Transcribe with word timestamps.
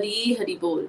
हरी 0.00 0.36
हरि 0.40 0.58
बोल। 0.60 0.88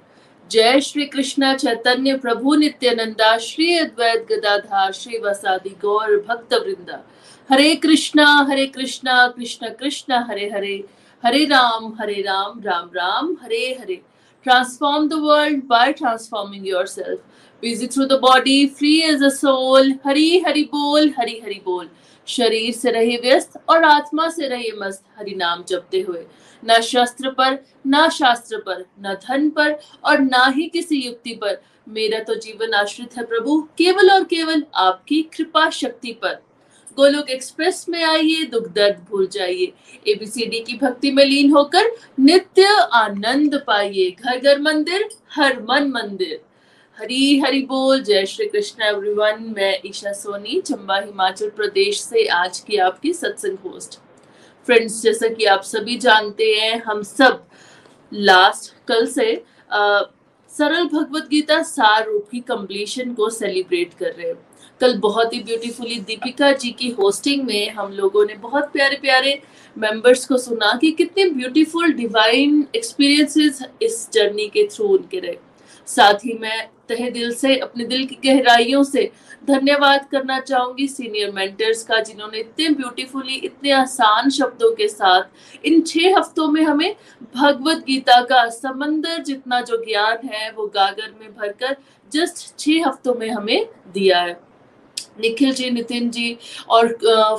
जय 0.51 0.79
श्री 0.81 1.05
कृष्ण, 1.05 1.55
चैतन्य 1.55 2.17
प्रभु, 2.17 2.55
नित्यानंदा, 2.55 3.37
श्री 3.37 3.77
अद्वैत 3.77 4.27
गदाधार 4.29 4.91
श्री 4.91 5.17
वसादि 5.17 5.69
गौर 5.69 6.25
भक्त 6.29 6.53
वृंदा। 6.53 6.99
हरे 7.51 7.75
कृष्णा 7.75 8.25
हरे 8.49 8.65
कृष्णा, 8.67 9.27
कृष्ण 9.27 9.69
कृष्ण, 9.69 10.13
हरे 10.13 10.49
हरे। 10.49 10.83
हरे 11.25 11.45
राम 11.45 11.93
हरे 11.99 12.21
Ram 12.21 12.61
Ram 12.63 12.89
Ram, 12.95 13.37
Hare 13.43 13.77
Hare. 13.81 14.01
Transform 14.43 15.07
the 15.09 15.13
world 15.13 15.63
by 15.63 15.91
transforming 15.93 16.67
yourself 16.67 17.19
busy 17.61 17.87
through 17.87 18.05
the 18.05 18.13
body 18.13 18.65
free 18.67 19.01
as 19.01 19.23
a 19.23 19.29
soul 19.29 19.93
Hari 20.05 20.39
Hari 20.39 20.63
बोल, 20.63 21.13
हरी 21.19 21.41
हरि 21.43 21.61
बोल। 21.65 21.89
शरीर 22.27 22.73
से 22.73 22.91
रहे 22.91 23.17
व्यस्त 23.17 23.59
और 23.69 23.83
आत्मा 23.83 24.29
से 24.29 24.47
रहे 24.47 24.71
मस्त। 24.77 25.03
हरि 25.19 25.35
नाम 25.35 25.63
जपते 25.63 26.01
हुए। 26.01 26.25
न 26.65 26.81
शस्त्र 26.81 27.29
पर, 27.29 27.57
न 27.87 28.09
शास्त्र 28.09 28.57
पर, 28.57 28.85
न 29.01 29.13
धन 29.13 29.49
पर 29.49 29.79
और 30.03 30.19
ना 30.19 30.45
ही 30.55 30.67
किसी 30.67 31.01
युक्ति 31.01 31.33
पर। 31.33 31.61
मेरा 31.89 32.19
तो 32.19 32.35
जीवन 32.35 32.73
आश्रित 32.73 33.17
है 33.17 33.23
प्रभु, 33.23 33.61
केवल 33.77 34.11
और 34.11 34.23
केवल 34.23 34.63
आपकी 34.75 35.21
कृपा 35.21 35.69
शक्ति 35.69 36.11
पर। 36.11 36.41
गोलोक 36.95 37.29
एक्सप्रेस 37.29 37.85
में 37.89 38.03
आइए, 38.03 38.43
दुख 38.43 38.67
दर्द 38.67 39.05
भूल 39.09 39.27
जाइए। 39.27 39.73
एबीसीडी 40.07 40.59
की 40.59 40.77
भक्ति 40.77 41.11
में 41.11 41.25
लीन 41.25 41.51
होकर 41.51 41.91
नित्य 42.19 42.65
आनंद 42.93 43.63
पाइए। 43.67 44.09
घर 44.11 44.39
घर 44.39 44.59
मंदिर, 44.59 45.09
हर 45.31 45.61
मन 45.69 45.91
मंदिर। 45.91 46.41
हरी 46.97 47.39
हरि 47.39 47.61
बोल, 47.61 48.01
जय 48.03 48.25
श्री 48.25 48.45
कृष्ण 48.45 48.83
एवरीवन 48.83 49.53
मैं 49.57 49.79
ईशा 49.85 50.13
सोनी, 50.13 50.61
चंबा 50.61 50.99
हिमाचल 50.99 51.49
प्रदेश 51.49 52.01
से 52.01 52.25
आज 52.27 52.59
की 52.59 52.77
आपकी 52.77 53.13
सत्संग 53.13 53.57
होस्ट 53.65 53.99
फ्रेंड्स 54.71 55.01
जैसा 55.01 55.27
कि 55.27 55.45
आप 55.45 55.63
सभी 55.63 55.95
जानते 55.97 56.43
हैं 56.53 56.81
हम 56.81 57.01
सब 57.03 57.43
लास्ट 58.13 58.73
कल 58.87 59.05
से 59.07 59.31
आ, 59.71 60.01
सरल 60.51 60.85
भगवत 60.85 61.27
गीता 61.31 61.61
सार 61.63 62.05
रूप 62.05 62.27
की 62.31 62.39
कंप्लीशन 62.39 63.13
को 63.13 63.29
सेलिब्रेट 63.29 63.93
कर 63.93 64.05
रहे 64.05 64.27
हैं। 64.27 64.35
कल 64.81 64.97
बहुत 64.97 65.33
ही 65.33 65.39
ब्यूटीफुली 65.39 65.99
दीपिका 65.99 66.51
जी 66.51 66.71
की 66.71 66.89
होस्टिंग 66.89 67.43
में 67.43 67.69
हम 67.69 67.91
लोगों 67.91 68.25
ने 68.25 68.33
बहुत 68.33 68.71
प्यारे 68.73 68.97
प्यारे 68.97 69.41
मेंबर्स 69.77 70.25
को 70.25 70.37
सुना 70.37 70.77
कि 70.81 70.91
कितने 70.91 71.25
ब्यूटीफुल 71.29 71.93
डिवाइन 71.93 72.65
एक्सपीरियंसेस 72.75 73.61
इस 73.81 74.07
जर्नी 74.13 74.47
के 74.47 74.67
थ्रू 74.67 74.87
उनके 74.87 75.19
रहे। 75.19 75.37
साथ 75.87 76.25
ही 76.25 76.37
मैं 76.41 76.69
तहे 76.91 77.09
दिल 77.11 77.33
से, 77.33 77.55
अपने 77.57 77.85
दिल 77.85 78.05
की 78.05 78.17
गहराइयों 78.25 78.83
से 78.83 79.11
धन्यवाद 79.47 80.05
करना 80.11 80.39
चाहूँगी 80.39 80.87
सीनियर 80.87 81.31
मेंटर्स 81.31 81.83
का, 81.83 81.99
जिन्होंने 81.99 82.39
इतने 82.39 82.69
ब्यूटीफुली 82.69 83.35
इतने 83.35 83.71
आसान 83.71 84.29
शब्दों 84.29 84.71
के 84.75 84.87
साथ 84.87 85.65
इन 85.65 85.81
छह 85.81 86.17
हफ्तों 86.17 86.47
में 86.47 86.61
हमें 86.63 86.95
भगवत 87.35 87.83
गीता 87.87 88.21
का 88.23 88.47
समंदर 88.49 89.21
जितना 89.23 89.61
जो 89.61 89.83
ज्ञान 89.85 90.27
है, 90.27 90.51
वो 90.51 90.67
गागर 90.67 91.13
में 91.21 91.29
भरकर 91.29 91.75
जस्ट 92.11 92.57
छह 92.59 92.87
हफ्तों 92.87 93.13
में 93.15 93.29
हमें 93.29 93.67
दिया 93.93 94.19
है। 94.19 94.39
निखिल 95.19 95.53
जी, 95.53 95.69
नितिन 95.69 96.09
जी 96.11 96.37
और 96.69 96.87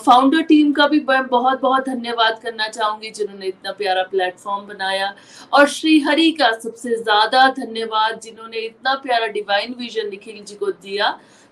फाउंडर 0.04 0.42
टीम 0.44 0.72
का 0.72 0.86
भी 0.86 1.00
मैं 1.08 1.26
बहुत 1.28 1.60
बहुत 1.60 1.88
धन्यवाद 1.88 2.38
करना 2.42 2.68
चाहूँगी 2.68 3.10
जिन्होंने 3.10 3.46
इतना 3.46 3.72
प्यारा 3.72 4.02
प्लेटफॉर्म 4.04 4.66
बनाया। 4.66 5.14
और 5.52 5.68
श्री 5.68 5.98
हरि 6.00 6.30
का 6.32 6.50
सबसे 6.54 6.96
ज़्यादा 6.96 7.48
धन्यवाद 7.58 8.20
जिन्होंने 8.20 8.58
इतना 8.60 8.94
प्यारा 8.96 9.26
डिवाइन 9.28 9.74
विजन 9.78 10.08
निखिल 10.10 10.42
जी 10.42 10.54
को 10.54 10.70
दिया, 10.72 11.10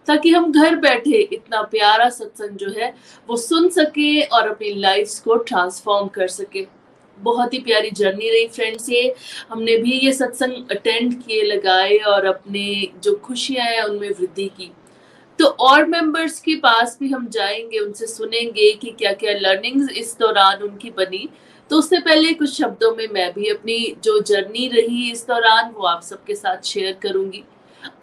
ताकि 0.09 0.31
हम 0.31 0.53
घर 0.53 0.76
बैठे 0.78 1.19
इतना 1.22 1.62
प्यारा 1.70 2.09
सत्संग 2.10 2.56
जो 2.59 2.70
है 2.76 2.94
वो 3.28 3.37
सुन 3.38 3.69
सके 3.70 4.20
और 4.22 4.49
अपनी 4.49 4.75
लाइफ 4.76 5.19
को 5.25 5.37
ट्रांसफॉर्म 5.38 6.09
कर 6.10 6.28
सके। 6.31 6.66
बहुत 7.19 7.54
ही 7.54 7.59
प्यारी 7.60 7.91
जर्नी 7.91 8.28
रही 8.31 8.47
फ्रेंड्स 8.49 8.88
ये। 8.91 9.15
हमने 9.50 9.76
भी 9.76 9.99
ये 9.99 10.12
सत्संग 10.12 10.70
अटेंड 10.70 11.12
किए, 11.22 11.43
लगाए 11.44 11.97
और 12.09 12.26
अपने 12.26 12.88
जो 13.04 13.15
खुशियाँ 13.25 13.66
हैं 13.66 13.82
उनमें 13.82 14.09
वृद्धि 14.10 14.47
की। 14.50 14.70
तो 15.41 15.47
और 15.47 15.87
मेंबर्स 15.87 16.41
के 16.41 16.55
पास 16.55 16.97
भी 17.01 17.09
हम 17.09 17.28
जाएँगे, 17.28 17.78
उनसे 17.78 18.06
सुनेंगे 18.06 18.73
कि 18.73 18.91
क्या 18.91 19.12
क्या 19.12 19.33
लर्निंग्स 19.33 19.91
इस 19.91 20.17
दौरान 20.21 20.62
उनकी 20.62 20.91
बनी। 20.91 21.28
तो 21.71 21.77
उससे 21.77 21.99
पहले 21.99 22.33
कुछ 22.33 22.53
शब्दों 22.59 22.95
में 22.97 23.06
मैं 23.09 23.33
भी 23.33 23.49
अपनी 23.49 23.97
जो 24.05 24.19
जर्नी 24.23 24.69
रही 24.69 25.11
इस 25.12 25.27
दौरान, 25.27 25.71
वो 25.71 25.87
आप 25.87 26.03
सबके 26.03 26.34
साथ 26.34 26.62
शेयर 26.62 26.99
करूँगी। 27.03 27.45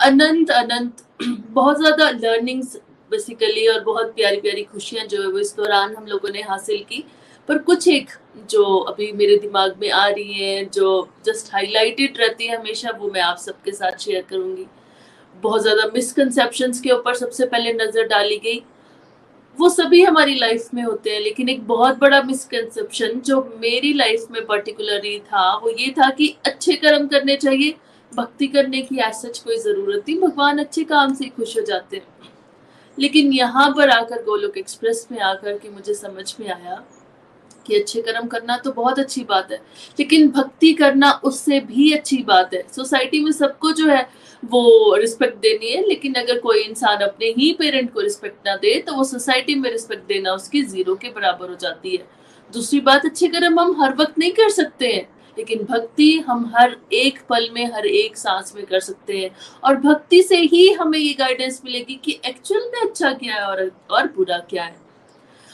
अनंत 0.02 0.52
अनंत, 0.52 1.04
बहुत 1.52 1.80
ज़्यादा 1.80 2.10
लर्निंग्स 2.10 2.76
बेसिकली 3.12 3.68
और 3.68 3.84
बहुत 3.84 4.08
प्यारी 4.08 4.38
प्यारी 4.38 4.64
खुशियाँ 4.64 5.06
जो 5.06 5.22
है 5.22 5.28
वो 5.28 5.40
इस 5.40 5.56
दौरान 5.58 5.96
हम 5.96 6.06
लोगों 6.06 6.30
ने 6.30 6.42
हासिल 6.42 6.84
की। 6.84 7.04
पर 7.50 7.58
कुछ 7.58 7.88
एक 7.88 8.10
जो 8.50 8.78
अभी 8.78 9.12
मेरे 9.12 9.38
दिमाग 9.38 9.76
में 9.82 9.90
आ 9.92 10.08
रही 10.08 10.34
हैं, 10.34 10.70
जो 10.70 11.10
जस्ट 11.26 11.54
हाईलाइटेड 11.54 12.18
रहती 12.18 12.48
है 12.48 12.58
हमेशा, 12.60 12.92
वो 12.92 13.12
मैं 13.12 13.22
आप 13.22 13.38
सबके 13.38 13.72
साथ 13.72 13.98
शेयर 13.98 14.26
करूँगी। 14.30 14.66
बहुत 15.44 15.62
ज़्यादा 15.62 15.86
मिसकनसेप्शन 15.94 16.72
के 16.84 16.92
ऊपर 16.92 17.16
सबसे 17.16 17.46
पहले 17.46 17.74
नज़र 17.76 18.08
डाली 18.08 18.38
गई। 18.40 18.62
वो 19.58 19.70
सभी 19.70 20.02
हमारी 20.04 20.36
लाइफ 20.36 20.68
में 20.74 20.84
होते 20.84 21.10
हैं, 21.10 21.20
लेकिन 21.22 21.50
एक 21.50 21.66
बहुत 21.68 21.98
बड़ा 22.00 22.22
मिसकनसेप्शन 22.24 23.20
जो 23.22 23.42
मेरी 23.62 23.94
लाइफ 23.94 24.26
में 24.32 24.46
पर्टिकुलरली 24.46 25.18
था, 25.22 25.56
वो 25.56 25.70
ये 25.70 25.90
था 25.92 26.10
कि 26.12 26.36
अच्छे 26.46 26.74
कर्म 26.76 27.08
करने 27.08 27.36
चाहिए, 27.38 27.76
भक्ति 28.12 28.48
करने 28.48 28.82
की 28.82 29.00
सच 29.14 29.40
कोई 29.40 29.58
ज़रूरत 29.60 30.04
नहीं, 30.10 30.20
भगवान 30.20 30.60
अच्छे 30.60 30.84
काम 30.86 31.14
से 31.14 31.26
खुश 31.28 31.58
हो 31.58 31.62
जाते 31.64 31.98
हैं। 31.98 32.30
लेकिन 32.98 33.34
यहाँ 33.34 33.70
पर 33.72 33.90
आकर 33.90 34.24
गोलोक 34.24 34.58
एक्सप्रेस 34.58 35.08
में 35.12 35.20
आकर 35.22 35.58
के 35.58 35.70
मुझे 35.70 35.94
समझ 35.96 36.34
में 36.40 36.48
आया 36.50 36.84
कि 37.66 37.76
अच्छे 37.76 38.02
कर्म 38.02 38.28
करना 38.28 38.58
तो 38.58 38.72
बहुत 38.72 39.00
अच्छी 39.00 39.24
बात 39.24 39.52
है, 39.52 39.58
लेकिन 40.00 40.30
भक्ति 40.32 40.72
करना 40.74 41.12
उससे 41.24 41.60
भी 41.62 41.92
अच्छी 41.94 42.18
बात 42.24 42.54
है। 42.54 42.64
सोसाइटी 42.76 43.20
में 43.20 43.32
सबको 43.34 43.72
जो 43.72 43.88
है 43.88 44.08
वो 44.44 44.96
रिस्पेक्ट 44.96 45.38
देनी 45.38 45.70
है, 45.70 45.82
लेकिन 45.88 46.14
अगर 46.14 46.40
कोई 46.40 46.60
इंसान 46.60 47.02
अपने 47.02 47.28
ही 47.38 47.52
पेरेंट 47.60 47.92
को 47.94 48.02
रिस्पेक्ट 48.02 48.48
ना 48.48 48.56
दे 48.56 48.80
तो 48.82 48.94
वो 48.94 49.04
सोसाइटी 49.06 49.56
में 49.56 49.70
रिस्पेक्ट 49.72 50.08
देना 50.08 50.34
उसकी 50.34 50.62
ज़ीरो 50.64 50.96
के 50.96 51.10
बराबर 51.10 51.50
हो 51.50 51.56
जाती 51.56 51.96
है। 51.96 52.06
दूसरी 52.54 52.80
बात, 52.82 53.06
अच्छे 53.06 53.28
कर्म 53.28 53.60
हम 53.60 53.82
हर 53.82 53.96
वक्त 53.96 54.18
नहीं 54.20 54.32
कर 54.32 54.50
सकते 54.50 54.88
हैं, 54.88 55.08
लेकिन 55.38 55.64
भक्ति 55.64 56.12
हम 56.28 56.52
हर 56.56 56.76
एक 56.94 57.20
पल 57.30 57.50
में, 57.54 57.66
हर 57.74 57.86
एक 57.86 58.18
सांस 58.18 58.54
में 58.56 58.66
कर 58.66 58.80
सकते 58.80 59.18
हैं। 59.18 59.30
और 59.64 59.76
भक्ति 59.78 60.22
से 60.24 60.38
ही 60.38 60.68
हमें 60.74 61.00
ये 61.00 61.14
गाइडेंस 61.14 61.62
मिलेगी 61.66 62.00
कि 62.06 62.20
एक्चुअल 62.26 62.70
में 62.74 62.82
अच्छा 62.82 63.12
क्या 63.14 63.36
है 63.36 63.42
और 63.42 63.72
और 63.92 64.08
बुरा 64.08 64.38
क्या 64.50 64.64
है। 64.64 64.76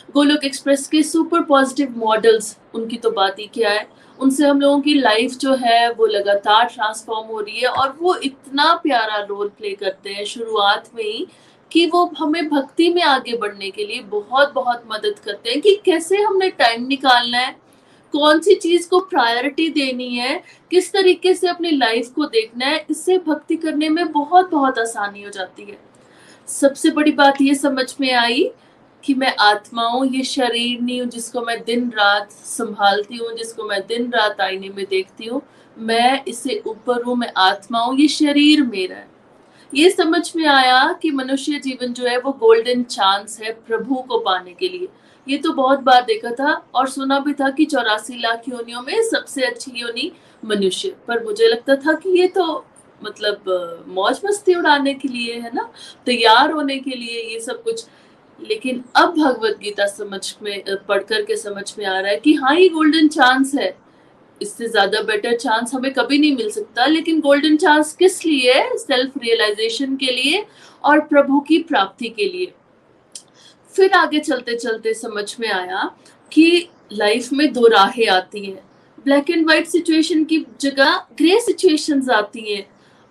गोलोक 0.09 0.43
एक्सप्रेस 0.45 0.87
के 0.87 1.01
सुपर 1.03 1.43
पॉजिटिव 1.43 1.97
मॉडल्स 1.97 2.57
उनकी 2.75 2.97
तो 2.97 3.09
बात 3.11 3.39
ही 3.39 3.49
क्या 3.53 3.69
है? 3.69 3.87
उनसे 4.23 4.45
हम 4.45 4.61
लोगों 4.61 4.79
की 4.81 4.93
लाइफ 4.93 5.31
जो 5.37 5.53
है 5.55 5.91
वो 5.93 6.05
लगातार 6.07 6.65
ट्रांसफॉर्म 6.65 7.27
हो 7.27 7.39
रही 7.39 7.59
है 7.59 7.69
और 7.69 7.95
वो 8.01 8.15
इतना 8.23 8.73
प्यारा 8.83 9.17
रोल 9.23 9.47
प्ले 9.49 9.73
करते 9.75 10.09
हैं 10.09 10.25
शुरुआत 10.25 10.89
में 10.95 11.03
ही 11.03 11.25
कि 11.71 11.85
वो 11.85 12.05
हमें 12.17 12.47
भक्ति 12.49 12.89
में 12.93 13.01
आगे 13.01 13.37
बढ़ने 13.37 13.69
के 13.69 13.85
लिए 13.85 14.01
बहुत 14.09 14.53
बहुत 14.53 14.83
मदद 14.91 15.19
करते 15.19 15.49
हैं 15.49 15.61
कि 15.61 15.75
कैसे 15.85 16.17
हमने 16.17 16.49
टाइम 16.49 16.85
निकालना 16.87 17.37
है, 17.37 17.55
कौन 18.13 18.39
सी 18.39 18.55
चीज़ 18.55 18.87
को 18.89 18.99
प्रायोरिटी 19.01 19.67
देनी 19.69 20.15
है, 20.15 20.41
किस 20.71 20.91
तरीके 20.93 21.33
से 21.33 21.47
अपनी 21.47 21.71
लाइफ 21.71 22.11
को 22.15 22.25
देखना 22.25 22.65
है, 22.65 22.85
इससे 22.89 23.17
भक्ति 23.27 23.55
करने 23.55 23.89
में 23.89 24.11
बहुत 24.11 24.51
बहुत 24.51 24.79
आसानी 24.79 25.23
हो 25.23 25.29
जाती 25.29 25.63
है। 25.63 25.77
सबसे 26.47 26.89
बड़ी 26.91 27.11
बात 27.11 27.41
ये 27.41 27.55
समझ 27.55 27.93
में 28.01 28.11
आई 28.13 28.49
कि 29.03 29.13
मैं 29.13 29.35
आत्मा 29.39 29.83
हूँ, 29.83 30.05
ये 30.07 30.23
शरीर 30.23 30.81
नहीं 30.81 31.01
हूँ, 31.01 31.09
जिसको 31.09 31.41
मैं 31.41 31.63
दिन 31.63 31.89
रात 31.89 32.31
संभालती 32.31 33.17
हूँ, 33.17 33.33
जिसको 33.37 33.63
मैं 33.63 33.81
दिन 33.87 34.11
रात 34.11 34.41
आईने 34.41 34.69
में 34.69 34.85
देखती 34.89 35.25
हूँ। 35.25 35.41
मैं 35.77 36.23
इससे 36.25 36.61
ऊपर 36.67 37.03
हूँ, 37.03 37.15
मैं 37.15 37.31
आत्मा 37.37 37.79
हूँ, 37.79 37.97
ये 37.99 38.07
शरीर 38.07 38.63
मेरा 38.63 38.95
है। 38.95 39.07
ये 39.73 39.89
समझ 39.89 40.31
में 40.35 40.45
आया 40.45 40.99
कि 41.01 41.11
मनुष्य 41.11 41.59
जीवन 41.59 41.93
जो 41.93 42.05
है, 42.05 42.17
वो 42.17 42.31
गोल्डन 42.31 42.83
चांस 42.83 43.39
है 43.41 43.51
प्रभु 43.67 43.95
को 43.95 44.19
पाने 44.19 44.53
के 44.53 44.67
लिए। 44.67 44.87
ये 45.27 45.37
तो 45.37 45.53
बहुत 45.53 45.79
बार 45.79 46.01
देखा 46.01 46.31
था 46.31 46.53
और 46.75 46.89
सुना 46.89 47.19
भी 47.19 47.33
था 47.33 47.49
कि 47.49 47.65
चौरासी 47.65 48.17
लाख 48.17 48.43
योनियों 48.49 48.81
में 48.81 49.01
सबसे 49.03 49.41
अच्छी 49.41 49.71
योनि 49.75 50.11
मनुष्य। 50.45 50.95
पर 51.07 51.23
मुझे 51.23 51.47
लगता 51.47 51.75
था 51.75 51.93
कि 51.93 52.19
ये 52.19 52.27
तो 52.27 52.65
मतलब 53.05 53.83
मौज 53.87 54.19
मस्ती 54.25 54.55
उड़ाने 54.55 54.93
के 54.93 55.07
लिए 55.07 55.33
है 55.33 55.51
ना? 55.53 55.69
तैयार 56.05 56.51
होने 56.51 56.77
के 56.77 56.91
लिए 56.91 57.21
ये 57.33 57.39
सब 57.39 57.63
कुछ 57.63 57.85
लेकिन 58.43 58.83
अब 58.95 59.13
भगवत 59.17 59.57
गीता 59.61 59.85
समझ 59.87 60.35
में 60.43 60.63
पढ़ 60.87 61.03
करके 61.03 61.37
समझ 61.37 61.73
में 61.79 61.85
आ 61.85 61.99
रहा 61.99 62.11
है 62.11 62.17
कि 62.17 62.33
हाँ 62.33 62.55
ये 62.55 62.67
गोल्डन 62.69 63.07
चांस 63.09 63.53
है। 63.55 63.75
इससे 64.41 64.67
ज़्यादा 64.67 65.01
बेटर 65.03 65.35
चांस 65.37 65.73
हमें 65.73 65.91
कभी 65.93 66.17
नहीं 66.17 66.35
मिल 66.35 66.49
सकता, 66.51 66.85
लेकिन 66.85 67.19
गोल्डन 67.21 67.55
चांस 67.57 67.95
किस 67.95 68.25
लिए? 68.25 68.53
सेल्फ 68.77 69.17
रियलाइजेशन 69.17 69.95
के 69.95 70.11
लिए 70.13 70.45
और 70.83 70.99
प्रभु 71.01 71.39
की 71.39 71.57
प्राप्ति 71.63 72.09
के 72.09 72.27
लिए। 72.29 72.53
फिर 73.75 73.93
आगे 73.93 74.19
चलते 74.19 74.55
चलते 74.55 74.93
समझ 74.93 75.35
में 75.39 75.49
आया 75.49 75.89
कि 76.31 76.69
लाइफ 76.93 77.31
में 77.33 77.51
दो 77.53 77.67
राहें 77.67 78.07
आती 78.09 78.45
हैं। 78.45 78.63
ब्लैक 79.05 79.29
एंड 79.29 79.45
व्हाइट 79.45 79.67
सिचुएशन 79.67 80.23
की 80.23 80.45
जगह 80.61 80.95
ग्रे 81.17 81.39
सिचुएशंस 81.41 82.09
आती 82.09 82.53
हैं। 82.53 82.65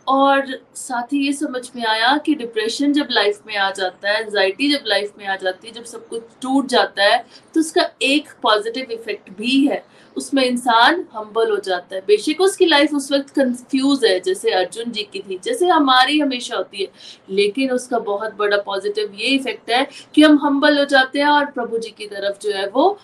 और 0.06 0.46
साथ 0.74 1.12
ही 1.12 1.18
ये 1.26 1.32
समझ 1.32 1.62
में 1.76 1.84
आया 1.86 2.16
कि 2.16 2.34
डिप्रेशन 2.34 2.92
जब 2.92 3.08
लाइफ 3.10 3.40
में 3.46 3.56
आ 3.56 3.70
जाता 3.70 4.10
है 4.10 4.22
एंजाइटी 4.22 4.70
जब 4.72 4.84
लाइफ 4.86 5.12
में 5.18 5.26
आ 5.26 5.36
जाती 5.36 5.68
है, 5.68 5.74
जब 5.74 5.84
सब 5.84 6.08
कुछ 6.08 6.22
टूट 6.42 6.66
जाता 6.68 7.04
है 7.04 7.24
तो 7.54 7.60
उसका 7.60 7.88
एक 8.02 8.28
पॉजिटिव 8.42 8.90
इफ़ेक्ट 8.92 9.30
भी 9.38 9.66
है। 9.66 9.84
उसमें 10.16 10.42
इंसान 10.44 11.04
हम्बल 11.14 11.50
हो 11.50 11.56
जाता 11.58 11.94
है। 11.94 12.00
बेशक 12.06 12.40
उसकी 12.40 12.66
लाइफ 12.66 12.94
उस 12.94 13.10
वक्त 13.12 13.30
कंफ्यूज 13.34 14.04
है, 14.04 14.18
जैसे 14.20 14.50
अर्जुन 14.52 14.90
जी 14.92 15.02
की 15.12 15.20
थी, 15.20 15.38
जैसे 15.44 15.68
हमारी 15.68 16.18
हमेशा 16.20 16.56
होती 16.56 16.82
है, 16.82 16.88
लेकिन 17.30 17.70
उसका 17.70 17.98
बहुत 18.00 18.34
बड़ा 18.36 18.56
पॉजिटिव 18.56 19.14
ये 19.14 19.28
इफ़ेक्ट 19.28 19.70
है 19.70 19.86
कि 20.14 20.22
हम 20.22 20.38
हम्बल 20.44 20.78
हो 20.78 20.84
जाते 20.86 21.18
हैं 21.18 21.26
और 21.26 21.44
प्रभु 21.46 21.78
जी 21.78 21.90
की 21.90 22.06
तरफ़ 22.06 22.42
जो 22.42 22.52
है 22.52 22.66
वो 22.68 22.98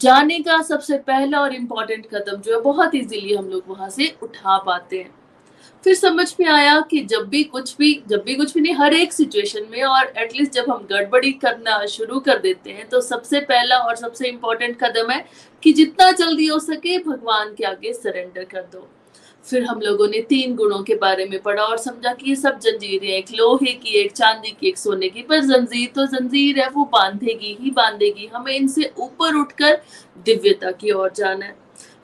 जाने 0.00 0.38
का 0.40 0.60
सबसे 0.62 0.98
पहला 0.98 1.40
और 1.40 1.54
इम्पोर्टेंट 1.54 2.06
कदम 2.06 2.40
जो 2.40 2.54
है, 2.54 2.60
बहुत 2.60 2.94
इजीली 2.94 3.34
हम 3.34 3.48
लोग 3.50 3.64
वहाँ 3.68 3.88
से 3.90 4.14
उठा 4.22 4.58
पाते 4.58 4.98
हैं। 4.98 5.19
फिर 5.84 5.94
समझ 5.94 6.26
में 6.40 6.46
आया 6.46 6.80
कि 6.80 7.00
जब 7.00 7.28
भी 7.28 7.42
कुछ 7.44 7.76
भी, 7.76 7.92
जब 8.08 8.22
भी 8.24 8.34
कुछ 8.34 8.52
भी 8.54 8.60
नहीं, 8.60 8.74
हर 8.74 8.94
एक 8.94 9.12
सिचुएशन 9.12 9.66
में 9.70 9.82
और 9.82 10.12
एटलीस्ट 10.18 10.52
जब 10.52 10.70
हम 10.70 10.86
गड़बड़ी 10.90 11.32
करना 11.32 11.84
शुरू 11.86 12.20
कर 12.20 12.38
देते 12.38 12.70
हैं 12.70 12.88
तो 12.88 13.00
सबसे 13.00 13.40
पहला 13.40 13.78
और 13.78 13.96
सबसे 13.96 14.28
इम्पोर्टेंट 14.28 14.76
कदम 14.82 15.10
है 15.10 15.24
कि 15.62 15.72
जितना 15.72 16.10
जल्दी 16.12 16.46
हो 16.46 16.58
सके 16.58 16.98
भगवान 16.98 17.54
के 17.54 17.64
आगे 17.64 17.92
सरेंडर 17.92 18.44
कर 18.44 18.62
दो। 18.72 18.88
फिर 19.46 19.64
हम 19.64 19.80
लोगों 19.80 20.08
ने 20.08 20.20
तीन 20.20 20.54
गुणों 20.54 20.82
के 20.82 20.94
बारे 20.94 21.24
में 21.24 21.38
पढ़ा 21.42 21.62
और 21.62 21.78
समझा 21.78 22.12
कि 22.14 22.28
ये 22.28 22.34
सब 22.36 22.58
जंजीरें 22.58 23.08
एक 23.08 23.30
लोहे 23.34 23.72
की, 23.72 23.94
एक 24.00 24.12
चांदी 24.12 24.50
की, 24.50 24.68
एक 24.68 24.78
सोने 24.78 25.08
की, 25.08 25.22
पर 25.22 25.40
जंजीर 25.40 25.90
तो 25.94 26.06
जंजीर 26.06 26.58
है, 26.60 26.68
वो 26.68 26.84
बांधेगी 26.92 27.56
ही 27.60 27.70
बांधेगी, 27.70 28.26
हमें 28.34 28.52
इनसे 28.52 28.90
ऊपर 28.98 29.34
उठकर 29.34 29.80
दिव्यता 30.26 30.70
की 30.70 30.90
ओर 30.90 31.12
जाना 31.16 31.44
है। 31.44 31.54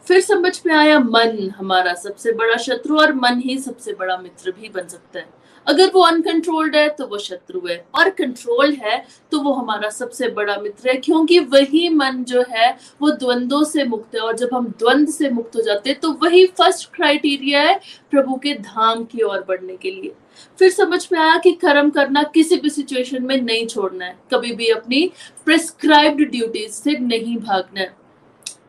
फिर 0.07 0.21
समझ 0.21 0.61
में 0.67 0.75
आया, 0.75 0.99
मन 0.99 1.51
हमारा 1.57 1.95
सबसे 1.95 2.33
बड़ा 2.33 2.57
शत्रु 2.57 2.99
और 2.99 3.15
मन 3.15 3.41
ही 3.41 3.59
सबसे 3.59 3.93
बड़ा 3.93 4.17
मित्र 4.17 4.51
भी 4.53 4.69
बन 4.69 4.87
सकता 4.89 5.19
है। 5.19 5.29
अगर 5.67 5.91
वो 5.95 6.01
अनकंट्रोल्ड 6.01 6.77
है 6.77 6.89
तो 6.89 7.07
वो 7.07 7.19
शत्रु 7.19 7.61
है। 7.69 7.77
और 7.95 8.11
कंट्रोल 8.11 8.73
है 8.75 9.03
तो 9.33 9.41
वो 9.41 9.53
हमारा 9.53 9.89
सबसे 9.91 10.29
बड़ा 10.29 10.57
मित्र 10.57 10.89
है, 10.89 10.95
क्योंकि 10.97 11.39
वही 11.39 11.89
मन 11.89 12.23
जो 12.25 12.45
है, 12.51 12.71
वो 13.03 13.11
द्वंद्वों 13.13 13.65
से 13.65 13.85
मुक्त 13.85 14.15
है। 14.15 14.21
और 14.21 14.37
जब 14.37 14.51
हम 14.55 14.69
द्वंद्व 14.79 15.13
से 15.13 15.31
मुक्त 15.31 15.57
हो 15.57 15.63
जाते 15.63 15.91
हैं 15.91 15.99
तो 16.01 16.13
वही 16.23 16.47
फ़र्स्ट 16.59 16.91
क्राइटेरिया 16.95 17.63
है 17.63 17.81
प्रभु 18.11 18.37
के 18.37 18.55
धाम 18.55 19.05
की 19.05 19.23
ओर 19.23 19.45
बढ़ने 19.49 19.77
के 19.77 19.91
लिए। 19.91 20.13
फिर 20.59 20.71
समझ 20.71 21.07
में 21.13 21.19
आया 21.21 21.37
कि 21.37 21.53
कर्म 21.53 21.91
करना 21.91 22.23
किसी 22.35 22.57
भी 22.57 22.71
सिचुएशन 22.71 23.23
में 23.23 23.41
नहीं 23.43 23.67
छोड़ना 23.67 24.05
है। 24.05 24.19
कभी 24.35 24.53
भी 24.53 24.69
अपनी 24.71 25.11
प्रिस्क्राइब्ड 25.45 26.31
ड्यूटीज़ 26.31 26.73
से 26.73 26.99
नहीं 26.99 27.37
भागना 27.37 27.81
है। 27.81 28.06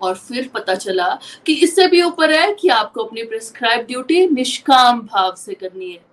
और 0.02 0.16
फिर 0.18 0.50
पता 0.54 0.76
चला 0.76 1.08
कि 1.46 1.54
इससे 1.64 1.88
भी 1.88 2.02
ऊपर 2.04 2.32
है 2.32 2.54
कि 2.54 2.70
आपको 2.70 3.04
अपनी 3.04 3.24
प्रिस्क्राइब 3.26 3.86
ड्यूटी 3.88 4.28
निष्काम 4.30 5.02
भाव 5.04 5.36
से 5.36 5.54
करनी 5.56 5.92
है। 5.92 6.06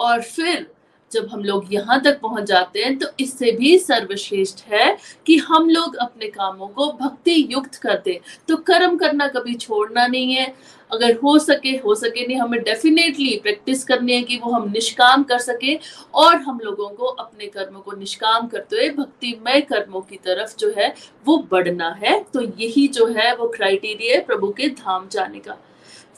और 0.00 0.22
फिर 0.22 0.66
जब 1.12 1.28
हम 1.32 1.44
लोग 1.44 1.72
यहाँ 1.72 2.00
तक 2.02 2.18
पहुँच 2.20 2.44
जाते 2.44 2.80
हैं 2.80 2.96
तो 2.98 3.06
इससे 3.20 3.52
भी 3.52 3.78
सर्वश्रेष्ठ 3.78 4.62
है 4.70 4.96
कि 5.26 5.36
हम 5.38 5.68
लोग 5.70 5.94
अपने 5.96 6.26
कामों 6.28 6.66
को 6.68 6.90
भक्ति 6.94 7.46
युक्त 7.50 7.74
करते 7.82 8.20
तो 8.48 8.56
कर्म 8.62 8.96
करना 8.98 9.28
कभी 9.28 9.54
छोड़ना 9.56 10.06
नहीं 10.06 10.34
है। 10.34 10.52
अगर 10.90 11.14
हो 11.14 11.38
सके 11.38 11.70
हो 11.76 11.94
सके 11.94 12.26
नहीं 12.26 12.36
हमें 12.36 12.62
डेफिनेटली 12.62 13.36
प्रैक्टिस 13.42 13.84
करनी 13.84 14.12
है 14.12 14.22
कि 14.22 14.36
वो 14.36 14.52
हम 14.52 14.70
निष्काम 14.70 15.22
कर 15.22 15.38
सके 15.38 15.78
और 16.14 16.36
हम 16.38 16.60
लोगों 16.64 16.88
को 16.88 17.06
अपने 17.06 17.46
कर्मों 17.46 17.80
को 17.80 17.92
निष्काम 17.92 18.46
करते 18.46 18.76
हुए 18.76 18.88
भक्तिमय 18.90 19.60
कर्मों 19.70 20.00
की 20.00 20.16
तरफ़ 20.16 20.56
जो 20.58 20.72
है 20.78 20.94
वो 21.26 21.36
बढ़ना 21.50 21.90
है। 22.02 22.18
तो 22.34 22.40
यही 22.40 22.86
जो 22.88 23.06
है 23.08 23.34
वो 23.36 23.48
क्राइटेरिया 23.48 24.14
है 24.14 24.20
प्रभु 24.24 24.52
के 24.52 24.68
धाम 24.76 25.08
जाने 25.08 25.38
का। 25.38 25.56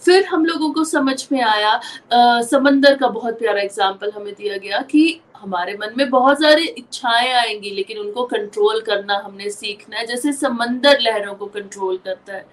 फिर 0.03 0.25
हम 0.27 0.45
लोगों 0.45 0.71
को 0.73 0.85
समझ 0.85 1.27
में 1.33 1.41
आया 1.43 1.71
आ, 2.13 2.41
समंदर 2.43 2.97
का 2.99 3.09
बहुत 3.09 3.39
प्यारा 3.39 3.61
एग्ज़ाम्पल 3.63 4.11
हमें 4.11 4.33
दिया 4.35 4.57
गया 4.57 4.81
कि 4.83 5.21
हमारे 5.37 5.75
मन 5.81 5.95
में 5.97 6.09
बहुत 6.11 6.41
सारी 6.41 6.67
इच्छाएँ 6.69 7.31
आएँगी 7.33 7.71
लेकिन 7.71 7.99
उनको 7.99 8.25
कंट्रोल 8.27 8.81
करना 8.81 9.17
हमने 9.25 9.51
सीखना 9.51 9.99
है। 9.99 10.07
जैसे 10.07 10.33
समंदर 10.33 10.99
लहरों 11.01 11.35
को 11.35 11.47
कंट्रोल 11.49 11.97
करता 11.97 12.35
है। 12.35 12.45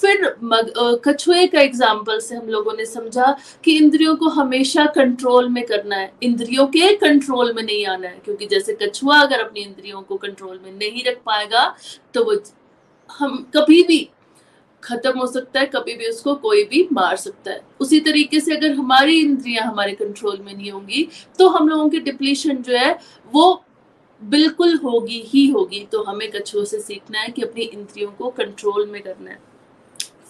फिर 0.00 0.34
मग, 0.42 0.72
कछुए 1.04 1.46
का 1.46 1.60
एग्ज़ाम्पल 1.60 2.18
से 2.20 2.34
हम 2.34 2.48
लोगों 2.48 2.72
ने 2.74 2.84
समझा 2.86 3.36
कि 3.64 3.76
इंद्रियों 3.76 4.14
को 4.16 4.28
हमेशा 4.30 4.84
कंट्रोल 4.94 5.48
में 5.48 5.64
करना 5.66 5.96
है। 5.96 6.12
इंद्रियों 6.22 6.66
के 6.68 6.92
कंट्रोल 6.98 7.52
में 7.54 7.62
नहीं 7.62 7.86
आना 7.86 8.08
है 8.08 8.20
क्योंकि 8.24 8.46
जैसे 8.46 8.76
कछुआ 8.82 9.20
अगर 9.20 9.40
अपनी 9.40 9.60
इंद्रियों 9.60 10.02
को 10.02 10.16
कंट्रोल 10.18 10.60
में 10.64 10.72
नहीं 10.72 11.04
रख 11.04 11.20
पाएगा 11.26 11.74
तो 12.14 12.24
वो 12.24 12.40
हम 13.10 13.36
कभी 13.56 13.82
भी 13.82 14.08
खत्म 14.82 15.18
हो 15.18 15.26
सकता 15.26 15.60
है 15.60 15.66
कभी 15.66 15.94
भी 15.96 16.08
उसको 16.08 16.34
कोई 16.36 16.62
भी 16.64 16.86
मार 16.92 17.16
सकता 17.16 17.50
है। 17.50 17.60
उसी 17.80 17.98
तरीके 18.00 18.40
से 18.40 18.56
अगर 18.56 18.72
हमारी 18.72 19.18
इंद्रियाँ 19.20 19.64
हमारे 19.66 19.92
कंट्रोल 19.94 20.38
में 20.40 20.54
नहीं 20.54 20.70
होंगी 20.70 21.08
तो 21.38 21.48
हम 21.48 21.68
लोगों 21.68 21.88
की 21.88 22.00
डिप्लीशन 22.00 22.62
जो 22.62 22.76
है 22.76 22.98
वो 23.32 23.64
बिल्कुल 24.22 24.76
होगी 24.84 25.20
ही 25.26 25.46
होगी। 25.48 25.86
तो 25.92 26.02
हमें 26.02 26.30
कछुओं 26.30 26.64
से 26.64 26.80
सीखना 26.80 27.20
है 27.20 27.28
कि 27.28 27.42
अपनी 27.42 27.62
इंद्रियों 27.64 28.10
को 28.12 28.30
कंट्रोल 28.30 28.86
में 28.86 29.02
करना 29.02 29.30
है। 29.30 29.38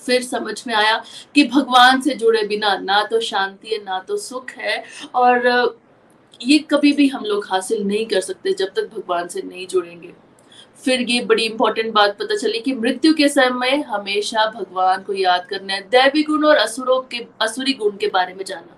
फिर 0.06 0.23
समझ 0.23 0.62
में 0.67 0.75
आया 0.75 1.03
कि 1.35 1.45
भगवान 1.47 2.00
से 2.00 2.15
जुड़े 2.15 2.47
बिना 2.47 2.77
ना 2.79 3.03
तो 3.03 3.21
शांति 3.23 3.69
है, 3.69 3.83
ना 3.85 3.99
तो 3.99 4.17
सुख 4.19 4.50
है। 4.53 4.83
और, 5.15 5.77
ये 6.40 6.59
कभी 6.71 6.93
भी 6.93 7.07
हम 7.09 7.25
लोग 7.25 7.47
हासिल 7.50 7.83
नहीं 7.83 8.07
कर 8.07 8.21
सकते 8.21 8.52
जब 8.52 8.69
तक 8.69 8.90
भगवान 8.95 9.28
से 9.28 9.43
नहीं 9.43 9.67
जुड़ेंगे। 9.67 10.12
फिर 10.85 11.00
ये 11.00 11.21
बड़ी 11.25 11.45
इंपॉर्टेंट 11.45 11.93
बात 11.95 12.17
पता 12.19 12.37
चली 12.37 12.59
कि 12.61 12.73
मृत्यु 12.75 13.14
के 13.14 13.28
समय 13.28 13.76
हमेशा 13.88 14.45
भगवान 14.50 15.02
को 15.02 15.12
याद 15.12 15.47
करना 15.50 15.75
है, 15.75 15.81
दैवी 15.83 16.23
गुण 16.23 16.45
और 16.45 16.57
असुरों 16.57 17.00
के, 17.02 17.25
असुरी 17.40 17.73
गुण 17.73 17.97
के 17.97 18.07
बारे 18.09 18.35
में 18.35 18.45
जाना। 18.45 18.75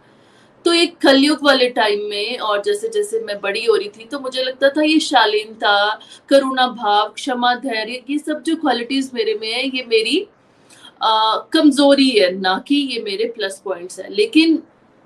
तो 0.67 0.73
एक 0.73 0.97
कलयुग 0.99 1.45
वाले 1.45 1.69
टाइम 1.71 2.09
में 2.11 2.39
और 2.39 2.63
जैसे 2.63 2.89
जैसे 2.89 3.21
मैं 3.21 3.39
बड़ी 3.41 3.65
हो 3.65 3.75
रही 3.77 3.89
थी 3.91 4.05
तो 4.05 4.19
मुझे 4.21 4.43
लगता 4.43 4.69
था 4.69 4.83
ये 4.83 4.99
शालीनता 5.01 6.01
करुणा 6.29 6.67
भाव 6.69 7.09
क्षमा 7.09 7.55
धैर्य, 7.57 8.03
ये 8.11 8.19
सब 8.19 8.43
जो 8.43 8.57
क्वालिटीज 8.57 9.11
मेरे 9.15 9.35
में 9.35 9.53
है, 9.53 9.65
ये 9.67 9.85
मेरी 9.89 10.27
कमज़ोरी 11.03 12.09
है, 12.11 12.31
ना 12.31 12.59
कि 12.69 12.75
ये 12.75 13.01
मेरे 13.03 13.25
प्लस 13.37 13.61
पॉइंट्स 13.65 14.01
है। 14.01 14.13
लेकिन 14.15 14.57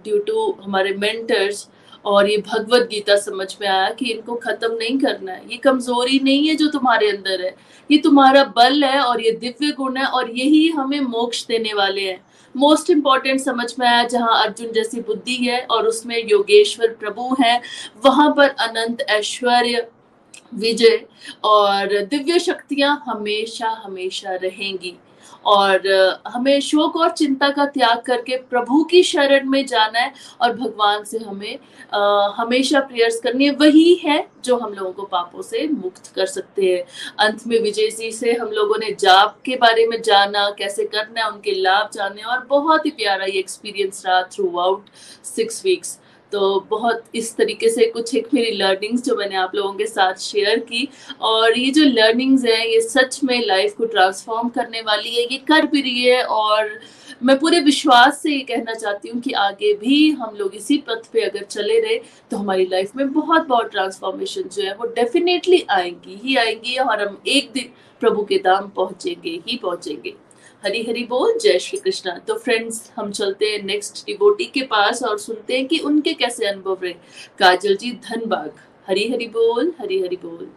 ड्यू 0.05 0.19
टू 0.19 0.51
हमारे 0.63 0.95
मेंटर्स 0.95 1.69
और 2.05 2.31
ये 2.31 2.37
भगवत 2.39 2.89
गीता 2.91 3.17
समझ 3.17 3.57
में 3.61 3.67
आया 3.69 3.91
कि 3.91 4.11
इनको 4.13 4.35
खत्म 4.35 4.73
नहीं 4.73 4.99
करना 4.99 5.33
है। 5.33 5.43
ये 5.51 5.57
कमज़ोरी 5.57 6.19
नहीं 6.25 6.49
है 6.49 6.55
जो 6.55 6.69
तुम्हारे 6.69 7.09
अंदर 7.11 7.45
है। 7.45 7.55
ये 7.91 7.99
तुम्हारा 7.99 8.45
बल 8.57 8.85
है 8.85 9.01
और 9.01 9.21
ये 9.21 9.31
दिव्य 9.33 9.71
गुण 9.73 9.97
है 9.97 10.07
और 10.07 10.31
यही 10.31 10.69
हमें 10.69 11.01
मोक्ष 11.01 11.47
देने 11.47 11.73
वाले 11.75 12.03
हैं। 12.03 12.21
मोस्ट 12.55 12.91
इंपॉर्टेंट 12.91 13.41
समझ 13.41 13.75
में 13.79 13.87
आया 13.87 14.03
जहाँ 14.05 14.43
अर्जुन 14.45 14.73
जैसी 14.73 15.01
बुद्धि 15.01 15.35
है 15.37 15.61
और 15.71 15.87
उसमें 15.87 16.17
योगेश्वर 16.29 16.89
प्रभु 17.01 17.37
है, 17.41 17.61
वहाँ 18.05 18.31
पर 18.37 18.49
अनंत 18.49 19.01
ऐश्वर्य, 19.01 19.87
विजय 20.55 21.05
और 21.45 22.03
दिव्य 22.05 22.39
शक्तियाँ 22.39 23.03
हमेशा 23.07 23.69
हमेशा 23.85 24.35
रहेंगी। 24.35 24.95
और 25.47 25.89
हमें 26.29 26.61
शोक 26.61 26.97
और 26.97 27.11
चिंता 27.11 27.49
का 27.51 27.67
त्याग 27.67 28.01
करके 28.07 28.37
प्रभु 28.51 28.83
की 28.85 29.03
शरण 29.03 29.49
में 29.51 29.65
जाना 29.67 29.99
है 29.99 30.13
और 30.41 30.53
भगवान 30.57 31.05
से 31.05 31.19
हमें 31.19 31.59
आ, 31.95 32.29
हमेशा 32.37 32.81
प्रेयर्स 32.81 33.21
करनी 33.21 33.45
है। 33.45 33.51
वही 33.55 33.95
है 34.05 34.27
जो 34.45 34.57
हम 34.59 34.73
लोगों 34.75 34.93
को 34.93 35.03
पापों 35.03 35.43
से 35.43 35.67
मुक्त 35.69 36.13
कर 36.17 36.27
सकते 36.27 36.65
हैं। 36.65 36.83
अंत 37.27 37.47
में 37.47 37.59
विजय 37.63 37.91
जी 37.91 38.11
से 38.13 38.33
हम 38.33 38.49
लोगों 38.51 38.79
ने 38.81 38.91
जाप 39.01 39.39
के 39.45 39.57
बारे 39.57 39.87
में 39.87 40.01
जाना 40.03 40.49
कैसे 40.59 40.85
करना 40.87 41.21
है 41.21 41.31
उनके 41.31 41.55
लाभ 41.55 41.91
जाने 41.95 42.23
और 42.23 42.47
बहुत 42.51 42.87
ही 42.87 42.91
प्यारा 42.93 43.25
ये 43.25 43.39
एक्सपीरियंस 43.39 44.03
रहा 44.07 44.23
थ्रू 44.33 44.57
आउट 44.59 44.87
सिक्स 45.27 45.65
वीक्स 45.65 45.99
तो 46.35 46.59
बहुत 46.71 47.03
इस 47.15 47.35
तरीके 47.37 47.69
से 47.71 47.85
कुछ 47.91 48.15
एक 48.15 48.29
मेरी 48.35 48.51
लर्निंग्स 48.53 49.03
जो 49.03 49.15
मैंने 49.17 49.37
आप 49.37 49.55
लोगों 49.55 49.73
के 49.73 49.87
साथ 49.87 50.15
शेयर 50.21 50.59
की 50.61 50.89
और 51.23 51.59
ये 51.59 51.71
जो 51.71 51.85
लर्निंग्स 51.85 52.45
हैं, 52.45 52.65
ये 52.67 52.81
सच 52.81 53.21
में 53.25 53.41
लाइफ 53.47 53.75
को 53.79 53.85
ट्रांसफॉर्म 53.85 54.49
करने 54.49 54.81
वाली 54.81 55.11
है, 55.11 55.23
ये 55.23 55.39
कर 55.49 55.67
भी 55.67 55.81
रही 55.81 56.05
है 56.05 56.25
और 56.25 56.71
मैं 57.23 57.39
पूरे 57.39 57.61
विश्वास 57.61 58.21
से 58.23 58.33
ये 58.33 58.41
कहना 58.41 58.75
चाहती 58.75 59.09
हूँ 59.09 59.21
कि 59.21 59.33
आगे 59.39 59.73
भी 59.75 60.11
हम 60.13 60.35
लोग 60.37 60.55
इसी 60.55 60.79
पथ 60.89 61.07
पे 61.13 61.21
अगर 61.21 61.45
चले 61.45 61.79
रहे 61.81 62.01
तो 62.31 62.37
हमारी 62.37 62.67
लाइफ 62.67 62.97
में 62.97 63.13
बहुत 63.13 63.47
बहुत 63.47 63.71
ट्रांसफॉर्मेशन 63.71 64.49
जो 64.49 64.63
है, 64.63 64.75
वो 64.75 64.93
डेफिनेटली 64.97 65.65
आएँगी, 65.71 66.21
ही 66.25 66.37
आएँगी 66.37 66.77
और 66.79 67.07
हम 67.07 67.19
एक 67.29 67.51
दिन 67.55 67.73
प्रभु 68.01 68.25
के 68.25 68.39
दाम 68.39 68.69
पहुँचेंगे, 68.77 69.41
ही 69.49 69.57
पहुँचेंगे। 69.57 70.15
हरी 70.65 70.83
हरी 70.83 71.05
बोल, 71.05 71.39
जय 71.39 71.59
श्री 71.59 71.79
कृष्णा। 71.79 72.17
तो 72.19 72.35
फ्रेंड्स 72.35 72.91
हम 72.97 73.11
चलते 73.11 73.47
हैं 73.47 73.63
नेक्स्ट 73.63 74.05
डिवोटी 74.07 74.45
के 74.45 74.63
पास 74.67 75.03
और 75.03 75.19
सुनते 75.19 75.57
हैं 75.57 75.67
कि 75.67 75.79
उनके 75.79 76.15
कैसे 76.15 76.47
अनुभव 76.47 76.79
रहे। 76.83 76.93
काजल 77.39 77.77
जी 77.77 77.93
धनबाग 78.05 78.53
हरी 78.89 79.09
हरी 79.09 79.27
बोल, 79.29 79.73
हरी 79.81 80.01
हरी 80.03 80.17
बोल। 80.23 80.49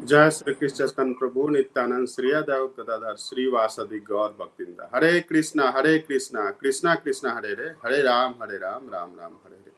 जय 0.00 0.30
श्री 0.30 0.54
कृष्ण 0.54 1.12
प्रभु, 1.12 1.48
नित्यानंद 1.48 2.08
श्री 2.08 2.32
देव 2.32 2.64
गदाधर 2.78 3.14
श्री 3.16 3.46
वासदि 3.50 3.98
गौर 4.08 4.36
भक्तिंदा। 4.40 4.90
हरे 4.94 5.20
कृष्णा 5.20 5.70
हरे 5.70 5.98
कृष्णा 5.98 6.50
कृष्णा 6.50 6.94
कृष्णा, 6.94 7.32
हरे 7.32 7.54
रे, 7.54 7.68
हरे 7.84 8.02
राम 8.02 8.34
हरे 8.42 8.56
Ram 8.56 8.88
Ram 8.92 9.12
Ram, 9.20 9.32
Hare 9.44 9.56
Hare 9.56 9.72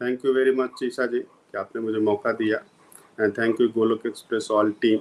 thank 0.00 0.24
you 0.24 0.32
very 0.32 0.52
much 0.52 0.82
Isha 0.84 1.06
ji, 1.06 1.20
कि 1.20 1.58
आपने 1.58 1.82
मुझे 1.82 1.98
मौका 2.00 2.32
दिया। 2.32 2.58
And 3.20 3.32
thank 3.38 3.60
you 3.60 3.68
Golok 3.68 4.06
Express 4.06 4.48
all 4.50 4.70
team. 4.72 4.98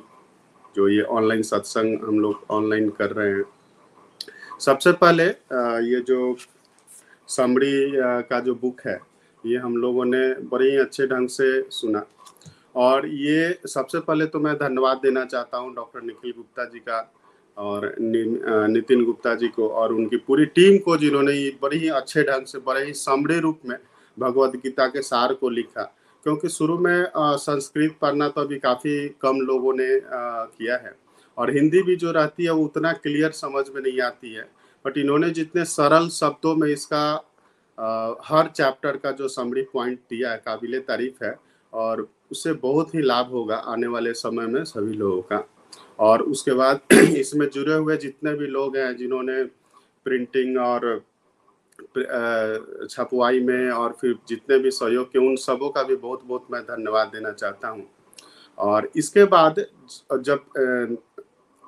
जो 0.76 0.88
ये 0.90 1.02
ऑनलाइन 1.02 1.42
सत्संग 1.44 2.04
हम 2.04 2.20
लोग 2.20 2.46
ऑनलाइन 2.52 2.90
कर 2.92 3.12
रहे 3.12 3.30
हैं। 3.30 3.44
सबसे 4.60 4.92
पहले 4.94 5.24
ये 5.86 6.00
जो 6.08 6.36
समड़ी 7.30 7.92
का 8.30 8.40
जो 8.40 8.56
बुक 8.56 8.82
है, 8.86 9.00
ये 9.44 9.58
हम 9.58 9.78
लोगों 9.78 10.06
ने 10.06 10.34
बड़े 10.50 10.70
ही 10.72 10.78
अच्छे 10.78 11.08
ढंग 11.08 11.28
से 11.30 11.62
सुना। 11.72 12.06
और 12.76 13.08
ये 13.08 13.60
सबसे 13.68 14.00
पहले 14.00 14.26
तो 14.26 14.40
मैं 14.40 14.56
धन्यवाद 14.58 14.98
देना 15.04 15.24
चाहता 15.26 15.58
हूँ 15.58 15.74
डॉक्टर 15.76 16.02
निखिल 16.02 16.32
गुप्ता 16.32 16.66
जी 16.66 16.80
का 16.80 17.12
और 17.58 17.96
नितिन 18.00 19.04
गुप्ता 19.06 19.34
जी 19.36 19.48
को 19.48 19.68
और 19.70 19.94
उनकी 19.94 20.18
पूरी 20.18 20.46
टीम 20.48 20.78
को 20.78 20.98
जिन्होंने 20.98 21.34
बड़े 21.62 21.78
ही 21.78 21.90
अच्छे 21.90 22.24
ढंग 22.24 22.46
से, 22.46 22.60
बड़े 22.60 22.86
ही 22.86 22.94
समृद्ध 22.94 23.42
रूप 23.42 23.60
में 23.66 23.78
भगवत 24.18 24.56
गीता 24.64 24.88
के 24.88 25.02
सार 25.02 25.34
को 25.34 25.50
लिखा। 25.50 25.84
क्योंकि 26.24 26.50
शुरू 26.50 26.78
में 26.78 27.06
संस्कृत 27.18 27.96
पढ़ना 28.02 28.28
तो 28.30 28.42
अभी 28.42 28.58
काफ़ी 28.60 29.08
कम 29.22 29.40
लोगों 29.42 29.74
ने 29.74 29.88
किया 30.04 30.76
है। 30.78 30.96
और 31.38 31.52
हिंदी 31.56 31.82
भी 31.84 31.96
जो 31.96 32.12
रहती 32.12 32.44
है, 32.44 32.52
वो 32.52 32.64
उतना 32.66 32.92
क्लियर 32.94 33.32
समझ 33.32 33.66
में 33.76 33.82
नहीं 33.82 34.00
आती 34.02 34.34
है। 34.34 34.48
बट 34.86 34.98
इन्होंने 34.98 35.30
जितने 35.30 35.66
सरल 35.66 36.08
शब्दों 36.10 36.56
में 36.56 36.68
इसका 36.68 37.04
हर 38.26 38.48
चैप्टर 38.48 38.98
का 38.98 39.12
जो 39.12 39.28
समरी 39.28 39.62
पॉइंट 39.74 40.00
दिया 40.10 40.32
है, 40.32 40.38
काबिल 40.38 40.80
तारीफ़ 40.80 41.24
है, 41.26 41.36
और 41.74 42.08
उससे 42.32 42.54
बहुत 42.54 42.94
ही 42.96 43.02
लाभ 43.02 43.30
होगा 43.32 43.56
आने 43.56 43.88
वाले 43.88 44.14
समय 44.14 44.48
में 44.48 44.64
सभी 44.64 44.94
लोगों 44.94 45.22
का। 45.22 45.48
और 46.00 46.22
उसके 46.24 46.54
बाद 46.54 46.80
इसमें 46.94 47.48
जुड़े 47.50 47.74
हुए 47.74 47.98
जितने 47.98 48.34
भी 48.34 48.48
लोग 48.48 48.78
हैं, 48.78 48.96
जिन्होंने 48.98 49.44
प्रिंटिंग 50.06 50.58
और 50.58 51.02
छपवाई 52.88 53.40
में 53.42 53.70
और 53.72 53.96
फिर 54.02 54.16
जितने 54.30 54.58
भी 54.60 54.72
सहयोग 54.72 55.12
के, 55.12 55.20
उन 55.20 55.36
सबों 55.38 55.70
का 55.70 55.84
भी 55.84 55.96
बहुत 55.98 56.24
बहुत 56.26 56.48
मैं 56.52 56.62
धन्यवाद 56.64 57.08
देना 57.14 57.32
चाहता 57.32 57.68
हूँ। 57.68 57.88
और 58.58 58.90
इसके 58.96 59.24
बाद 59.26 59.66
जब 60.12 60.44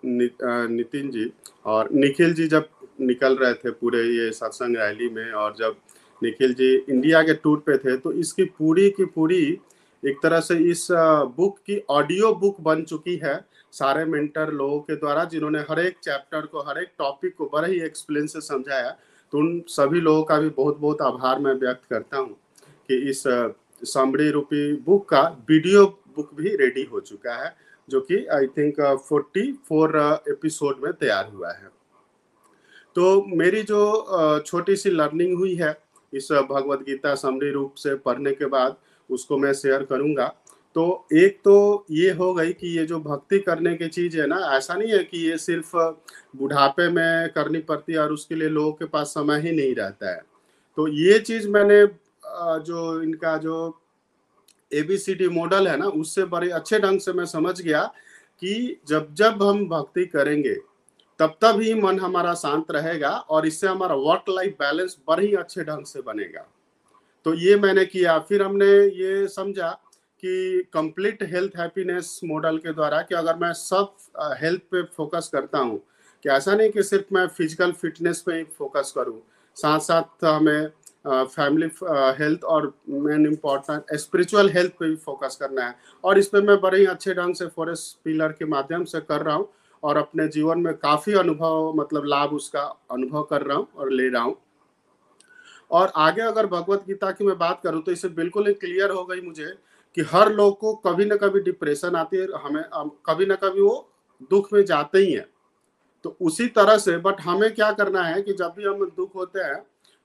नितिन 0.05 1.11
जी 1.11 1.31
और 1.65 1.89
निखिल 1.93 2.33
जी 2.33 2.47
जब 2.47 2.67
निकल 3.01 3.35
रहे 3.37 3.53
थे 3.53 3.71
पूरे 3.71 4.03
ये 4.05 4.31
सत्संग 4.31 4.77
रैली 4.77 5.09
में 5.09 5.31
और 5.33 5.55
जब 5.59 5.75
निखिल 6.21 6.53
जी 6.53 6.73
इंडिया 6.75 7.21
के 7.23 7.33
टूर 7.35 7.59
पे 7.67 7.77
थे 7.77 7.95
तो 7.97 8.11
इसकी 8.13 8.43
पूरी 8.57 8.89
की 8.91 9.05
पूरी 9.07 9.41
एक 10.03 10.17
तरह 10.23 10.39
से 10.41 10.55
इस 10.71 10.87
बुक 10.91 11.57
की 11.59 11.81
ऑडियो 11.89 12.33
बुक 12.35 12.59
बन 12.61 12.83
चुकी 12.83 13.15
है 13.23 13.35
सारे 13.73 14.03
मेंटर 14.05 14.51
लोगों 14.51 14.79
के 14.79 14.95
द्वारा, 14.95 15.23
जिन्होंने 15.23 15.59
हर 15.69 15.79
एक 15.79 15.95
चैप्टर 16.03 16.41
को, 16.41 16.59
हर 16.59 16.77
एक 16.79 16.89
टॉपिक 16.99 17.35
को 17.35 17.45
बड़े 17.53 17.71
ही 17.71 17.79
एक्सप्लेन 17.81 18.27
से 18.27 18.41
समझाया। 18.41 18.95
तो 19.33 19.39
उन 19.39 19.61
सभी 19.67 19.99
लोगों 20.01 20.23
का 20.23 20.37
भी 20.39 20.49
बहुत 20.49 20.77
बहुत 20.77 21.01
आभार 21.01 21.39
मैं 21.39 21.53
व्यक्त 21.53 21.85
करता 21.89 22.17
हूँ 22.17 22.35
कि 22.89 22.95
इस 23.09 23.23
सामड़ी 23.83 24.29
रूपी 24.31 24.73
बुक 24.85 25.07
का 25.09 25.21
वीडियो 25.49 25.85
बुक 26.15 26.33
भी 26.35 26.55
रेडी 26.55 26.83
हो 26.83 26.99
चुका 26.99 27.35
है, 27.35 27.55
जो 27.87 28.01
कि 28.01 28.25
I 28.25 28.47
think 28.47 28.81
forty 29.07 29.51
four 29.67 29.95
episode 30.29 30.83
में 30.83 30.91
तैयार 30.93 31.31
हुआ 31.33 31.51
है। 31.51 31.69
तो 32.95 33.23
मेरी 33.35 33.61
जो 33.63 34.41
छोटी 34.45 34.75
सी 34.75 34.89
लर्निंग 34.89 35.37
हुई 35.37 35.55
है, 35.55 35.75
इस 36.13 36.31
भगवत 36.31 36.83
गीता 36.85 37.15
समरी 37.15 37.49
रूप 37.51 37.73
से 37.75 37.95
पढ़ने 37.97 38.31
के 38.31 38.45
बाद, 38.47 38.75
उसको 39.09 39.37
मैं 39.37 39.53
शेयर 39.53 39.83
करूँगा। 39.83 40.33
तो 40.75 41.07
एक 41.13 41.37
तो 41.43 41.85
ये 41.91 42.11
हो 42.11 42.33
गई 42.33 42.53
कि 42.53 42.67
ये 42.77 42.85
जो 42.85 42.99
भक्ति 42.99 43.39
करने 43.39 43.75
की 43.75 43.87
चीज़ 43.87 44.19
है 44.19 44.25
ना, 44.27 44.37
ऐसा 44.57 44.73
नहीं 44.73 44.91
है 44.91 45.03
कि 45.03 45.17
ये 45.19 45.37
सिर्फ़ 45.37 45.75
बुढ़ापे 46.37 46.87
में 46.89 47.29
करनी 47.29 47.59
पड़ती 47.61 47.93
है 47.93 47.99
और 47.99 48.11
उसके 48.11 48.35
लिए 48.35 48.49
लोगों 48.49 48.71
के 48.71 48.85
पास 48.85 49.07
समय 49.07 49.39
ही 49.41 49.51
नहीं 49.51 49.75
रहता 49.75 50.09
है। 50.09 50.21
तो 50.77 50.87
ये 50.89 51.19
चीज़ 51.19 51.47
मैंने 51.49 51.85
जो 52.65 53.01
इनका 53.01 53.35
जो 53.37 53.79
एबीसीडी 54.71 55.27
मॉडल 55.29 55.67
है 55.67 55.77
ना, 55.77 55.85
उससे 55.85 56.25
बड़े 56.25 56.49
अच्छे 56.51 56.79
ढंग 56.79 56.99
से 56.99 57.13
मैं 57.13 57.25
समझ 57.27 57.59
गया 57.61 57.83
कि 58.41 58.81
जब 58.87 59.13
जब 59.13 59.43
हम 59.43 59.67
भक्ति 59.69 60.05
करेंगे, 60.07 60.53
तब 61.19 61.37
तब 61.41 61.59
ही 61.61 61.73
मन 61.73 61.99
हमारा 61.99 62.33
शांत 62.35 62.71
रहेगा 62.71 63.09
और 63.09 63.47
इससे 63.47 63.67
हमारा 63.67 63.95
वर्क 63.97 64.29
लाइफ 64.29 64.53
बैलेंस 64.59 64.97
बड़े 65.07 65.25
ही 65.27 65.33
अच्छे 65.35 65.63
ढंग 65.63 65.85
से 65.85 66.01
बनेगा। 66.01 66.45
तो 67.25 67.33
ये 67.35 67.55
मैंने 67.57 67.85
किया, 67.85 68.17
फिर 68.19 68.41
हमने 68.43 68.65
ये 68.65 69.27
समझा 69.29 69.77
कि 70.23 70.63
कंप्लीट 70.73 71.23
हेल्थ 71.31 71.57
हैप्पीनेस 71.59 72.19
मॉडल 72.25 72.57
के 72.57 72.73
द्वारा 72.73 73.01
कि 73.01 73.15
अगर 73.15 73.35
मैं 73.37 73.51
सब 73.53 73.95
हेल्थ 74.41 74.61
पे 74.71 74.81
फोकस 74.97 75.29
करता 75.33 75.59
हूँ, 75.59 75.77
कि 76.25 76.29
ऐसा 76.29 76.53
नहीं 76.55 76.69
कि 76.71 76.83
सिर्फ़ 76.83 77.13
मैं 77.13 77.25
फ़िज़िकल 77.27 77.71
फिटनेस 77.73 78.21
पे 78.25 78.33
ही 78.33 78.43
फोकस 78.57 78.91
करूँ 78.95 79.21
साथ 79.57 79.79
साथ 79.81 80.23
हमें 80.25 80.67
फैमिली 81.07 81.67
हेल्थ 82.19 82.43
और 82.45 82.71
मेन 82.89 83.25
इम्पोर्टेंट 83.27 83.95
स्पिरिचुअल 83.99 84.49
हेल्थ 84.49 84.71
पे 84.79 84.89
भी 84.89 84.95
फोकस 84.97 85.35
करना 85.41 85.65
है। 85.65 85.75
और 86.03 86.17
इस 86.19 86.27
पर 86.27 86.41
मैं 86.41 86.59
बड़े 86.61 86.79
ही 86.79 86.85
अच्छे 86.85 87.13
ढंग 87.13 87.35
से 87.35 87.47
फॉरेस्ट 87.47 87.97
पिलर 88.03 88.31
के 88.31 88.45
माध्यम 88.47 88.83
से 88.85 88.99
कर 89.01 89.21
रहा 89.21 89.35
हूँ 89.35 89.49
और 89.83 89.97
अपने 89.97 90.27
जीवन 90.29 90.59
में 90.59 90.73
काफ़ी 90.75 91.13
अनुभव 91.15 91.73
मतलब 91.77 92.05
लाभ 92.05 92.33
उसका 92.33 92.61
अनुभव 92.91 93.23
कर 93.29 93.41
रहा 93.41 93.57
हूँ 93.57 93.67
और 93.75 93.91
ले 93.91 94.07
रहा 94.09 94.21
हूँ। 94.23 94.35
और 95.71 95.91
आगे 95.97 96.21
अगर 96.21 96.45
भगवत 96.47 96.83
गीता 96.87 97.11
की 97.11 97.25
मैं 97.25 97.37
बात 97.37 97.61
करूँ 97.63 97.81
तो 97.83 97.91
इसे 97.91 98.07
बिल्कुल 98.13 98.47
ही 98.47 98.53
क्लियर 98.55 98.91
हो 98.91 99.03
गई 99.05 99.21
मुझे 99.21 99.53
कि 99.97 100.01
हर 100.03 100.31
लोग 100.31 100.57
को 100.59 100.73
कभी 100.77 101.05
ना 101.05 101.15
कभी 101.17 101.39
डिप्रेशन 101.41 101.95
आती 101.95 102.17
है, 102.17 102.27
हमें 102.35 102.63
कभी 103.05 103.25
ना 103.25 103.35
कभी 103.37 103.61
वो 103.61 103.89
दुख 104.31 104.53
में 104.53 104.63
जाते 104.65 104.97
ही 104.97 105.11
हैं। 105.13 105.27
तो 106.05 106.15
उसी 106.21 106.47
तरह 106.49 106.77
से 106.77 106.97
बट 106.99 107.21
हमें 107.21 107.53
क्या 107.55 107.71
करना 107.73 108.03
है 108.03 108.21
कि 108.21 108.33
जब 108.33 108.53
भी 108.57 108.63
हम 108.63 108.85
दुख 108.87 109.15
होते 109.15 109.39
हैं 109.41 109.61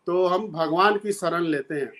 तो 0.06 0.26
हम 0.26 0.46
भगवान 0.48 0.96
की 0.98 1.12
शरण 1.12 1.44
लेते 1.44 1.74
हैं, 1.74 1.90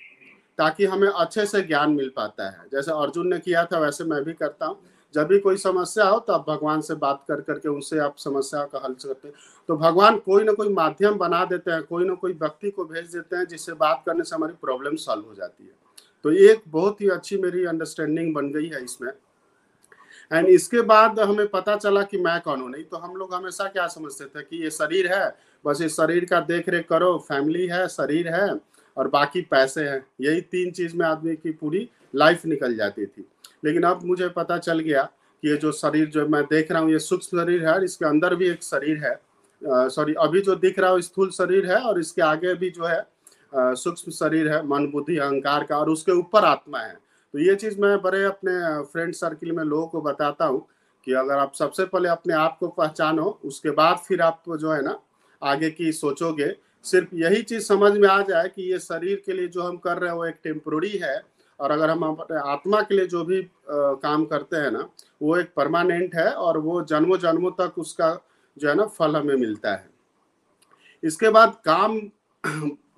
ताकि 0.59 0.85
हमें 0.87 1.09
अच्छे 1.09 1.47
से 1.47 1.63
ज्ञान 1.63 1.91
मिल 1.93 2.13
पाता 2.17 2.49
है। 2.49 2.69
जैसे 2.73 2.93
अर्जुन 2.93 3.27
ने 3.29 3.39
किया 3.39 3.65
था, 3.65 3.79
वैसे 3.79 4.05
मैं 4.05 4.23
भी 4.25 4.33
करता 4.35 4.67
हूँ। 4.67 4.79
जब 5.15 5.27
भी 5.27 5.39
कोई 5.39 5.57
समस्या 5.57 6.07
हो 6.07 6.19
तो 6.19 6.33
आप 6.33 6.45
भगवान 6.49 6.81
से 6.81 6.95
बात 6.97 7.25
कर 7.29 7.41
करके 7.41 7.69
उनसे 7.69 7.99
आप 7.99 8.17
समस्या 8.19 8.65
का 8.65 8.81
हल 8.85 8.95
करते 8.97 9.29
हैं। 9.29 9.35
तो 9.69 9.77
भगवान 9.77 10.19
कोई 10.21 10.45
ना 10.45 10.53
कोई 10.53 10.69
माध्यम 10.71 11.19
बना 11.19 11.45
देते 11.45 11.71
हैं, 11.71 11.83
कोई 11.83 12.05
ना 12.05 12.15
कोई 12.15 12.33
व्यक्ति 12.35 12.71
को 12.71 12.85
भेज 12.85 13.13
देते 13.13 13.37
हैं, 13.37 13.47
जिससे 13.47 13.73
बात 13.75 14.03
करने 14.07 14.25
से 14.25 14.35
हमारी 14.37 14.55
प्रॉब्लम 14.61 14.97
सॉल्व 14.99 15.25
हो 15.25 15.35
जाती 15.35 15.65
है। 15.65 15.78
तो 16.25 16.33
ये 16.33 16.51
एक 16.53 16.63
बहुत 16.69 17.01
ही 17.01 17.09
अच्छी 17.09 17.39
मेरी 17.39 17.65
अंडरस्टैंडिंग 17.65 18.35
बन 18.35 18.51
गई 18.53 18.69
है 18.69 18.83
इसमें। 18.85 19.11
एंड 20.31 20.47
इसके 20.49 20.81
बाद 20.83 21.21
हमें 21.21 21.47
पता 21.49 21.77
चला 21.77 22.03
कि 22.03 22.19
मैं 22.19 22.41
कौन 22.41 22.61
हूँ? 22.61 22.71
नहीं 22.71 22.85
तो 22.85 22.97
हम 22.97 23.17
लोग 23.17 23.35
हमेशा 23.35 23.65
क्या 23.67 23.87
समझते 23.89 24.25
थे 24.25 24.43
कि 24.43 24.63
ये 24.63 24.71
शरीर 24.71 25.13
है, 25.13 25.35
बस 25.65 25.81
इस 25.83 25.97
शरीर 25.97 26.25
का 26.25 26.41
देख 26.43 26.69
रेख 26.69 26.89
करो 26.89 27.17
फैमिली 27.29 27.67
है, 27.67 27.87
शरीर 27.89 28.29
है, 28.29 28.49
और 28.97 29.09
बाकी 29.09 29.41
पैसे 29.43 29.85
हैं। 29.85 30.05
यही 30.21 30.41
तीन 30.43 30.71
चीज़ 30.71 30.97
में 30.97 31.07
आदमी 31.07 31.35
की 31.37 31.51
पूरी 31.53 31.89
लाइफ 32.15 32.45
निकल 32.47 32.75
जाती 32.77 33.07
थी। 33.07 33.27
लेकिन 33.65 33.83
अब 33.83 34.05
मुझे 34.05 34.29
पता 34.29 34.59
चल 34.59 34.79
गया 34.81 35.03
कि 35.43 35.49
ये 35.49 35.57
जो 35.57 35.73
शरीर 35.73 36.07
जो 36.09 36.27
मैं 36.29 36.43
देख 36.45 36.73
रहा 36.73 36.83
हूँ, 36.83 36.91
ये 36.93 36.99
सूक्ष्म 36.99 37.39
शरीर 37.39 37.67
है 37.67 37.73
और 37.75 37.85
इसके 37.85 38.05
अंदर 38.07 38.35
भी 38.35 38.49
एक 38.49 38.63
शरीर 38.63 39.05
है। 39.05 39.19
सॉरी 39.63 40.15
अभी 40.21 40.41
जो 40.41 40.55
दिख 40.57 40.79
रहा 40.79 40.93
है 40.93 41.01
स्थूल 41.03 41.31
शरीर 41.31 41.67
है 41.67 41.79
और 41.79 42.01
इसके 42.01 42.23
आगे 42.23 42.55
भी 42.55 42.71
जो 42.71 42.85
है 42.85 43.01
सूक्ष्म 43.53 44.13
शरीर 44.13 44.49
है 44.49 44.67
मन 44.67 44.87
बुद्धि 44.87 45.17
अहंकार 45.19 45.65
का 45.65 45.79
और 45.79 45.91
उसके 45.91 46.13
ऊपर 46.13 46.45
आत्मा 46.45 46.79
है। 46.79 46.95
तो 47.35 47.39
ये 47.39 47.55
चीज़ 47.57 47.81
मैं 47.81 48.01
बड़े 48.03 48.23
अपने 48.25 48.53
फ्रेंड 48.85 49.15
सर्किल 49.15 49.53
में 49.53 49.63
लोगों 49.65 49.87
को 49.87 50.01
बताता 50.03 50.45
हूँ 50.45 50.67
कि 51.07 51.13
अगर 51.15 51.39
आप 51.39 51.55
सबसे 51.55 51.85
पहले 51.85 52.09
अपने 52.09 52.35
आप 52.35 52.57
को 52.61 52.69
पहचानो 52.69 53.25
उसके 53.45 53.71
बाद 53.71 53.97
फिर 53.99 54.23
आप 54.23 54.43
जो 54.51 54.73
है 54.73 54.83
ना 54.83 54.99
आगे 55.43 55.71
की 55.71 55.93
सोचोगे। 55.93 56.55
सिर्फ़ 56.85 57.15
यही 57.15 57.43
चीज़ 57.43 57.65
समझ 57.65 57.93
में 57.93 58.09
आ 58.09 58.21
जाए 58.23 58.49
कि 58.49 58.71
ये 58.73 58.79
शरीर 58.79 59.23
के 59.27 59.33
लिए 59.33 59.49
जो 59.49 59.63
हम 59.63 59.77
कर 59.77 59.99
रहे 59.99 60.11
हैं 60.11 60.17
वो 60.17 60.25
एक 60.27 60.39
टेम्पोरी 60.45 60.97
है 60.97 61.21
और 61.61 61.71
अगर 61.71 61.91
हम 61.91 62.03
अपने 62.05 62.39
आत्मा 62.51 62.81
के 62.83 62.95
लिए 62.95 63.07
जो 63.07 63.25
भी 63.25 63.41
आ, 63.41 63.47
काम 63.71 64.25
करते 64.25 64.57
हैं 64.57 64.71
ना 64.71 64.89
वो 65.23 65.37
एक 65.37 65.53
परमानेंट 65.57 66.15
है 66.15 66.31
और 66.33 66.59
वो 66.59 66.83
जन्मों 66.85 67.19
जन्मों 67.19 67.51
तक 67.61 67.79
उसका 67.79 68.19
जो 68.57 68.69
है 68.69 68.75
ना 68.75 68.87
फल 68.89 69.17
हमें 69.17 69.37
मिलता 69.37 69.73
है। 69.73 69.89
इसके 71.03 71.29
बाद 71.29 71.57
काम 71.65 71.99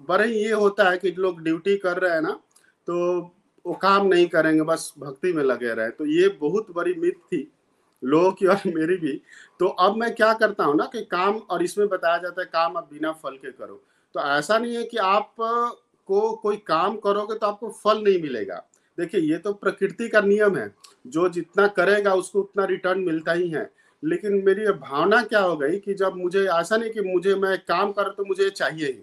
बड़े 0.00 0.26
ये 0.28 0.52
होता 0.52 0.88
है 0.90 0.98
कि 0.98 1.10
लोग 1.12 1.42
ड्यूटी 1.42 1.76
कर 1.78 1.98
रहे 1.98 2.12
हैं 2.12 2.22
ना 2.22 2.38
तो 2.88 3.20
वो 3.64 3.74
काम 3.74 4.06
नहीं 4.06 4.26
करेंगे, 4.28 4.62
बस 4.62 4.92
भक्ति 4.98 5.32
में 5.32 5.42
लगे 5.44 5.74
रहे। 5.74 5.90
तो 5.90 6.06
ये 6.06 6.28
बहुत 6.40 6.70
बड़ी 6.76 6.94
मित 6.94 7.16
थी, 7.24 7.50
लोगों 8.02 8.30
की 8.32 8.46
और 8.46 8.60
मेरी 8.66 8.96
भी। 8.96 9.12
तो 9.60 9.66
अब 9.66 9.96
मैं 9.96 10.14
क्या 10.14 10.32
करता 10.34 10.64
हूँ 10.64 10.76
ना 10.76 10.84
कि 10.84 11.02
काम, 11.04 11.36
और 11.36 11.62
इसमें 11.62 11.88
बताया 11.88 12.18
जाता 12.18 12.40
है 12.40 12.46
काम 12.46 12.74
अब 12.74 12.88
बिना 12.92 13.12
फल 13.14 13.36
के 13.36 13.50
करो। 13.50 13.82
तो 14.14 14.20
ऐसा 14.28 14.58
नहीं 14.58 14.76
है 14.76 14.84
कि 14.84 14.96
आप 14.96 15.34
को 15.38 16.30
कोई 16.36 16.56
काम 16.66 16.96
करोगे 16.98 17.34
तो 17.34 17.46
आपको 17.46 17.70
फल 17.84 18.02
नहीं 18.04 18.22
मिलेगा। 18.22 18.64
देखिए, 18.98 19.20
ये 19.22 19.38
तो 19.38 19.52
प्रकृति 19.54 20.08
का 20.08 20.20
नियम 20.20 20.56
है। 20.56 20.72
जो 21.06 21.28
जितना 21.28 21.66
करेगा, 21.68 22.14
उसको 22.14 22.40
उतना 22.40 22.64
रिटर्न 22.64 23.00
मिलता 23.00 23.32
ही 23.32 23.48
है। 23.50 23.70
लेकिन 24.02 24.42
मेरी 24.46 24.66
भावना 24.72 25.22
क्या 25.22 25.40
हो 25.40 25.56
गई 25.56 25.78
कि 25.78 25.94
जब 25.94 26.16
मुझे, 26.16 26.44
ऐसा 26.44 26.76
नहीं 26.76 26.90
कि 26.90 27.00
मुझे, 27.02 27.34
मैं 27.34 27.56
काम 27.58 27.92
कर 27.92 28.08
तो 28.08 28.24
मुझे 28.24 28.48
चाहिए 28.50 28.86
ही। 28.86 29.02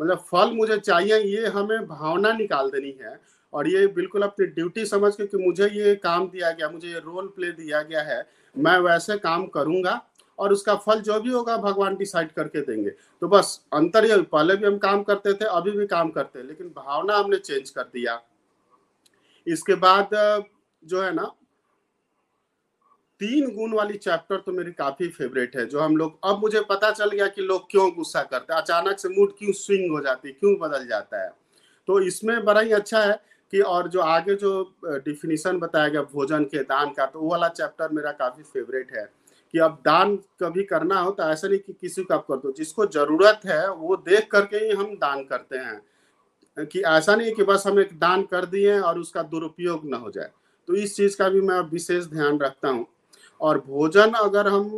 मतलब 0.00 0.24
फल 0.30 0.50
मुझे 0.52 0.78
चाहिए, 0.78 1.16
ये 1.16 1.46
हमें 1.48 1.86
भावना 1.86 2.32
निकाल 2.32 2.70
देनी 2.70 2.96
है। 3.00 3.18
और 3.52 3.68
ये 3.68 3.86
बिल्कुल 3.86 4.22
अपनी 4.22 4.46
ड्यूटी 4.46 4.84
समझ 4.86 5.14
के 5.14 5.26
कि 5.26 5.36
मुझे 5.36 5.68
ये 5.68 5.94
काम 5.96 6.28
दिया 6.28 6.50
गया, 6.50 6.68
मुझे 6.68 6.88
ये 6.88 6.98
रोल 6.98 7.26
प्ले 7.26 7.50
दिया 7.52 7.82
गया 7.82 8.02
है, 8.02 8.26
मैं 8.54 8.78
वैसे 8.78 9.16
काम 9.18 9.46
करूँगा 9.46 10.00
और 10.38 10.52
उसका 10.52 10.74
फल 10.76 11.00
जो 11.00 11.18
भी 11.20 11.30
होगा 11.30 11.56
भगवान 11.56 11.96
डिसाइड 11.96 12.30
करके 12.32 12.60
देंगे। 12.60 12.90
तो 12.90 13.28
बस 13.28 13.60
अंतर 13.72 14.04
ये, 14.04 14.16
पहले 14.22 14.56
भी 14.56 14.66
हम 14.66 14.78
काम 14.78 15.02
करते 15.02 15.32
थे, 15.32 15.44
अभी 15.46 15.70
भी 15.70 15.86
काम 15.86 16.10
करते 16.10 16.38
हैं, 16.38 16.46
लेकिन 16.46 16.68
भावना 16.76 17.16
हमने 17.16 17.36
चेंज 17.38 17.70
कर 17.70 17.82
दिया। 17.84 18.20
इसके 19.46 19.74
बाद, 19.76 20.10
जो 20.82 21.02
है 21.02 21.12
ना 21.14 21.30
तीन 23.20 23.50
गुण 23.54 23.72
वाली 23.72 23.96
चैप्टर 23.98 24.36
तो 24.36 24.52
मेरी 24.52 24.72
काफ़ी 24.72 25.08
फेवरेट 25.08 25.56
है, 25.56 25.64
जो 25.66 25.80
हम 25.80 25.96
लोग, 25.96 26.18
अब 26.24 26.40
मुझे 26.40 26.60
पता 26.60 26.90
चल 26.90 27.10
गया 27.10 27.26
कि 27.26 27.42
लोग 27.42 27.70
क्यों 27.70 27.90
गुस्सा 27.94 28.22
करते 28.22 28.52
हैं। 28.52 28.60
अचानक 28.60 28.98
से 28.98 29.08
मूड 29.08 29.32
क्यों 29.38 29.52
स्विंग 29.52 29.90
हो 29.92 30.00
जाती 30.00 30.28
है, 30.28 30.34
क्यों 30.34 30.54
बदल 30.58 30.86
जाता 30.86 31.22
है। 31.24 31.30
तो 31.88 32.00
इसमें 32.00 32.44
बड़ा 32.44 32.60
ही 32.60 32.72
अच्छा 32.72 33.02
है 33.02 33.12
कि 33.52 33.60
और 33.60 33.88
जो 33.88 34.00
आगे 34.00 34.34
जो 34.34 34.52
डिफिनीशन 34.84 35.58
बताया 35.58 35.88
गया, 35.88 36.02
भोजन 36.02 36.44
के, 36.44 36.62
दान 36.64 36.92
का 36.92 37.06
तो 37.06 37.20
वो 37.20 37.30
वाला 37.30 37.48
चैप्टर 37.50 37.88
मेरा 37.92 38.12
काफ़ी 38.12 38.42
फेवरेट 38.42 38.96
है 38.96 39.04
कि 39.54 39.58
अब 39.58 39.78
दान 39.84 40.16
कभी 40.40 40.62
करना 40.64 40.98
हो 41.00 41.10
तो 41.10 41.22
ऐसा 41.22 41.48
नहीं 41.48 41.58
कि 41.58 41.72
किसी 41.72 42.02
को 42.02 42.14
आप 42.14 42.26
कर 42.28 42.36
दो, 42.36 42.52
जिसको 42.52 42.86
ज़रूरत 42.86 43.40
है, 43.46 43.70
वो 43.70 43.96
देख 43.98 44.28
करके 44.30 44.56
ही 44.56 44.70
हम 44.70 44.94
दान 44.96 45.24
करते 45.24 45.58
हैं। 45.58 45.80
कि 46.56 46.80
ऐसा 46.80 47.14
नहीं 47.16 47.32
कि 47.32 47.42
बस 47.42 47.66
हम 47.66 47.80
एक 47.80 47.98
दान 47.98 48.22
कर 48.22 48.46
दिए 48.46 48.78
और 48.80 48.98
उसका 48.98 49.22
दुरुपयोग 49.24 49.84
ना 49.84 49.96
हो 49.96 50.10
जाए। 50.10 50.30
तो 50.68 50.74
इस 50.74 50.96
चीज़ 50.96 51.16
का 51.16 51.28
भी 51.28 51.40
मैं 51.40 51.60
विशेष 51.70 52.04
ध्यान 52.06 52.38
रखता 52.38 52.68
हूँ। 52.68 52.86
और 53.40 53.58
भोजन 53.66 54.12
अगर 54.14 54.48
हम 54.48 54.70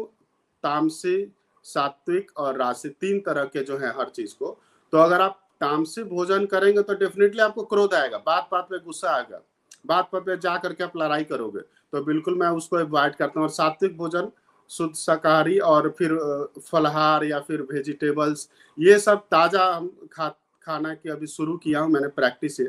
तामसी, 0.64 1.32
सात्विक 1.64 2.30
और 2.36 2.56
राशि 2.56 2.88
तीन 2.90 3.20
तरह 3.20 3.44
के 3.46 3.62
जो 3.64 3.76
है 3.78 3.88
हर 3.98 4.08
चीज़ 4.10 4.34
को 4.34 4.58
तो 4.92 4.98
अगर 4.98 5.20
आप 5.20 5.38
तामसी 5.60 6.02
भोजन 6.04 6.46
करेंगे 6.46 6.82
तो 6.82 6.94
डेफिनेटली 6.96 7.40
आपको 7.42 7.62
क्रोध 7.64 7.94
आएगा 7.94 8.18
बात 8.26 8.48
बात 8.52 8.66
पे 8.70 8.78
गुस्सा 8.84 9.10
आएगा 9.10 9.40
बात 9.86 10.08
बात 10.12 10.22
पे 10.22 10.36
जा 10.38 10.56
करके 10.58 10.84
आप 10.84 10.96
लड़ाई 10.96 11.24
करोगे। 11.24 11.60
तो 11.60 12.02
बिल्कुल 12.04 12.34
मैं 12.38 12.48
उसको 12.50 12.76
अवॉइड 12.76 13.14
करता 13.14 13.40
हूँ 13.40 13.42
और 13.42 13.52
सात्विक 13.52 13.96
भोजन, 13.96 14.30
शुद्ध 14.70 14.94
शाकाहारी 14.96 15.58
और 15.60 15.88
फिर 15.98 16.14
फलहार 16.62 17.24
या 17.24 17.40
फिर 17.40 17.62
वेजिटेबल्स 17.72 18.48
ये 18.78 18.98
सब 18.98 19.26
ताज़ा 19.30 19.64
हम 19.66 19.90
खा, 20.12 20.28
खाना 20.66 20.94
की 20.94 21.08
अभी 21.10 21.26
शुरू 21.28 21.56
किया 21.56 21.80
हूँ, 21.80 21.90
मैंने 21.92 22.08
प्रैक्टिस 22.10 22.60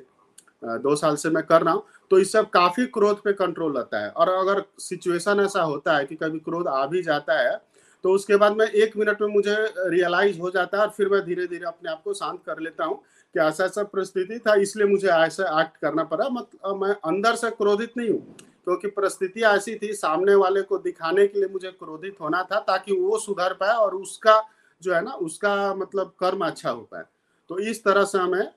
दो 0.63 0.95
साल 0.95 1.15
से 1.15 1.29
मैं 1.29 1.43
कर 1.45 1.61
रहा 1.61 1.73
हूँ। 1.73 1.83
तो 2.11 2.19
इस 2.19 2.31
सब 2.31 2.49
काफ़ी 2.49 2.85
क्रोध 2.87 3.21
पे 3.23 3.33
कंट्रोल 3.33 3.77
रहता 3.77 3.99
है। 3.99 4.09
और 4.09 4.29
अगर 4.29 4.63
सिचुएशन 4.79 5.39
ऐसा 5.39 5.61
होता 5.63 5.97
है 5.97 6.05
कि 6.05 6.15
कभी 6.15 6.39
क्रोध 6.39 6.67
आ 6.67 6.85
भी 6.85 7.01
जाता 7.03 7.39
है 7.39 7.61
तो 8.03 8.11
उसके 8.11 8.35
बाद 8.35 8.55
मैं 8.57 8.65
एक 8.67 8.95
मिनट 8.97 9.21
में 9.21 9.27
मुझे 9.29 9.55
रियलाइज़ 9.89 10.39
हो 10.39 10.49
जाता 10.51 10.77
है 10.77 10.83
और 10.83 10.89
फिर 10.89 11.09
मैं 11.09 11.21
धीरे 11.25 11.45
धीरे 11.47 11.65
अपने 11.65 11.91
आप 11.91 12.01
को 12.03 12.13
शांत 12.13 12.39
कर 12.45 12.59
लेता 12.59 12.85
हूँ 12.85 12.95
कि 13.35 13.39
ऐसा 13.39 13.65
ऐसा 13.65 13.83
परिस्थिति 13.85 14.39
था, 14.39 14.53
इसलिए 14.55 14.87
मुझे 14.87 15.07
ऐसा 15.07 15.61
एक्ट 15.61 15.77
करना 15.77 16.03
पड़ा। 16.03 16.27
मतलब 16.29 16.81
मैं 16.81 16.95
अंदर 17.05 17.35
से 17.35 17.49
क्रोधित 17.51 17.93
नहीं 17.97 18.09
हूँ, 18.09 18.35
क्योंकि 18.65 18.87
परिस्थिति 18.89 19.41
ऐसी 19.43 19.75
थी, 19.75 19.93
सामने 19.93 20.35
वाले 20.35 20.61
को 20.61 20.77
दिखाने 20.79 21.27
के 21.27 21.39
लिए 21.39 21.49
मुझे 21.49 21.71
क्रोधित 21.71 22.17
होना 22.21 22.43
था 22.51 22.59
ताकि 22.61 22.95
वो 22.95 23.19
सुधर 23.19 23.53
पाए 23.53 23.75
और 23.75 23.95
उसका 23.95 24.41
जो 24.81 24.93
है 24.93 25.01
ना, 25.01 25.11
उसका 25.11 25.73
मतलब 25.75 26.13
कर्म 26.19 26.45
अच्छा 26.45 26.69
हो 26.69 26.81
पाए। 26.83 27.03
तो 27.49 27.59
इस 27.59 27.83
तरह 27.83 28.05
से 28.05 28.17
हमें 28.17 28.49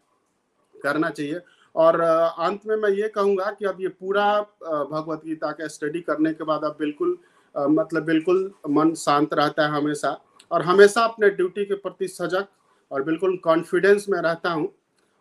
करना 0.74 1.10
चाहिए। 1.10 1.40
और 1.76 2.00
अंत 2.00 2.60
में 2.66 2.76
मैं 2.76 2.90
ये 2.90 3.08
कहूँगा 3.08 3.50
कि 3.50 3.64
अब 3.64 3.80
ये 3.80 3.88
पूरा 3.90 4.26
भगवत 4.62 5.22
गीता 5.24 5.50
का 5.52 5.66
स्टडी 5.68 6.00
करने 6.00 6.32
के 6.32 6.44
बाद 6.44 6.64
अब 6.64 6.76
बिल्कुल 6.78 7.16
मतलब 7.54 8.02
बिल्कुल 8.04 8.50
मन 8.70 8.94
शांत 8.94 9.34
रहता 9.34 9.66
है 9.66 9.70
हमेशा। 9.72 10.16
और 10.50 10.62
हमेशा 10.62 11.02
अपने 11.04 11.30
ड्यूटी 11.30 11.64
के 11.64 11.74
प्रति 11.74 12.08
सजग 12.08 12.46
और 12.90 13.02
बिल्कुल 13.02 13.36
कॉन्फिडेंस 13.44 14.06
में 14.08 14.20
रहता 14.20 14.50
हूँ 14.50 14.68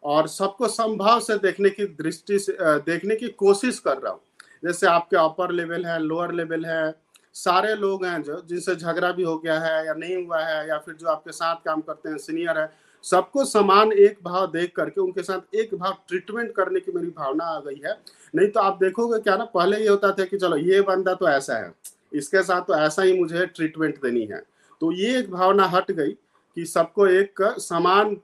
और 0.04 0.28
सबको 0.28 0.68
संभाव 0.68 1.20
से 1.20 1.38
देखने 1.40 1.70
की 1.70 1.86
दृष्टि 2.02 2.40
से 2.40 2.58
देखने 2.62 3.16
की 3.16 3.28
कोशिश 3.30 3.80
कर 3.80 3.98
रहा 3.98 4.12
हूँ। 4.12 4.20
जैसे 4.64 4.88
आपके 4.88 5.18
अपर 5.18 5.52
लेवल 5.52 5.86
है 5.86 6.00
लोअर 6.00 6.34
लेवल 6.34 6.66
है, 6.66 6.94
सारे 7.36 7.74
लोग 7.76 8.06
हैं 8.06 8.22
जो, 8.24 8.42
जिनसे 8.50 8.76
झगड़ा 8.76 9.12
भी 9.12 9.24
हो 9.24 9.38
गया 9.38 9.60
है 9.60 9.86
या 9.86 9.94
नहीं 9.94 10.26
हुआ 10.26 10.42
है 10.42 10.68
या 10.68 10.78
फिर 10.78 10.96
जो 10.96 11.08
आपके 11.10 11.32
साथ 11.32 11.56
काम 11.66 11.82
करते 11.82 12.10
हैं 12.10 12.18
सीनियर 12.18 12.60
है 12.60 12.66
सबको 13.06 13.46
समान 13.46 13.92
एक 13.94 14.18
भाव 14.24 14.46
देख 14.48 14.72
करके 14.76 15.02
उनके 15.02 15.24
साथ 15.24 15.56
एक 15.56 15.74
भाव 15.76 15.98
ट्रीटमेंट 16.08 16.52
करने 16.54 16.80
की 16.80 16.92
मेरी 16.92 17.08
भावना 17.10 17.44
आ 17.46 17.60
गई 17.60 17.82
है। 17.86 17.98
नहीं 18.34 18.48
तो 18.48 18.60
आप 18.60 18.78
देखोगे 18.78 19.20
क्या 19.20 19.36
ना, 19.38 19.46
पहले 19.46 19.80
ये 19.80 19.88
होता 19.88 20.12
था 20.12 20.26
कि 20.26 20.38
चलो, 20.38 20.58
ये 20.58 20.82
बंदा 20.84 21.14
तो 21.14 21.28
ऐसा 21.30 21.58
है, 21.58 21.72
इसके 22.14 22.44
साथ 22.44 22.62
तो 22.62 22.76
ऐसा 22.76 23.02
ही 23.02 23.20
मुझे 23.20 23.46
ट्रीटमेंट 23.48 24.02
देनी 24.02 24.26
है। 24.26 24.42
तो 24.82 24.92
ये 24.94 25.18
एक 25.20 25.30
भावना 25.32 25.66
हट 25.68 25.92
गई 25.92 26.12
कि 26.12 26.66
सबको 26.66 27.08
एक 27.10 27.42
समान 27.60 28.18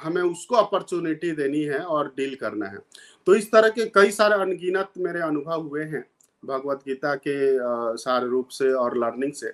हमें 0.00 0.22
उसको 0.22 0.54
अपॉर्चुनिटी 0.56 1.30
देनी 1.32 1.62
है 1.62 1.78
और 1.78 2.12
डील 2.16 2.34
करना 2.36 2.66
है। 2.66 2.78
तो 3.26 3.34
इस 3.34 3.50
तरह 3.52 3.68
के 3.68 3.84
कई 3.94 4.10
सारे 4.10 4.34
अनगिनत 4.34 4.90
मेरे 4.98 5.20
अनुभव 5.22 5.62
हुए 5.62 5.84
हैं 5.84 6.04
भगवत 6.42 6.82
गीता 6.86 7.14
के 7.16 7.36
सारे 7.98 8.28
रूप 8.28 8.48
से 8.48 8.70
और 8.74 8.96
लर्निंग 8.98 9.32
से। 9.32 9.48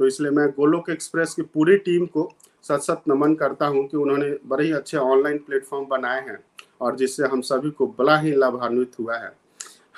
तो 0.00 0.06
इसलिए 0.06 0.30
मैं 0.30 0.48
गोलोक 0.50 0.90
एक्सप्रेस 0.90 1.34
की 1.34 1.42
पूरी 1.44 1.76
टीम 1.78 2.06
को 2.06 2.24
सत 2.64 2.80
सत 2.80 3.02
नमन 3.08 3.34
करता 3.34 3.66
हूँ 3.66 3.86
कि 3.88 3.96
उन्होंने 3.96 4.30
बड़े 4.46 4.64
ही 4.64 4.72
अच्छे 4.72 4.96
ऑनलाइन 4.96 5.38
प्लेटफॉर्म 5.38 5.86
बनाए 5.86 6.20
हैं 6.20 6.38
और 6.80 6.96
जिससे 6.96 7.26
हम 7.26 7.40
सभी 7.40 7.70
को 7.70 7.86
बड़ा 7.98 8.16
ही 8.18 8.32
लाभान्वित 8.32 8.98
हुआ 9.00 9.16
है। 9.16 9.32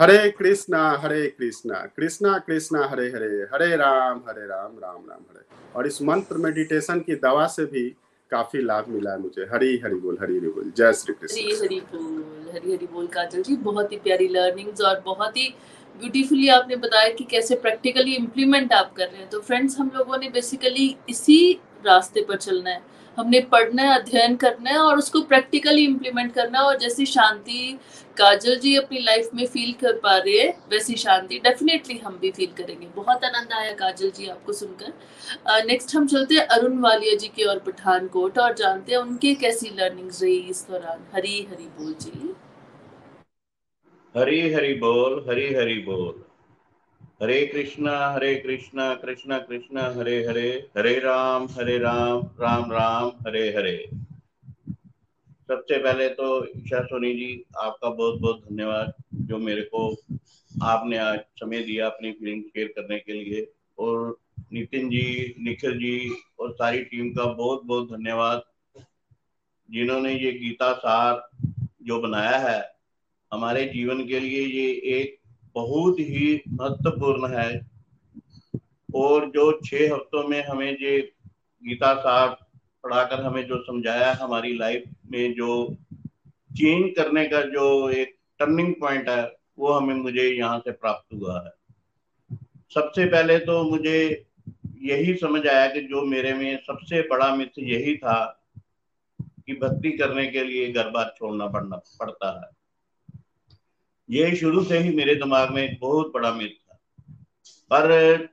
हरे 0.01 0.31
कृष्णा 0.31 0.89
हरे 1.03 1.27
कृष्णा 1.29 1.79
कृष्णा 1.97 2.39
कृष्णा, 2.39 2.87
हरे 2.87 3.07
हरे 3.07 3.27
हरे 3.55 3.77
राम 3.77 4.21
हरे 4.29 4.47
राम 4.47 4.79
राम 4.79 4.97
राम, 5.11 5.21
हरे। 5.31 5.45
और 5.77 5.87
इस 5.87 6.03
मंत्र 6.03 6.37
मेडिटेशन 6.37 7.01
की 7.01 7.15
दवा 7.15 7.47
से 7.47 7.65
भी 7.65 7.89
काफ़ी 8.31 8.63
लाभ 8.63 8.89
मिला 8.89 9.11
है 9.11 9.21
मुझे। 9.21 9.43
हरी 9.53 9.77
हरी 9.85 9.95
बोल, 9.95 10.19
हरी 10.21 10.39
हरी 10.39 10.49
बोल। 10.49 10.73
जय 10.77 10.93
श्री 10.93 11.15
कृष्ण। 11.15 11.37
हरी 11.37 11.55
हरी 11.55 11.81
बोल, 11.93 12.51
हरी 12.53 12.73
हरी 12.73 12.87
बोल, 12.87 13.07
काजल 13.07 13.43
जी। 13.43 13.57
बहुत 13.57 13.93
ही 13.93 13.97
प्यारी 13.97 14.29
लर्निंग्स 14.29 14.81
और 14.81 15.01
बहुत 15.07 15.37
ही 15.37 15.49
ब्यूटीफुली 15.95 16.49
आपने 16.49 16.77
बताया 16.77 17.13
कि 17.13 17.25
कैसे 17.25 17.55
प्रैक्टिकली 17.57 18.15
इम्प्लीमेंट 18.15 18.73
आप 18.73 18.93
कर 18.97 19.07
रहे 19.07 19.21
हैं। 19.21 19.29
तो 19.31 19.41
फ्रेंड्स 19.41 19.79
हम 19.79 19.91
लोगों 19.97 20.19
ने 20.19 20.29
बेसिकली 20.29 20.97
इसी 21.09 21.39
रास्ते 21.85 22.25
पर 22.25 22.37
चलना 22.37 22.71
है। 22.71 22.81
हमने 23.17 23.41
पढ़ना 23.53 23.83
है 23.83 23.99
अध्ययन 23.99 24.35
करना 24.37 24.71
है 24.71 24.79
और 24.79 24.99
उसको 24.99 25.21
प्रैक्टिकली 25.21 25.85
इम्प्लीमेंट 25.85 26.33
करना 26.35 26.59
है 26.59 26.65
और 26.65 26.79
जैसी 26.79 27.07
शांति 27.07 27.79
काजल 28.17 28.59
जी 28.59 28.75
अपनी 28.77 28.99
लाइफ 28.99 29.31
में 29.35 29.45
फील 29.47 29.73
कर 29.81 29.99
पा 29.99 30.17
रहे 30.17 30.39
हैं 30.39 30.53
वैसी 30.71 30.95
शांति 30.97 31.39
डेफिनेटली 31.45 31.97
हम 31.99 32.19
भी 32.19 32.31
फील 32.31 32.53
करेंगे। 32.59 32.87
बहुत 32.97 33.25
आनंद 33.25 33.53
आया 33.53 33.73
काजल 33.73 34.11
जी 34.11 34.27
आपको 34.27 34.53
सुनकर। 34.53 34.93
नेक्स्ट 35.67 35.89
uh, 35.91 35.97
हम 35.97 36.07
चलते 36.07 36.35
हैं 36.35 36.47
अरुण 36.49 36.79
वालिया 36.81 37.17
जी 37.17 37.29
की 37.29 37.45
और 37.45 37.59
पठानकोट 37.59 38.39
और 38.39 38.55
जानते 38.55 38.93
हैं 38.93 38.99
उनके 38.99 39.35
कैसी 39.35 39.71
लर्निंग्स 39.79 40.23
रही 40.23 40.37
इस 40.51 40.67
दौरान। 40.71 41.07
हरी 41.15 41.47
हरी 41.51 41.69
बोल 41.79 41.95
जी। 42.03 42.35
हरी 44.15 44.41
हरी 44.53 44.75
बोल 44.75 45.25
हरी 45.29 45.53
हरी 45.55 45.79
बोल। 45.83 46.25
हरे 47.21 47.45
कृष्णा 47.47 47.93
हरे 48.13 48.35
कृष्णा 48.37 48.95
कृष्णा 48.95 49.39
कृष्णा, 49.39 49.83
हरे 49.91 50.17
हरे 50.25 50.49
हरे 50.77 50.99
राम 50.99 51.47
हरे 51.51 51.77
राम 51.79 52.19
राम 52.41 52.73
राम, 52.73 53.09
हरे 53.27 53.49
हरे। 53.49 53.77
सबसे 55.49 55.79
पहले 55.79 56.09
तो 56.09 56.29
ईशा 56.59 56.83
सोनी 56.83 57.15
जी, 57.15 57.45
आपका 57.59 57.91
बहुत 57.91 58.21
बहुत 58.21 58.45
धन्यवाद, 58.51 58.93
जो 59.15 59.39
मेरे 59.39 59.63
को 59.73 59.89
आपने 60.53 60.99
आज 60.99 61.19
समय 61.39 61.63
दिया 61.63 61.87
अपनी 61.87 62.13
फीलिंग 62.13 62.43
शेयर 62.43 62.73
करने 62.77 62.99
के 62.99 63.13
लिए। 63.13 63.47
और 63.79 64.19
नितिन 64.53 64.89
जी, 64.91 65.35
निखिल 65.41 65.79
जी 65.79 66.11
और 66.41 66.53
सारी 66.53 66.85
टीम 66.85 67.13
का 67.15 67.25
बहुत 67.25 67.65
बहुत 67.65 67.91
धन्यवाद, 67.93 68.43
जिन्होंने 69.69 70.15
ये 70.15 70.33
गीता 70.33 70.73
सार 70.75 71.29
जो 71.83 72.01
बनाया 72.01 72.39
है, 72.39 72.61
हमारे 73.33 73.65
जीवन 73.67 74.07
के 74.07 74.21
लिए 74.21 74.47
ये 74.47 74.73
एक 74.99 75.19
बहुत 75.57 76.01
ही 76.01 76.43
महत्वपूर्ण 76.51 77.29
है। 77.35 77.51
और 78.95 79.31
जो 79.31 79.51
छह 79.65 79.95
हफ्तों 79.95 80.29
में 80.29 80.43
हमें 80.45 80.71
ये 80.73 80.99
गीता 81.63 81.95
साहब 81.95 82.37
पढ़ाकर 82.85 83.23
हमें 83.23 83.47
जो 83.47 83.57
समझाया 83.63 84.13
हमारी 84.13 84.57
लाइफ 84.57 84.85
में 85.11 85.35
जो 85.35 85.77
चेंज 86.51 86.93
करने 86.97 87.25
का 87.27 87.41
जो 87.43 87.91
एक 87.91 88.15
टर्निंग 88.39 88.75
पॉइंट 88.75 89.09
है, 89.09 89.37
वो 89.59 89.73
हमें 89.73 89.95
मुझे 89.95 90.29
यहाँ 90.31 90.59
से 90.59 90.73
प्राप्त 90.73 91.15
हुआ 91.15 91.41
है। 91.41 91.51
सबसे 92.75 93.07
पहले 93.07 93.39
तो 93.39 93.63
मुझे 93.71 94.27
यही 94.83 95.15
समझ 95.15 95.47
आया 95.47 95.67
कि 95.67 95.81
जो 95.81 96.03
मेरे 96.03 96.35
में 96.35 96.57
सबसे 96.57 97.01
बड़ा 97.03 97.35
मिथ 97.37 97.59
यही 97.59 97.97
था 97.97 98.19
कि 99.19 99.55
भक्ति 99.55 99.91
करने 99.91 100.27
के 100.27 100.45
लिए 100.45 100.73
घर 100.73 100.91
बार 100.91 101.15
छोड़ना 101.19 101.47
पड़ना 101.47 101.77
पड़ता 101.77 102.31
है। 102.37 102.56
ये 104.11 104.37
शुरू 104.37 104.65
से 104.65 104.79
ही 104.79 104.91
मेरे 104.91 105.15
दिमाग 105.15 105.51
में 105.51 105.63
एक 105.63 105.79
बहुत 105.81 106.13
बड़ा 106.15 106.33
मिथ 106.33 106.49
था। 106.49 106.81
पर 107.73 108.29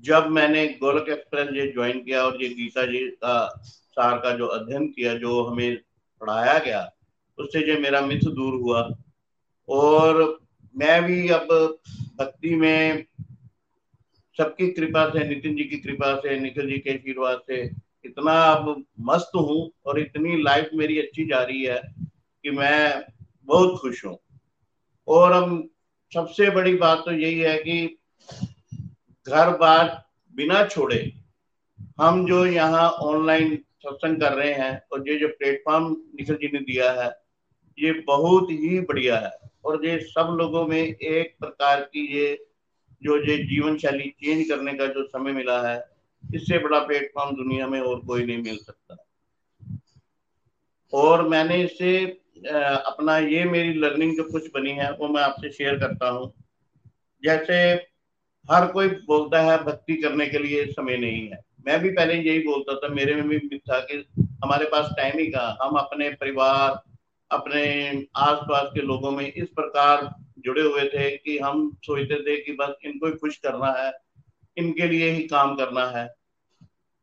जब 0.00 0.26
मैंने 0.26 0.66
गोलक 0.66 1.08
एक्सप्रेस 1.08 1.48
ये 1.52 1.72
ज्वाइन 1.72 2.00
किया 2.00 2.22
और 2.22 2.42
ये 2.42 2.48
गीता 2.48 2.86
जी 2.86 2.98
का, 2.98 3.62
सार 3.64 4.18
का 4.18 4.36
जो 4.36 4.46
अध्ययन 4.46 4.86
किया, 4.86 5.14
जो 5.14 5.44
हमें 5.44 5.76
पढ़ाया 6.20 6.58
गया, 6.58 6.92
उससे 7.38 7.60
जो 7.62 7.80
मेरा 7.80 8.00
मिथ 8.00 8.18
दूर 8.18 8.54
हुआ। 8.54 8.94
और 9.68 10.40
मैं 10.76 11.04
भी 11.04 11.28
अब 11.28 11.78
भक्ति 12.18 12.54
में 12.54 13.04
सबकी 14.38 14.70
कृपा 14.70 15.08
से, 15.08 15.28
नितिन 15.28 15.56
जी 15.56 15.64
की 15.64 15.76
कृपा 15.76 16.16
से, 16.16 16.40
निखिल 16.40 16.70
जी 16.70 16.78
के 16.78 16.90
आशीर्वाद 16.90 17.40
से 17.46 17.70
इतना 18.04 18.32
अब 18.32 18.84
मस्त 19.00 19.30
हूँ 19.36 19.70
और 19.86 19.98
इतनी 19.98 20.42
लाइफ 20.42 20.70
मेरी 20.74 20.98
अच्छी 20.98 21.24
जा 21.24 21.42
रही 21.42 21.62
है 21.62 21.82
कि 22.42 22.50
मैं 22.50 23.04
बहुत 23.44 23.78
खुश 23.80 24.04
हूँ। 24.04 24.18
और 25.08 25.32
हम 25.32 25.68
सबसे 26.12 26.50
बड़ी 26.50 26.74
बात 26.76 27.02
तो 27.04 27.12
यही 27.12 27.38
है 27.38 27.56
कि 27.58 27.98
घर 29.26 29.56
बार 29.56 29.86
बिना 30.34 30.64
छोड़े 30.66 31.00
हम 32.00 32.24
जो 32.26 32.44
यहाँ 32.46 32.88
ऑनलाइन 33.04 33.56
सत्संग 33.84 34.20
कर 34.20 34.32
रहे 34.32 34.52
हैं 34.54 34.80
और 34.92 35.08
ये 35.08 35.18
जो 35.18 35.28
प्लेटफॉर्म 35.28 35.90
निखिल 36.14 36.36
जी 36.36 36.50
ने 36.52 36.58
दिया 36.60 36.90
है, 36.92 37.08
ये 37.78 37.92
बहुत 38.06 38.50
ही 38.50 38.80
बढ़िया 38.80 39.18
है। 39.18 39.30
और 39.64 39.84
ये 39.86 39.98
सब 40.00 40.36
लोगों 40.38 40.66
में 40.66 40.78
एक 40.78 41.34
प्रकार 41.40 41.80
की 41.82 42.06
ये 42.14 42.26
जो 43.02 43.16
ये 43.24 43.36
जीवन 43.44 43.76
शैली 43.78 44.08
चेंज 44.20 44.48
करने 44.48 44.72
का 44.74 44.86
जो 44.86 45.04
समय 45.06 45.32
मिला 45.32 45.60
है, 45.68 45.78
इससे 46.24 46.58
बड़ा 46.58 46.78
प्लेटफॉर्म 46.78 47.36
दुनिया 47.36 47.66
में 47.66 47.80
और 47.80 48.00
कोई 48.00 48.24
नहीं 48.26 48.42
मिल 48.42 48.56
सकता। 48.56 48.96
और 50.92 51.28
मैंने 51.28 51.62
इससे 51.64 51.90
अपना 52.46 53.18
ये 53.18 53.44
मेरी 53.44 53.72
लर्निंग 53.72 54.16
जो 54.16 54.24
कुछ 54.24 54.46
बनी 54.54 54.70
है, 54.70 54.92
वो 54.92 55.08
मैं 55.08 55.22
आपसे 55.22 55.50
शेयर 55.50 55.78
करता 55.78 56.08
हूँ। 56.08 56.32
जैसे 57.24 57.54
हर 58.50 58.66
कोई 58.66 58.88
बोलता 58.88 59.40
है, 59.42 59.64
भक्ति 59.64 59.94
करने 59.94 60.26
के 60.26 60.38
लिए 60.38 60.64
समय 60.66 60.96
नहीं 60.96 61.28
है। 61.28 61.40
मैं 61.66 61.80
भी 61.80 61.90
पहले 61.90 62.14
यही 62.14 62.38
बोलता 62.38 62.74
था, 62.74 62.88
मेरे 62.88 63.14
में 63.14 63.28
भी 63.28 63.58
था 63.58 63.80
कि 63.80 64.04
हमारे 64.44 64.64
पास 64.64 64.90
टाइम 64.96 65.18
ही 65.18 65.26
कहा। 65.26 65.58
हम 65.62 65.76
अपने 65.76 66.10
परिवार, 66.10 66.82
अपने 67.30 67.62
आसपास 68.16 68.70
के 68.74 68.80
लोगों 68.80 69.10
में 69.10 69.32
इस 69.32 69.48
प्रकार 69.48 70.14
जुड़े 70.38 70.62
हुए 70.62 70.84
थे 70.84 71.10
कि 71.16 71.38
हम 71.38 71.76
सोचते 71.84 72.20
थे 72.22 72.36
कि 72.36 72.52
बस 72.52 72.74
इनको 72.84 73.06
ही 73.06 73.12
खुश 73.12 73.36
करना 73.36 73.72
है, 73.78 73.92
इनके 74.56 74.88
लिए 74.88 75.10
ही 75.10 75.22
काम 75.22 75.56
करना 75.56 75.86
है। 75.86 76.06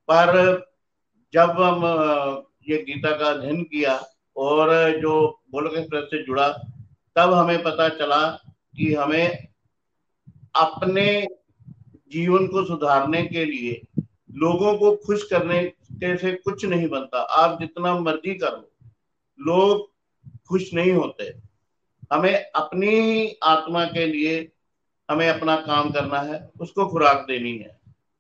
पर 0.09 0.65
जब 1.33 1.49
हम 1.51 1.83
ये 2.69 2.77
गीता 2.77 3.17
का 3.17 3.25
अध्ययन 3.25 3.63
किया 3.63 3.95
और 4.37 4.99
जो 4.99 5.41
गोलक 5.51 5.73
एक्सप्रेस 5.73 6.03
से 6.03 6.23
जुड़ा, 6.23 6.49
तब 7.15 7.33
हमें 7.33 7.63
पता 7.63 7.89
चला 7.89 8.27
कि 8.77 8.93
हमें 8.93 9.47
अपने 10.55 11.27
जीवन 12.11 12.47
को 12.47 12.65
सुधारने 12.65 13.23
के 13.23 13.45
लिए 13.45 13.81
लोगों 14.31 14.77
को 14.77 14.95
खुश 14.95 15.23
करने 15.23 15.63
के 15.63 16.17
से 16.17 16.31
कुछ 16.31 16.65
नहीं 16.65 16.87
बनता। 16.89 17.19
आप 17.19 17.59
जितना 17.61 17.99
मर्ज़ी 17.99 18.33
कर 18.33 18.51
लो, 18.51 18.71
लोग 19.39 19.91
खुश 20.47 20.73
नहीं 20.73 20.91
होते। 20.91 21.33
हमें 22.13 22.51
अपनी 22.55 23.35
आत्मा 23.43 23.85
के 23.85 24.05
लिए 24.05 24.51
हमें 25.09 25.29
अपना 25.29 25.55
काम 25.55 25.89
करना 25.91 26.19
है, 26.19 26.49
उसको 26.61 26.87
खुराक 26.87 27.25
देनी 27.27 27.57
है। 27.57 27.79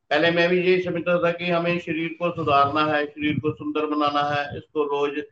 पहले 0.09 0.31
मैं 0.31 0.49
भी 0.49 0.57
यही 0.59 0.83
समझता 0.83 1.23
था 1.23 1.31
कि 1.31 1.49
हमें 1.49 1.79
शरीर 1.79 2.09
को 2.09 2.31
सुधारना 2.31 2.85
है, 2.85 3.05
शरीर 3.05 3.39
को 3.39 3.51
सुंदर 3.51 3.85
बनाना 3.85 4.21
है, 4.21 4.57
इसको 4.57 4.83
रोज 4.83 5.23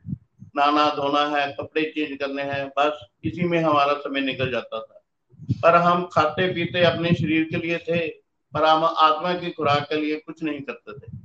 नहाना, 0.55 0.89
धोना 0.89 1.25
है, 1.27 1.51
कपड़े 1.53 1.83
चेंज 1.85 2.17
करने 2.19 2.43
हैं, 2.43 2.67
बस 2.69 3.05
इसी 3.23 3.43
में 3.43 3.59
हमारा 3.59 3.93
समय 3.93 4.21
निकल 4.21 4.51
जाता 4.51 4.79
था। 4.79 4.99
पर 5.63 5.75
हम 5.75 6.05
खाते 6.05 6.47
पीते 6.53 6.83
अपने 6.83 7.13
शरीर 7.13 7.43
के 7.43 7.57
लिए 7.57 7.77
थे, 7.79 8.07
पर 8.53 8.65
हम 8.65 8.83
आत्मा 8.85 9.33
की 9.33 9.49
खुराक 9.51 9.87
के 9.89 9.95
लिए 9.95 10.15
कुछ 10.15 10.43
नहीं 10.43 10.59
करते 10.61 10.93
थे। 10.93 11.17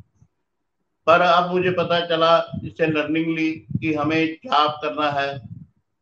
पर 1.06 1.20
अब 1.20 1.50
मुझे 1.50 1.70
पता 1.70 2.00
चला, 2.06 2.36
इससे 2.64 2.86
लर्निंग 2.86 3.36
ली 3.38 3.50
कि 3.52 3.92
हमें 3.94 4.26
जाप 4.36 4.78
करना 4.82 5.10
है, 5.10 5.40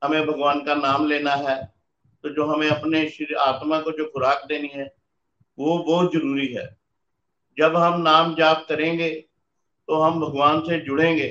हमें 0.02 0.26
भगवान 0.26 0.60
का 0.60 0.74
नाम 0.74 1.06
लेना 1.06 1.32
है 1.32 1.56
तो 2.24 2.28
जो 2.28 2.44
हमें 2.46 2.68
अपने 2.68 3.00
आत्मा 3.40 3.80
को 3.80 3.90
जो 3.90 4.04
खुराक 4.04 4.44
देनी 4.48 4.68
है, 4.74 4.94
वो 5.58 5.78
बहुत 5.78 6.12
ज़रूरी 6.12 6.46
है। 6.46 6.66
जब 7.58 7.76
हम 7.76 8.00
नाम 8.00 8.34
जाप 8.34 8.64
करेंगे 8.68 9.10
तो 9.88 10.00
हम 10.00 10.20
भगवान 10.20 10.60
से 10.60 10.78
जुड़ेंगे 10.80 11.28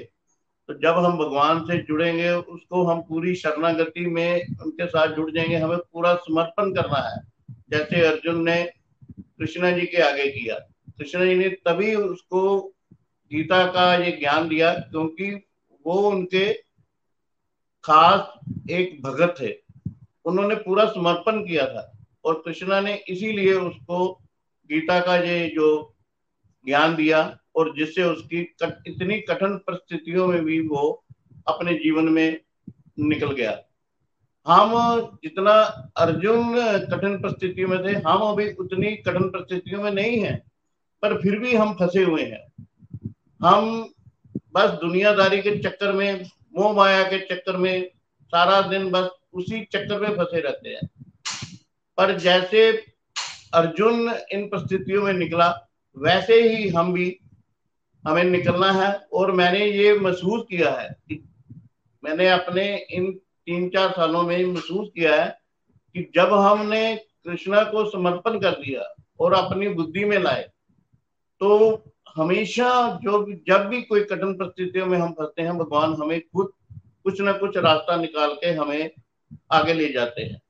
तो 0.68 0.74
जब 0.74 0.98
हम 0.98 1.18
भगवान 1.18 1.60
से 1.60 1.78
जुड़ेंगे, 1.78 2.30
उसको 2.30 2.84
हम 2.84 3.02
पूरी 3.02 3.36
शरणागति 3.36 4.06
में 4.06 4.46
उनके 4.64 4.88
साथ 4.88 5.08
जुड़ 5.08 5.32
जाएँगे, 5.32 5.56
हमें 5.56 5.78
पूरा 5.78 6.16
समर्पण 6.16 6.74
करना 6.74 7.10
है। 7.10 7.22
जैसे 7.70 8.06
अर्जुन 8.06 8.44
ने 8.44 8.72
कृष्णा 9.20 9.72
जी 9.72 9.86
के 9.86 9.98
आगे 9.98 10.28
किया। 10.28 10.56
कृष्णा 10.98 11.26
जी 11.26 11.36
ने 11.36 11.50
तभी 11.50 11.96
उसको 11.96 12.60
गीता 13.32 13.72
का 13.72 13.96
ये 13.96 14.12
ज्ञान 14.12 14.48
दिया, 14.48 14.74
क्योंकि 14.74 15.48
वो 15.88 15.94
उनके 15.94 16.54
खास 17.84 18.40
एक 18.70 19.02
भगत 19.04 19.36
थे। 19.42 19.54
उन्होंने 20.26 20.56
पूरा 20.56 20.86
समर्पण 20.86 21.48
किया 21.48 21.68
था 21.68 21.98
और 22.26 22.42
कृष्णा 22.46 22.80
ने 22.80 22.96
इसीलिए 22.96 23.54
उसको 23.54 24.14
गीता 24.70 25.00
का 25.00 25.16
ये 25.16 25.50
जो 25.50 25.96
ज्ञान 26.66 26.96
दिया 26.96 27.40
और 27.56 27.76
जिससे 27.78 28.04
उसकी 28.04 28.40
इतनी 28.88 29.20
कठिन 29.20 29.58
परिस्थितियों 29.58 30.28
में 30.28 30.44
भी 30.46 30.60
वो 30.60 31.06
अपने 31.48 31.74
जीवन 31.74 32.10
में 32.10 32.42
निकल 33.00 33.32
गया। 33.32 33.60
हम 34.48 34.72
जितना 35.24 35.54
अर्जुन 35.98 36.56
कठिन 36.92 37.18
परिस्थितियों 37.18 37.68
में 37.70 37.84
थे, 37.84 37.98
हम 37.98 38.20
अभी 38.22 38.52
उतनी 38.54 38.96
कठिन 38.96 39.30
परिस्थितियों 39.30 39.84
में 39.84 39.92
नहीं 39.92 40.20
है, 40.20 40.44
पर 41.02 41.22
फिर 41.22 41.40
भी 41.40 41.56
हम 41.56 41.74
फंसे 41.74 42.04
हुए 42.04 42.24
हैं। 42.24 42.66
हम 43.44 43.90
बस 44.54 44.70
दुनियादारी 44.70 45.42
के 45.42 45.58
चक्कर 45.58 45.92
में, 45.92 46.26
मोह 46.58 46.74
माया 46.74 47.04
के 47.04 47.20
चक्कर 47.20 47.58
में 47.58 47.92
सारा 48.28 48.62
दिन 48.62 48.90
बस 48.92 49.10
उसी 49.34 49.62
चक्कर 49.62 50.00
में 50.00 50.10
फंसे 50.10 50.40
रहते 50.40 50.70
हैं। 50.70 50.90
पर 51.98 52.18
जैसे 52.18 52.86
अर्जुन 53.54 54.16
इन 54.32 54.48
परिस्थितियों 54.48 55.04
में 55.04 55.14
निकला, 55.14 55.68
वैसे 55.98 56.42
ही 56.42 56.70
हम 56.70 56.94
भी 56.94 57.20
हमें 58.08 58.24
निकलना 58.24 58.72
है 58.72 59.08
और 59.14 59.32
मैंने 59.32 59.66
ये 59.66 60.00
महसूस 60.00 60.46
किया 60.50 60.72
है 60.72 60.90
कि 60.90 61.30
मैंने 62.04 62.30
अपने 62.30 62.78
इन 62.78 63.12
तीन 63.46 63.70
चार 63.70 63.92
सालों 63.92 64.24
में 64.24 64.46
महसूस 64.46 64.90
किया 64.96 65.24
है 65.24 65.40
कि 65.94 66.12
जब 66.16 66.34
हमने 66.34 66.96
कृष्णा 66.96 67.64
को 67.64 67.90
समर्पण 67.90 68.40
कर 68.40 68.52
दिया 68.52 69.04
और 69.20 69.34
अपनी 69.34 69.68
बुद्धि 69.68 70.06
में 70.06 70.18
लाए 70.18 70.50
तो 71.40 71.82
हमेशा 72.16 73.00
जो 73.04 73.34
जब 73.48 73.68
भी 73.68 73.82
कोई 73.82 74.04
कठिन 74.04 74.34
परिस्थितियों 74.34 74.86
में 74.86 74.98
हम 74.98 75.12
फंसते 75.12 75.42
हैं, 75.42 75.58
भगवान 75.58 75.94
हमें 75.94 76.22
खुद 76.22 76.52
कुछ 77.04 77.22
ना 77.22 77.32
कुछ 77.32 77.58
रास्ता 77.58 77.96
निकाल 77.96 78.34
के 78.34 78.52
हमें 78.52 78.92
आगे 79.52 79.74
ले 79.74 79.94
जाते 79.94 80.22
हैं। 80.22 80.42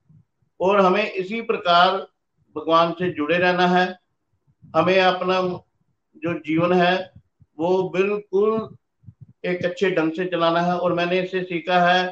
और 0.60 0.80
हमें 0.80 1.12
इसी 1.12 1.41
प्रकार 1.41 1.98
भगवान 2.58 2.91
से 2.91 3.10
जुड़े 3.12 3.38
रहना 3.38 3.68
है। 3.68 4.00
हमें 4.76 5.00
अपना 5.00 5.41
जो 6.18 6.39
जीवन 6.39 6.74
है 6.74 7.12
वो 7.58 7.89
बिल्कुल 7.89 8.76
एक 9.46 9.65
अच्छे 9.65 9.89
ढंग 9.91 10.12
से 10.12 10.26
चलाना 10.26 10.62
है 10.62 10.78
और 10.78 10.94
मैंने 10.94 11.20
इसे 11.22 11.44
सीखा 11.44 11.80
है 11.82 12.04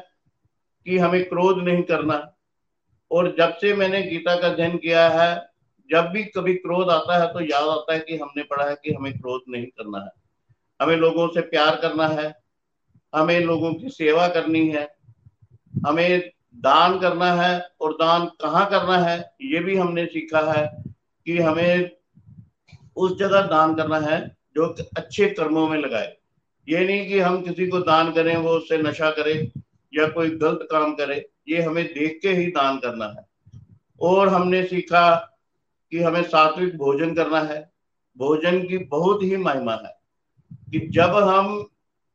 कि 0.86 0.98
हमें 0.98 1.24
क्रोध 1.24 1.58
नहीं 1.58 1.82
करना। 1.82 2.16
और 3.10 3.34
जब 3.38 3.56
से 3.56 3.74
मैंने 3.74 4.02
गीता 4.02 4.34
का 4.40 4.48
अध्ययन 4.48 4.76
किया 4.76 5.08
है, 5.08 5.34
जब 5.90 6.10
भी 6.12 6.24
कभी 6.24 6.54
क्रोध 6.54 6.90
आता 6.90 7.20
है 7.22 7.32
तो 7.32 7.40
याद 7.40 7.68
आता 7.68 7.92
है 7.94 7.98
कि 8.00 8.16
हमने 8.16 8.42
पढ़ा 8.42 8.68
है 8.68 8.74
कि 8.74 8.92
हमें 8.92 9.12
क्रोध 9.12 9.42
नहीं 9.48 9.66
करना 9.66 9.98
है। 9.98 10.10
हमें 10.80 10.96
लोगों 10.96 11.28
से 11.28 11.40
प्यार 11.40 11.76
करना 11.76 12.06
है, 12.08 12.32
हमें 13.12 13.40
लोगों 13.40 13.72
की 13.74 13.88
सेवा 13.88 14.28
करनी 14.28 14.68
है, 14.68 14.88
हमें 15.86 16.30
दान 16.56 16.98
करना 17.00 17.32
है 17.32 17.68
और 17.80 17.92
दान 17.92 18.26
कहाँ 18.40 18.68
करना 18.70 18.98
है, 18.98 19.18
ये 19.42 19.60
भी 19.60 19.76
हमने 19.76 20.06
सीखा 20.06 20.40
है 20.52 20.66
कि 21.26 21.38
हमें 21.38 21.90
उस 22.96 23.18
जगह 23.18 23.42
दान 23.42 23.74
करना 23.74 23.98
है 24.00 24.20
जो 24.56 24.66
अच्छे 24.96 25.28
कर्मों 25.28 25.68
में 25.68 25.78
लगाए। 25.78 26.16
ये 26.68 26.84
नहीं 26.86 27.06
कि 27.08 27.18
हम 27.20 27.40
किसी 27.42 27.66
को 27.66 27.78
दान 27.78 28.12
करें, 28.12 28.36
वो 28.36 28.50
उससे 28.50 28.78
नशा 28.78 29.10
करे 29.10 29.52
या 29.92 30.08
कोई 30.08 30.30
गलत 30.30 30.66
काम 30.70 30.94
करे, 30.94 31.28
ये 31.48 31.62
हमें 31.62 31.84
देख 31.84 32.18
के 32.22 32.28
ही 32.28 32.46
दान 32.46 32.78
करना 32.78 33.06
है। 33.06 33.26
और 34.00 34.28
हमने 34.28 34.62
सीखा 34.64 35.14
कि 35.92 36.02
हमें 36.02 36.22
सात्विक 36.22 36.76
भोजन 36.78 37.14
करना 37.14 37.40
है। 37.40 37.60
भोजन 38.16 38.62
की 38.66 38.78
बहुत 38.78 39.22
ही 39.22 39.36
महिमा 39.36 39.72
है 39.74 39.96
कि 40.70 40.78
जब 40.88 41.16
हम 41.18 41.66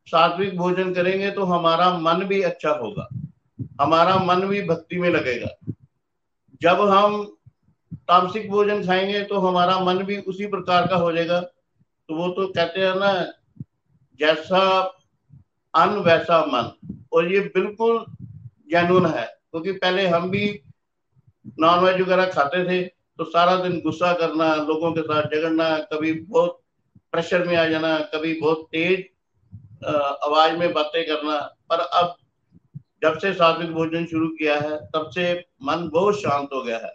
सात्विक 0.07 0.57
भोजन 0.57 0.93
करेंगे 0.93 1.31
तो 1.31 1.43
हमारा 1.43 1.97
मन 1.97 2.23
भी 2.23 2.41
अच्छा 2.41 2.69
होगा, 2.69 3.07
हमारा 3.81 4.15
मन 4.17 4.47
भी 4.47 4.61
भक्ति 4.61 4.97
में 4.97 5.09
लगेगा। 5.09 5.73
जब 6.61 6.81
हम 6.81 7.23
तामसिक 7.93 8.49
भोजन 8.49 8.85
खाएँगे 8.85 9.23
तो 9.23 9.39
हमारा 9.39 9.79
मन 9.79 10.03
भी 10.03 10.17
उसी 10.17 10.47
प्रकार 10.47 10.87
का 10.87 10.95
हो 10.95 11.11
जाएगा 11.11 11.39
तो 12.09 12.15
वो 12.15 12.27
तो 12.29 12.47
कहते 12.47 12.79
हैं 12.81 12.95
ना, 12.95 13.11
जैसा 14.19 14.61
अन 15.73 15.89
वैसा 16.05 16.39
मन। 16.45 16.71
और 17.13 17.31
ये 17.31 17.39
बिल्कुल 17.55 18.05
जेनुअन 18.71 19.05
है, 19.07 19.25
क्योंकि 19.51 19.71
पहले 19.73 20.07
हम 20.07 20.29
भी 20.29 20.47
नॉन 21.59 21.79
वेज 21.79 21.99
वगैरह 22.01 22.25
खाते 22.27 22.63
थे 22.65 22.81
तो 23.19 23.23
सारा 23.25 23.55
दिन 23.57 23.79
गुस्सा 23.81 24.11
करना, 24.13 24.53
लोगों 24.55 24.91
के 24.91 25.01
साथ 25.01 25.23
झगड़ना, 25.25 25.77
कभी 25.83 26.13
बहुत 26.13 26.59
प्रेशर 27.13 27.43
में 27.47 27.55
आ 27.55 27.65
जाना, 27.65 27.97
कभी 28.13 28.33
बहुत 28.41 28.67
तेज 28.71 29.05
आवाज़ 29.85 30.55
में 30.57 30.73
बातें 30.73 31.03
करना। 31.07 31.37
पर 31.69 31.79
अब 31.79 32.15
जब 33.03 33.17
से 33.19 33.33
सात्विक 33.33 33.71
भोजन 33.71 34.05
शुरू 34.05 34.27
किया 34.29 34.55
है, 34.59 34.77
तब 34.87 35.09
से 35.13 35.33
मन 35.63 35.87
बहुत 35.93 36.19
शांत 36.21 36.49
हो 36.53 36.61
गया 36.63 36.77
है। 36.77 36.93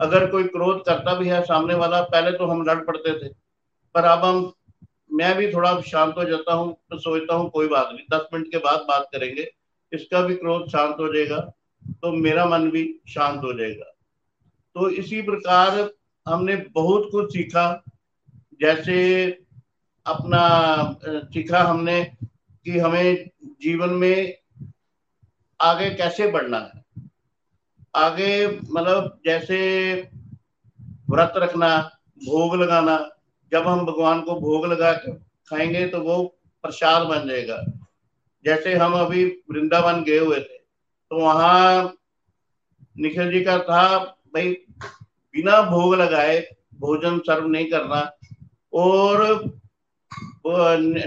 अगर 0.00 0.30
कोई 0.30 0.44
क्रोध 0.48 0.84
करता 0.86 1.14
भी 1.14 1.28
है 1.28 1.42
सामने 1.44 1.74
वाला, 1.74 2.00
पहले 2.04 2.32
तो 2.32 2.46
हम 2.46 2.62
लड़ 2.62 2.78
पड़ते 2.84 3.12
थे। 3.20 3.34
पर 3.96 4.04
अब 4.04 4.24
हम, 4.24 4.52
मैं 5.12 5.36
भी 5.36 5.52
थोड़ा 5.52 5.80
शांत 5.80 6.14
हो 6.18 6.24
जाता 6.24 6.54
हूँ 6.54 6.72
तो 6.90 6.98
सोचता 6.98 7.34
हूँ 7.34 7.48
कोई 7.50 7.68
बात 7.68 7.88
नहीं, 7.92 8.04
दस 8.12 8.26
मिनट 8.32 8.46
के 8.46 8.58
बाद 8.58 8.80
बात 8.88 9.08
करेंगे। 9.12 9.46
इसका 9.92 10.20
भी 10.20 10.34
क्रोध 10.34 10.68
शांत 10.68 10.96
हो 11.00 11.12
जाएगा 11.14 11.38
तो 12.02 12.12
मेरा 12.12 12.44
मन 12.46 12.68
भी 12.70 12.82
शांत 13.08 13.42
हो 13.44 13.52
जाएगा। 13.52 13.84
तो 14.76 14.88
इसी 14.90 15.22
प्रकार 15.22 15.90
हमने 16.26 16.56
बहुत 16.74 17.08
कुछ 17.12 17.32
सीखा, 17.32 17.82
जैसे 18.60 18.98
अपना 20.06 20.42
सीखा 21.02 21.62
हमने 21.62 22.02
कि 22.66 22.78
हमें 22.78 23.30
जीवन 23.62 23.90
में 23.94 24.34
आगे 25.60 25.90
कैसे 25.90 26.30
बढ़ना 26.30 26.58
है। 26.58 26.84
आगे 27.94 28.46
मतलब 28.48 29.20
जैसे 29.26 29.58
व्रत 31.10 31.32
रखना, 31.36 31.78
भोग 32.20 32.54
लगाना 32.54 32.96
जब 33.52 33.66
हम 33.68 33.84
भगवान 33.86 34.20
को 34.20 34.34
भोग 34.40 34.66
लगा 34.66 34.92
के 34.94 35.12
खाएँगे 35.48 35.86
तो 35.88 36.00
वो 36.00 36.22
प्रसाद 36.64 37.06
बन 37.06 37.28
जाएगा। 37.28 37.62
जैसे 38.44 38.74
हम 38.74 38.92
अभी 38.94 39.24
वृंदावन 39.50 40.02
गए 40.02 40.18
हुए 40.18 40.38
थे 40.38 40.56
तो 41.10 41.18
वहाँ 41.18 41.92
निखिल 42.96 43.30
जी 43.32 43.40
का 43.44 43.58
था, 43.58 43.98
भाई, 44.34 44.50
बिना 45.34 45.60
भोग 45.62 45.94
लगाए 45.94 46.38
भोजन 46.74 47.18
सर्व 47.18 47.46
नहीं 47.46 47.66
करना। 47.66 48.00
और 48.74 49.20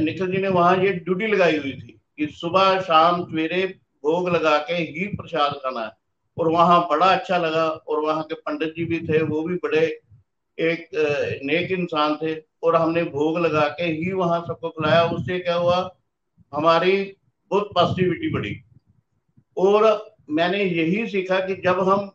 निखिल 0.01 0.31
जी 0.31 0.37
ने 0.37 0.47
वहाँ 0.49 0.75
ये 0.77 0.91
ड्यूटी 0.93 1.27
लगाई 1.27 1.57
हुई 1.57 1.71
थी 1.71 1.99
कि 2.17 2.27
सुबह 2.31 2.79
शाम 2.81 3.23
सवेरे 3.23 3.65
भोग 4.03 4.29
लगा 4.29 4.57
के 4.59 4.73
ही 4.73 5.05
प्रसाद 5.15 5.53
खाना 5.55 5.81
है। 5.81 5.91
और 6.37 6.47
वहाँ 6.47 6.79
बड़ा 6.89 7.05
अच्छा 7.07 7.37
लगा, 7.37 7.65
और 7.65 7.99
वहाँ 7.99 8.23
के 8.23 8.35
पंडित 8.35 8.73
जी 8.75 8.85
भी 8.85 8.99
थे, 9.07 9.21
वो 9.23 9.41
भी 9.43 9.55
बड़े 9.55 9.85
एक 10.59 10.89
नेक 11.43 11.71
इंसान 11.71 12.15
थे 12.15 12.35
और 12.63 12.75
हमने 12.75 13.03
भोग 13.03 13.39
लगा 13.39 13.67
के 13.69 13.83
ही 13.83 14.11
वहाँ 14.11 14.41
सबको 14.41 14.69
खिलाया। 14.69 15.03
उससे 15.03 15.39
क्या 15.39 15.55
हुआ? 15.55 15.95
हमारी 16.53 17.01
बहुत 17.51 17.69
पॉजिटिविटी 17.75 18.29
बढ़ी। 18.33 18.55
और 19.57 20.05
मैंने 20.29 20.63
यही 20.63 21.07
सीखा 21.07 21.39
कि 21.39 21.55
जब 21.55 21.79
हम 21.79 22.11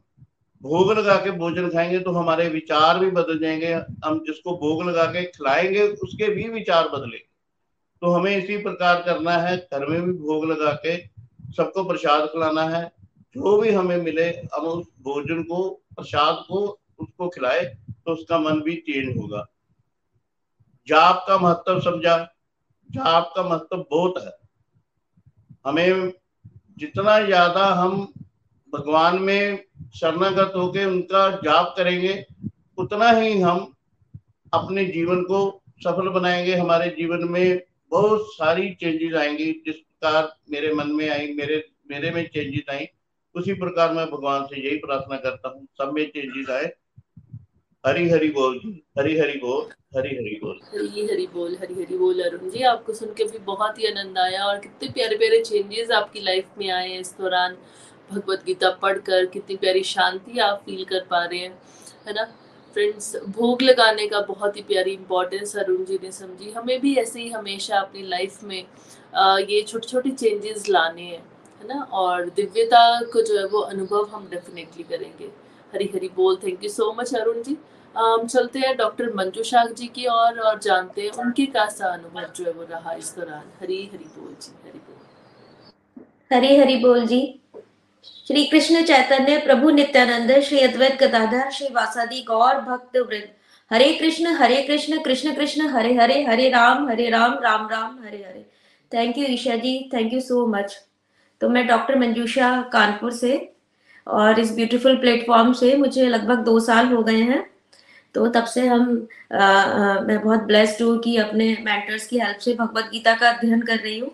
भोग 0.63 0.93
लगा 0.93 1.15
के 1.17 1.31
भोजन 1.31 1.69
खाएँगे 1.69 1.99
तो 1.99 2.13
हमारे 2.13 2.49
विचार 2.49 2.99
भी 2.99 3.11
बदल 3.11 3.39
जाएँगे। 3.39 3.73
हम 4.05 4.19
जिसको 4.21 4.57
भोग 4.57 4.83
लगा 4.89 5.05
के 5.05 5.25
खिलाएँगे, 5.25 5.83
उसके 5.83 6.29
भी 6.29 6.49
विचार 6.49 6.89
बदलेंगे। 6.89 7.25
तो 8.01 8.11
हमें 8.11 8.37
इसी 8.37 8.57
प्रकार 8.57 9.03
करना 9.03 9.33
है। 9.33 9.57
घर 9.57 9.87
में 9.87 10.03
भी 10.03 10.13
भोग 10.13 10.45
लगा 10.45 10.73
के 10.73 10.97
सबको 11.53 11.85
प्रसाद 11.85 12.27
खिलाना 12.27 12.63
है। 12.63 12.93
जो 13.37 13.57
भी 13.59 13.71
हमें 13.71 13.97
मिले, 13.97 14.29
हम 14.55 14.67
उस 14.67 14.87
भोजन 15.01 15.43
को, 15.43 15.69
प्रसाद 15.97 16.45
को, 16.49 16.81
उसको 16.99 17.29
खिलाए। 17.29 17.79
तो 18.07 18.13
उसका 18.13 18.39
मन 18.39 18.61
भी 18.61 18.75
चेंज 18.77 19.17
होगा। 19.17 19.47
जाप 20.89 21.25
का 21.29 21.39
महत्व 21.39 21.81
समझा। 21.81 22.17
जाप 22.91 23.33
का 23.37 23.43
महत्व 23.43 23.77
बहुत 23.91 24.15
है। 24.25 24.33
हमें 25.67 26.13
जितना 26.79 27.19
ज़्यादा 27.25 27.67
हम 27.67 28.13
भगवान 28.73 29.19
में 29.19 29.65
शरणागत 29.95 30.53
होके 30.57 30.85
उनका 30.85 31.29
जाप 31.37 31.75
करेंगे, 31.77 32.27
उतना 32.79 33.11
ही 33.11 33.41
हम 33.41 33.75
अपने 34.53 34.85
जीवन 34.85 35.23
को 35.23 35.63
सफल 35.85 36.09
बनाएँगे। 36.09 36.55
हमारे 36.55 36.89
जीवन 36.91 37.29
में 37.29 37.61
बहुत 37.91 38.27
सारी 38.27 38.75
चेंजेस 38.75 39.15
आएँगी। 39.15 39.53
जिस 39.67 39.77
प्रकार 39.77 40.33
मेरे 40.51 40.73
मन 40.75 40.93
में 40.93 41.09
आई, 41.09 41.33
मेरे 41.33 41.65
मेरे 41.91 42.11
में 42.11 42.27
चेंजेस 42.29 42.65
आई, 42.71 42.87
उसी 43.35 43.55
प्रकार 43.55 43.93
मैं 43.93 44.11
भगवान 44.11 44.47
से 44.47 44.61
यही 44.61 44.77
प्रार्थना 44.77 45.17
करता 45.17 45.49
हूँ। 45.49 45.67
सब 45.79 45.93
में 45.93 46.05
चेंजेस 46.11 46.51
आए। 46.51 46.73
हरी 47.85 48.09
हरी 48.11 48.29
बोल 48.33 48.55
हरी 48.99 49.17
हरी 49.19 49.33
बोल 49.39 49.65
हरी 49.97 50.15
हरी 50.17 50.39
बोल। 50.43 50.61
हरी 50.69 51.07
हरी 51.07 51.27
बोल 51.33 51.57
हरी 51.61 51.75
हरी 51.75 51.97
बोल, 51.99 52.21
अरुण 52.21 52.51
जी, 52.51 52.63
आपको 52.65 52.93
सुन 52.95 53.13
के 53.15 53.25
भी 53.25 53.39
बहुत 53.47 53.79
ही 53.79 53.87
आनंद 53.87 54.19
आया 54.19 54.45
और 54.45 54.59
कितने 54.59 54.89
प्यारे 54.93 55.17
प्यारे 55.17 55.41
चेंजेस 55.41 55.91
आपकी 55.93 56.21
लाइफ 56.21 56.47
में 56.59 56.69
आए 56.71 56.97
इस 56.99 57.15
दौरान। 57.19 57.57
भगवत 58.11 58.45
गीता 58.47 58.71
पढ़कर 58.83 59.27
कितनी 59.27 59.57
प्यारी 59.57 59.83
शांति 59.85 60.39
आप 60.39 60.63
फील 60.67 60.85
कर 60.85 61.05
पा 61.11 61.23
रहे 61.25 61.39
हैं, 61.39 61.51
है 62.07 62.15
ना? 62.15 62.25
फ्रेंड्स 62.77 63.17
भोग 63.29 63.63
लगाने 63.63 64.07
का 64.09 64.21
बहुत 64.23 64.57
ही 64.57 64.63
प्यारी 64.63 64.93
इंपॉर्टेंस 64.93 65.57
अरुण 65.57 65.85
जी 65.85 65.99
ने 66.03 66.13
समझी। 66.13 66.51
हमें 66.51 66.81
भी 66.81 66.95
ऐसे 66.97 67.21
ही 67.21 67.29
हमेशा 67.31 67.79
अपनी 67.81 68.07
लाइफ 68.09 68.43
में 68.45 68.59
ये 69.51 69.63
छोटे 69.63 69.89
छोटे 69.89 70.11
चेंजेस 70.13 70.69
लाने 70.69 71.03
हैं, 71.03 71.23
है 71.61 71.69
ना? 71.69 71.83
और 71.83 72.31
दिव्यता 72.31 73.01
को 73.13 73.23
जो 73.23 73.39
है 73.39 73.47
वो 73.47 73.61
अनुभव 73.61 74.09
हम 74.15 74.29
डेफिनेटली 74.31 74.83
करेंगे। 74.85 75.31
हरी 75.73 75.91
हरी 75.95 76.09
बोल 76.17 76.37
thank 76.45 76.65
you 76.65 76.71
so 76.71 76.93
much 76.99 77.15
Arun 77.15 77.43
ji. 77.43 77.57
चलते 77.97 78.59
हैं 78.59 78.77
डॉक्टर 78.77 79.13
मंजू 79.15 79.43
शाह 79.43 79.67
जी 79.69 79.87
की 79.87 80.05
और 80.07 80.39
और 80.41 80.59
जानते 80.61 81.03
हैं 81.03 81.11
उनके 81.19 81.47
कैसा 81.49 81.87
अनुभव 81.89 82.27
जो 82.37 82.45
है 82.45 82.53
वो 82.53 82.67
रहा 82.71 82.93
इस 82.95 83.15
दौरान। 83.19 83.45
हरी 83.61 83.79
हरी 83.93 84.05
बोल 84.17 84.35
जी, 84.35 84.53
हरी 84.65 84.79
बोल। 84.79 86.05
हरी 86.33 86.57
हरी 86.57 86.77
बोल 86.77 87.07
जी। 87.07 87.23
श्री 88.27 88.45
कृष्ण 88.47 88.83
चैतन्य, 88.85 89.39
प्रभु 89.39 89.71
नित्यानंद, 89.71 90.41
श्री 90.41 90.61
अद्वैत 90.61 91.03
गदाधर, 91.03 91.51
श्री 91.51 91.69
वासादी 91.75 92.23
गौर 92.23 92.61
भक्त 92.61 92.97
वृद्ध 92.99 93.29
हरे 93.71 93.93
कृष्ण 93.95 94.35
हरे 94.37 94.63
कृष्ण 94.63 94.99
कृष्ण 95.03 95.35
कृष्ण, 95.35 95.69
हरे 95.69 95.95
हरे 95.95 96.23
हरे 96.25 96.49
राम 96.51 96.89
हरे 96.89 97.09
Ram 97.11 97.39
Ram 97.43 97.69
Ram, 97.69 97.99
Hare 98.05 98.17
Hare. 98.19 98.45
Thank 98.93 99.19
you 99.19 99.27
Isha 99.29 99.57
ji 99.57 99.79
thank 99.93 100.13
you 100.13 100.21
so 100.21 100.47
much 100.49 100.77
तो 101.41 101.49
मैं 101.49 101.67
डॉक्टर 101.67 101.99
मंजूषा 101.99 102.51
कानपुर 102.73 103.13
से 103.13 103.37
और 104.07 104.41
इस 104.41 104.55
ब्यूटीफुल 104.55 104.97
प्लेटफॉर्म 104.97 105.53
से 105.53 105.75
मुझे 105.77 106.09
लगभग 106.09 106.45
दो 106.45 106.59
साल 106.61 106.87
हो 106.87 107.03
गए 107.03 107.23
हैं। 107.23 107.43
तो 108.15 108.27
तब 108.29 108.45
से 108.47 108.67
हम 108.67 109.07
आ, 109.33 109.39
आ, 109.39 110.01
मैं 110.01 110.21
बहुत 110.23 110.41
ब्लेस्ड 110.43 110.83
हूँ 110.83 110.99
कि 110.99 111.17
अपने 111.19 111.47
मेंटर्स 111.63 112.07
की 112.07 112.19
हेल्प 112.19 112.39
से 112.39 112.55
भगवत 112.55 112.89
गीता 112.93 113.15
का 113.15 113.31
अध्ययन 113.31 113.63
कर 113.63 113.79
रही 113.79 113.99
हूँ। 113.99 114.11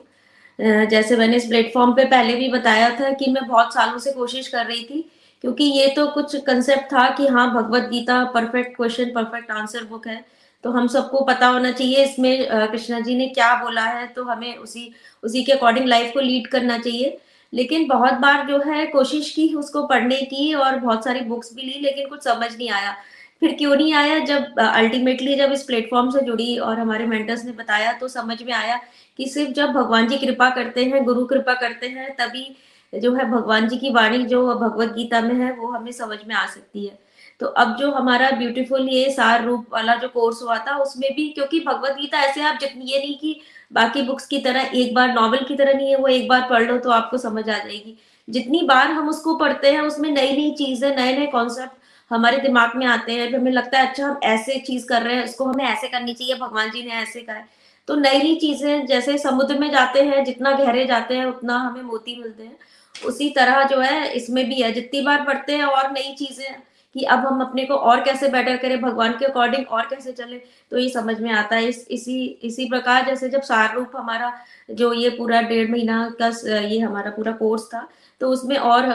जैसे 0.89 1.17
मैंने 1.17 1.37
इस 1.37 1.47
प्लेटफॉर्म 1.47 1.93
पे 1.95 2.05
पहले 2.07 2.35
भी 2.35 2.49
बताया 2.49 2.89
था 2.97 3.11
कि 3.13 3.31
मैं 3.31 3.47
बहुत 3.49 3.75
सालों 3.75 3.99
से 3.99 4.13
कोशिश 4.13 4.49
कर 4.49 4.67
रही 4.67 4.83
थी 4.85 5.05
क्योंकि 5.45 5.65
ये 5.65 5.87
तो 5.97 6.07
कुछ 6.07 6.35
कंसेप्ट 6.47 6.93
था 6.93 7.09
कि 7.17 7.27
हाँ 7.27 7.49
Bhagavad 7.55 7.89
Gita 7.91 8.23
perfect 8.35 8.77
question 8.77 9.11
perfect 9.15 9.51
answer 9.51 9.85
book 9.85 10.07
है। 10.07 10.25
तो 10.65 10.71
हम 10.71 10.87
सबको 10.89 11.25
पता 11.25 11.47
होना 11.47 11.71
चाहिए 11.73 12.05
इसमें 12.05 12.47
कृष्णा 12.73 12.99
जी 13.01 13.15
ने 13.17 13.27
क्या 13.29 13.55
बोला 13.63 13.85
है 13.85 14.07
तो 14.07 14.25
हमें 14.25 14.57
उसी 14.57 14.93
उसी 15.23 15.43
के 15.45 15.53
अकॉर्डिंग 15.53 15.87
लाइफ 15.89 16.13
को 16.15 16.21
लीड 16.21 16.47
करना 16.47 16.79
चाहिए। 16.79 17.19
लेकिन 17.53 17.87
बहुत 17.89 18.15
बार 18.21 18.47
जो 18.47 18.59
है 18.67 18.85
कोशिश 18.87 19.31
की 19.31 19.49
उसको 19.55 19.87
पढ़ने 19.87 20.17
की 20.25 20.53
और 20.55 20.77
बहुत 20.79 21.05
सारी 21.05 21.21
बुक्स 21.21 21.55
भी 21.55 21.63
ली 21.63 21.81
लेकिन 21.81 22.09
कुछ 22.09 22.25
समझ 22.25 22.57
नहीं 22.57 22.71
आया। 22.71 22.95
फिर 23.43 23.53
क्यों 23.55 23.77
नहीं 23.77 23.93
आया? 23.95 24.19
जब 24.21 24.59
अल्टीमेटली 24.61 25.35
जब 25.37 25.53
इस 25.53 25.63
प्लेटफॉर्म 25.63 26.11
से 26.11 26.21
जुड़ी 26.21 26.57
और 26.59 26.79
हमारे 26.81 27.07
मेंटर्स 27.07 27.45
ने 27.45 27.53
बताया 27.53 27.93
तो 27.93 28.09
समझ 28.09 28.43
में 28.43 28.53
आया 28.53 28.81
कि 29.19 29.27
सिर्फ़ 29.29 29.53
जब 29.53 29.73
भगवान 29.73 30.09
जी 30.09 30.19
कृपा 30.19 30.51
करते 30.51 30.85
हैं, 30.85 31.05
गुरु 31.05 31.25
कृपा 31.27 31.55
करते 31.55 31.89
हैं, 31.89 32.11
तभी 32.17 32.57
जो 32.93 33.15
है 33.15 33.25
भगवान 33.31 33.69
जी 33.69 33.77
की 33.77 33.91
वाणी 33.91 34.23
जो 34.25 34.47
भगवत 34.57 34.93
गीता 34.95 35.21
में 35.21 35.35
है, 35.35 35.53
वो 35.53 35.69
हमें 35.69 35.93
समझ 35.93 36.19
में 36.29 36.35
आ 36.35 36.47
सकती 36.47 36.85
है। 36.87 36.99
तो 37.41 37.47
अब 37.47 37.77
जो 37.77 37.91
हमारा 37.93 38.31
ब्यूटीफुल 38.31 38.89
ये 38.89 39.11
सार 39.13 39.45
रूप 39.45 39.67
वाला 39.73 39.95
जो 39.95 40.09
कोर्स 40.09 40.43
हुआ 40.43 40.57
था, 40.59 40.77
उसमें 40.77 41.11
भी 41.17 41.29
क्योंकि 41.29 41.61
भगवत 41.61 41.97
गीता 42.01 42.21
ऐसे 42.21 42.41
आप 42.43 42.59
जितनी 42.61 42.91
ये 42.93 42.99
नहीं 42.99 43.17
कि 43.19 43.41
बाकी 43.73 44.03
बुक्स 44.03 44.27
की 44.27 44.39
तरह 44.39 44.71
एक 44.75 44.95
बार 44.95 45.13
नॉवल 45.15 45.45
की 45.49 45.55
तरह 45.57 45.75
नहीं 45.75 45.89
है, 45.89 45.97
वो 45.97 46.09
एक 46.09 46.29
बार 46.29 46.47
पढ़ 46.51 46.63
लो 46.63 46.79
तो 46.79 46.91
आपको 46.91 47.19
समझ 47.19 47.49
आ 47.49 47.59
जाएगी। 47.59 47.97
जितनी 48.29 48.63
बार 48.63 48.91
हम 48.91 49.09
उसको 49.09 49.35
पढ़ते 49.37 49.71
हैं, 49.73 49.81
उसमें 49.81 50.11
नई 50.11 50.33
नई 50.33 50.51
चीज़ें 50.59 50.97
नए 50.97 51.17
नए 51.19 51.27
कॉन्सेप्ट 51.27 51.79
हमारे 52.11 52.39
दिमाग 52.39 52.77
में 52.77 52.87
आते 52.89 53.13
हैं 53.13 53.33
हमें 53.35 53.51
लगता 53.53 53.79
है 53.79 53.89
अच्छा 53.89 54.07
हम 54.07 54.21
ऐसे 54.25 54.59
चीज़ 54.67 54.87
कर 54.87 55.03
रहे 55.03 55.17
हैं 55.17 55.25
इसको 55.25 55.45
हमें 55.45 55.65
ऐसे 55.65 55.89
करनी 55.89 56.15
चाहिए, 56.15 56.35
भगवान 56.37 56.71
जी 56.71 56.83
ने 56.85 56.93
ऐसे 56.93 57.21
कहा 57.21 57.43
तो 57.89 57.95
नई 57.97 58.19
नई 58.19 58.35
चीज़ें, 58.37 58.87
जैसे 58.87 59.17
समुद्र 59.19 59.59
में 59.59 59.71
जाते 59.71 60.03
हैं, 60.03 60.25
जितना 60.25 60.53
गहरे 60.55 60.85
जाते 60.87 61.15
हैं, 61.17 61.25
उतना 61.27 61.57
हमें 61.59 61.83
मोती 61.83 62.17
मिलते 62.17 62.43
हैं। 62.43 62.57
उसी 62.95 63.29
तरह 63.31 63.63
जो 63.65 63.79
है, 63.81 64.13
इसमें 64.13 64.45
भी 64.49 64.61
है, 64.63 64.73
जितनी 64.73 65.01
बार 65.03 65.25
पढ़ते 65.25 65.57
हैं 65.57 65.65
और 65.67 65.91
नई 65.93 66.15
चीज़ें, 66.19 66.55
कि 66.95 67.03
अब 67.05 67.27
हम 67.27 67.41
अपने 67.41 67.65
को 67.65 67.75
और 67.75 68.01
कैसे 68.05 68.29
बेटर 68.29 68.57
करें, 68.57 68.81
भगवान 68.81 69.13
के 69.19 69.25
अकॉर्डिंग 69.27 69.67
और 69.69 69.87
कैसे 69.87 70.13
चले 70.13 70.39
तो 70.71 70.79
ये 70.79 70.89
समझ 70.91 71.19
में 71.21 71.31
आता 71.33 71.57
है। 71.57 71.69
इस, 71.69 71.87
इसी 71.91 72.25
इसी 72.45 72.69
प्रकार 72.69 73.05
जैसे 73.07 73.29
जब 73.29 73.43
रूप 73.75 73.93
हमारा, 73.97 74.33
जो 74.71 74.93
ये 74.95 75.11
पूरा 75.11 75.41
डेढ़ 75.43 75.71
महीना 75.71 76.09
का 76.21 76.29
ये 76.59 76.79
हमारा 76.81 77.11
पूरा 77.11 77.33
कोर्स 77.35 77.67
था 77.67 77.87
तो 78.21 78.29
उसमें 78.31 78.57
और 78.59 78.87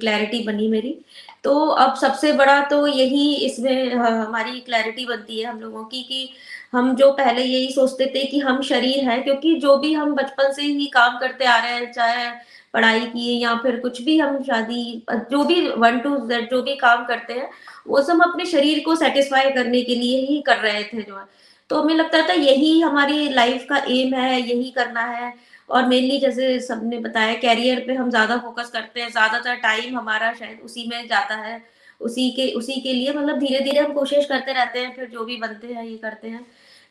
क्लैरिटी 0.00 0.42
बनी 0.44 0.68
मेरी। 0.68 0.98
तो 1.46 1.54
अब 1.54 1.94
सबसे 1.96 2.32
बड़ा 2.32 2.60
तो 2.60 2.86
यही 2.86 3.34
इसमें 3.46 3.94
हमारी 3.94 4.60
क्लैरिटी 4.60 5.04
बनती 5.06 5.38
है 5.40 5.44
हम 5.46 5.60
लोगों 5.60 5.84
की 5.84 6.02
कि 6.02 6.28
हम 6.72 6.94
जो 6.96 7.10
पहले 7.12 7.42
यही 7.42 7.70
सोचते 7.72 8.06
थे 8.06 8.24
कि 8.24 8.38
हम 8.38 8.60
शरीर 8.62 9.08
है, 9.08 9.18
क्योंकि 9.22 9.54
जो 9.54 9.76
भी 9.76 9.92
हम 9.92 10.14
बचपन 10.14 10.52
से 10.52 10.62
ही 10.62 10.86
काम 10.86 11.18
करते 11.18 11.44
आ 11.44 11.56
रहे 11.58 11.74
हैं, 11.74 11.92
चाहे 11.92 12.28
पढ़ाई 12.74 13.00
की 13.00 13.38
या 13.40 13.54
फिर 13.56 13.78
कुछ 13.80 14.02
भी 14.02 14.18
हम 14.18 14.42
शादी, 14.42 15.02
जो 15.30 15.44
भी 15.44 15.68
वन 15.68 15.98
टू 15.98 16.16
जेड 16.28 16.50
जो 16.50 16.62
भी 16.62 16.74
काम 16.76 17.04
करते 17.04 17.32
हैं, 17.32 17.48
वो 17.88 18.02
सब 18.02 18.22
अपने 18.22 18.46
शरीर 18.46 18.82
को 18.84 18.96
सेटिस्फाई 18.96 19.50
करने 19.50 19.82
के 19.82 19.94
लिए 19.94 20.20
ही 20.26 20.42
कर 20.42 20.56
रहे 20.58 20.82
थे 20.84 21.02
जो 21.02 21.16
है। 21.16 21.24
तो 21.70 21.80
हमें 21.82 21.94
लगता 21.94 22.22
था 22.28 22.32
यही 22.34 22.80
हमारी 22.80 23.28
लाइफ 23.30 23.66
का 23.68 23.76
एम 23.90 24.14
है, 24.14 24.40
यही 24.40 24.70
करना 24.70 25.00
है। 25.02 25.32
और 25.70 25.86
मेनली 25.86 26.18
जैसे 26.20 26.58
सबने 26.60 26.98
बताया 27.00 27.34
कैरियर 27.36 27.84
पे 27.86 27.94
हम 27.94 28.10
ज़्यादा 28.10 28.36
फोकस 28.38 28.70
करते 28.70 29.00
हैं, 29.00 29.10
ज़्यादातर 29.10 29.54
टाइम 29.62 29.96
हमारा 29.98 30.32
शायद 30.34 30.60
उसी 30.64 30.86
में 30.88 31.06
जाता 31.08 31.34
है। 31.36 31.60
उसी 32.00 32.30
के 32.30 32.50
उसी 32.52 32.80
के 32.80 32.92
लिए 32.92 33.12
मतलब 33.12 33.38
धीरे 33.38 33.60
धीरे 33.60 33.80
हम 33.80 33.92
कोशिश 33.92 34.26
करते 34.26 34.52
रहते 34.52 34.78
हैं, 34.78 34.94
फिर 34.96 35.08
जो 35.08 35.24
भी 35.24 35.36
बनते 35.38 35.66
हैं, 35.66 35.84
ये 35.84 35.96
करते 35.98 36.28
हैं 36.28 36.44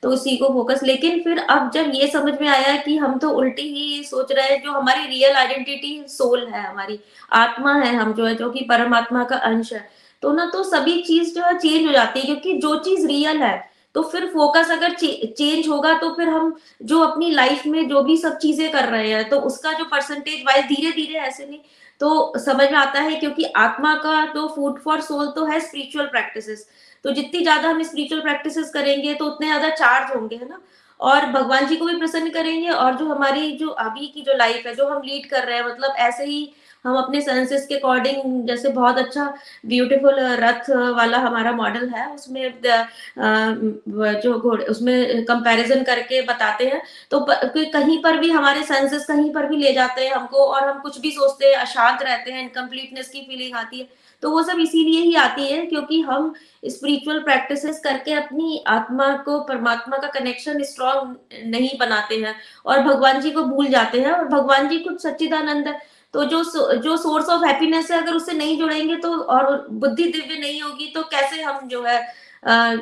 तो 0.03 0.09
उसी 0.09 0.35
को 0.38 0.47
फोकस 0.49 0.79
लेकिन 0.83 1.21
फिर 1.23 1.39
अब 1.39 1.69
जब 1.73 1.91
ये 1.95 2.07
समझ 2.07 2.33
में 2.41 2.47
आया 2.47 2.75
कि 2.77 2.95
हम 2.97 3.17
तो 3.19 3.29
उल्टी 3.31 3.61
ही 3.65 4.03
सोच 4.03 4.31
रहे 4.31 4.47
हैं, 4.47 4.61
जो 4.63 4.71
हमारी 4.71 5.05
रियल 5.07 5.35
आइडेंटिटी 5.35 6.03
सोल 6.07 6.45
है, 6.45 6.63
हमारी 6.63 6.99
आत्मा 7.33 7.73
है, 7.75 7.93
हम 7.95 8.13
जो 8.13 8.25
है, 8.25 8.35
जो 8.35 8.49
कि 8.49 8.65
परमात्मा 8.69 9.23
का 9.23 9.35
अंश 9.38 9.71
है 9.73 9.88
तो 10.23 10.31
ना 10.33 10.45
तो 10.53 10.63
सभी 10.65 11.01
चीज़ 11.03 11.33
जो 11.35 11.43
है 11.43 11.57
चेंज 11.59 11.85
हो 11.88 11.91
जाती 11.93 12.19
है, 12.19 12.25
क्योंकि 12.25 12.53
जो 12.59 12.75
चीज़ 12.79 13.07
रियल 13.07 13.41
है 13.43 13.57
तो 13.95 14.01
फिर 14.03 14.25
फोकस 14.27 14.71
अगर 14.71 14.93
चे, 14.93 15.34
चेंज 15.38 15.67
होगा 15.67 15.93
तो 15.99 16.10
फिर 16.15 16.29
हम 16.29 16.55
जो 16.84 16.99
अपनी 16.99 17.29
लाइफ 17.31 17.65
में 17.67 17.88
जो 17.89 18.01
भी 18.03 18.17
सब 18.17 18.38
चीज़ें 18.38 18.71
कर 18.71 18.89
रहे 18.89 19.12
हैं 19.12 19.27
तो 19.29 19.39
उसका 19.41 19.73
जो 19.73 19.86
परसेंटेज 19.86 20.43
वाइज 20.47 20.65
धीरे 20.65 20.91
धीरे 20.91 21.19
ऐसे 21.19 21.45
नहीं 21.45 21.60
तो 22.01 22.34
समझ 22.39 22.71
में 22.71 22.77
आता 22.77 23.01
है 23.01 23.15
क्योंकि 23.15 23.43
आत्मा 23.58 23.93
का 23.95 24.25
तो 24.34 24.47
फ़ूड 24.55 24.79
फॉर 24.79 25.01
सोल 25.01 25.27
तो 25.27 25.45
है 25.45 25.60
स्पिरिचुअल 25.60 26.05
प्रैक्टिसेस 26.08 26.67
तो 27.05 27.12
जितनी 27.12 27.41
ज़्यादा 27.41 27.69
हम 27.69 27.84
स्पिरिचुअल 27.84 28.21
प्रैक्टिसेस 28.21 28.71
करेंगे 28.73 29.13
तो 29.13 29.25
उतने 29.25 29.47
ज़्यादा 29.47 29.69
चार्ज 29.69 30.15
होंगे 30.15 30.36
है 30.36 30.49
ना? 30.49 30.62
और 30.99 31.25
भगवान 31.25 31.65
जी 31.67 31.75
को 31.75 31.86
भी 31.86 31.97
प्रसन्न 31.97 32.29
करेंगे 32.29 32.69
और 32.69 32.95
जो 32.95 33.05
हमारी 33.05 33.51
जो 33.58 33.69
अभी 33.69 34.08
की 34.08 34.21
जो 34.21 34.34
लाइफ 34.38 34.65
है 34.67 34.75
जो 34.75 34.88
हम 34.88 35.01
लीड 35.05 35.29
कर 35.29 35.43
रहे 35.43 35.58
हैं 35.58 35.65
मतलब 35.65 35.95
ऐसे 35.99 36.25
ही 36.25 36.53
हम 36.85 36.97
अपने 36.97 37.21
सेंसेस 37.21 37.65
के 37.67 37.75
अकॉर्डिंग 37.75 38.47
जैसे 38.47 38.69
बहुत 38.71 38.97
अच्छा 38.97 39.25
ब्यूटीफुल 39.65 40.19
रथ 40.39 40.69
वाला 40.95 41.17
हमारा 41.19 41.51
मॉडल 41.53 41.89
है, 41.89 42.07
उसमें 42.07 42.53
जो 44.21 44.37
घोड़े, 44.39 44.65
उसमें 44.65 45.25
कंपैरिजन 45.25 45.83
करके 45.83 46.21
बताते 46.23 46.67
हैं। 46.67 46.81
तो 47.11 47.25
कहीं 47.29 48.01
पर 48.03 48.17
भी 48.19 48.29
हमारे 48.31 48.63
सेंसेस 48.63 49.05
कहीं 49.05 49.31
पर 49.33 49.45
भी 49.45 49.57
ले 49.57 49.73
जाते 49.73 50.05
हैं 50.05 50.13
हमको 50.13 50.45
और 50.45 50.67
हम 50.69 50.79
कुछ 50.79 50.99
भी 51.01 51.11
सोचते 51.11 51.45
हैं, 51.45 51.55
अशांत 51.57 52.01
रहते 52.03 52.31
हैं 52.31 52.41
इनकम्प्लीटनेस 52.43 53.09
की 53.09 53.21
फीलिंग 53.21 53.55
आती 53.55 53.79
है 53.79 54.03
तो 54.23 54.29
वो 54.31 54.41
सब 54.43 54.59
इसीलिए 54.59 54.99
ही 55.01 55.15
आती 55.15 55.43
है 55.43 55.65
क्योंकि 55.65 55.99
हम 56.01 56.33
स्पिरिचुअल 56.65 57.19
प्रैक्टिसेस 57.23 57.79
करके 57.79 58.13
अपनी 58.13 58.63
आत्मा 58.67 59.11
को, 59.17 59.39
परमात्मा 59.41 59.97
का 59.97 60.07
कनेक्शन 60.09 60.63
स्ट्रॉन्ग 60.63 61.15
नहीं 61.47 61.69
बनाते 61.79 62.15
हैं 62.17 62.35
और 62.65 62.81
भगवान 62.83 63.19
जी 63.21 63.31
को 63.31 63.43
भूल 63.45 63.67
जाते 63.67 63.99
हैं 64.01 64.11
और 64.11 64.27
भगवान 64.27 64.67
जी 64.69 64.77
कुछ 64.79 65.01
सच्चिदानंद 65.01 65.67
है 65.67 65.79
तो 66.15 66.23
जो 66.25 66.43
जो 66.80 66.95
सोर्स 66.97 67.30
ऑफ़ 67.30 67.43
हैप्पीनेस 67.45 67.89
है, 67.91 67.97
अगर 67.97 68.13
उससे 68.13 68.34
नहीं 68.34 68.58
जुड़ेंगे 68.60 68.95
तो 68.97 69.10
और 69.13 69.67
बुद्धि 69.71 70.04
दिव्य 70.06 70.38
नहीं 70.38 70.62
होगी 70.62 70.91
तो 70.95 71.01
कैसे 71.12 71.41
हम 71.43 71.67
जो 71.69 71.84
है 71.84 71.99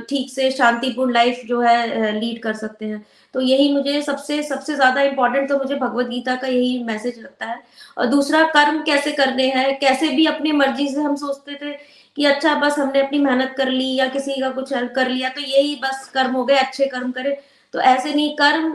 ठीक 0.02 0.30
से 0.32 0.50
शांतिपूर्ण 0.52 1.14
लाइफ 1.14 1.42
जो 1.48 1.60
है 1.62 2.12
लीड 2.20 2.42
कर 2.44 2.54
सकते 2.56 2.86
हैं? 2.86 3.06
तो 3.34 3.42
यही 3.42 3.72
मुझे 3.74 4.02
सबसे 4.02 4.42
सबसे 4.44 4.76
ज़्यादा 4.76 5.02
इम्पोर्टेंट 5.02 5.48
तो 5.50 5.58
मुझे 5.58 5.76
भगवत 5.76 6.08
गीता 6.08 6.36
का 6.36 6.48
यही 6.48 6.84
मैसेज 6.84 7.20
लगता 7.20 7.46
है। 7.46 7.62
और 7.98 8.06
दूसरा, 8.08 8.44
कर्म 8.50 8.82
कैसे 8.84 9.12
करने 9.14 9.48
हैं? 9.50 9.78
कैसे 9.80 10.10
भी 10.10 10.26
अपनी 10.28 10.52
मर्ज़ी 10.54 10.88
से 10.90 11.02
हम 11.02 11.16
सोचते 11.18 11.56
थे 11.56 11.72
कि 12.18 12.26
अच्छा 12.26 12.56
बस 12.58 12.78
हमने 12.80 13.02
अपनी 13.02 13.20
मेहनत 13.20 13.54
कर 13.58 13.70
ली 13.70 13.94
या 13.96 14.08
किसी 14.10 14.40
का 14.42 14.50
कुछ 14.52 14.74
कर 14.96 15.10
लिया 15.10 15.30
तो 15.30 15.42
यही 15.44 15.76
बस 15.84 16.10
कर्म 16.14 16.34
हो 16.34 16.46
गए, 16.46 16.56
अच्छे 16.58 16.86
कर्म 16.88 17.12
करे। 17.12 17.38
तो 17.74 17.80
ऐसे 17.82 18.14
नहीं, 18.14 18.36
कर्म 18.38 18.72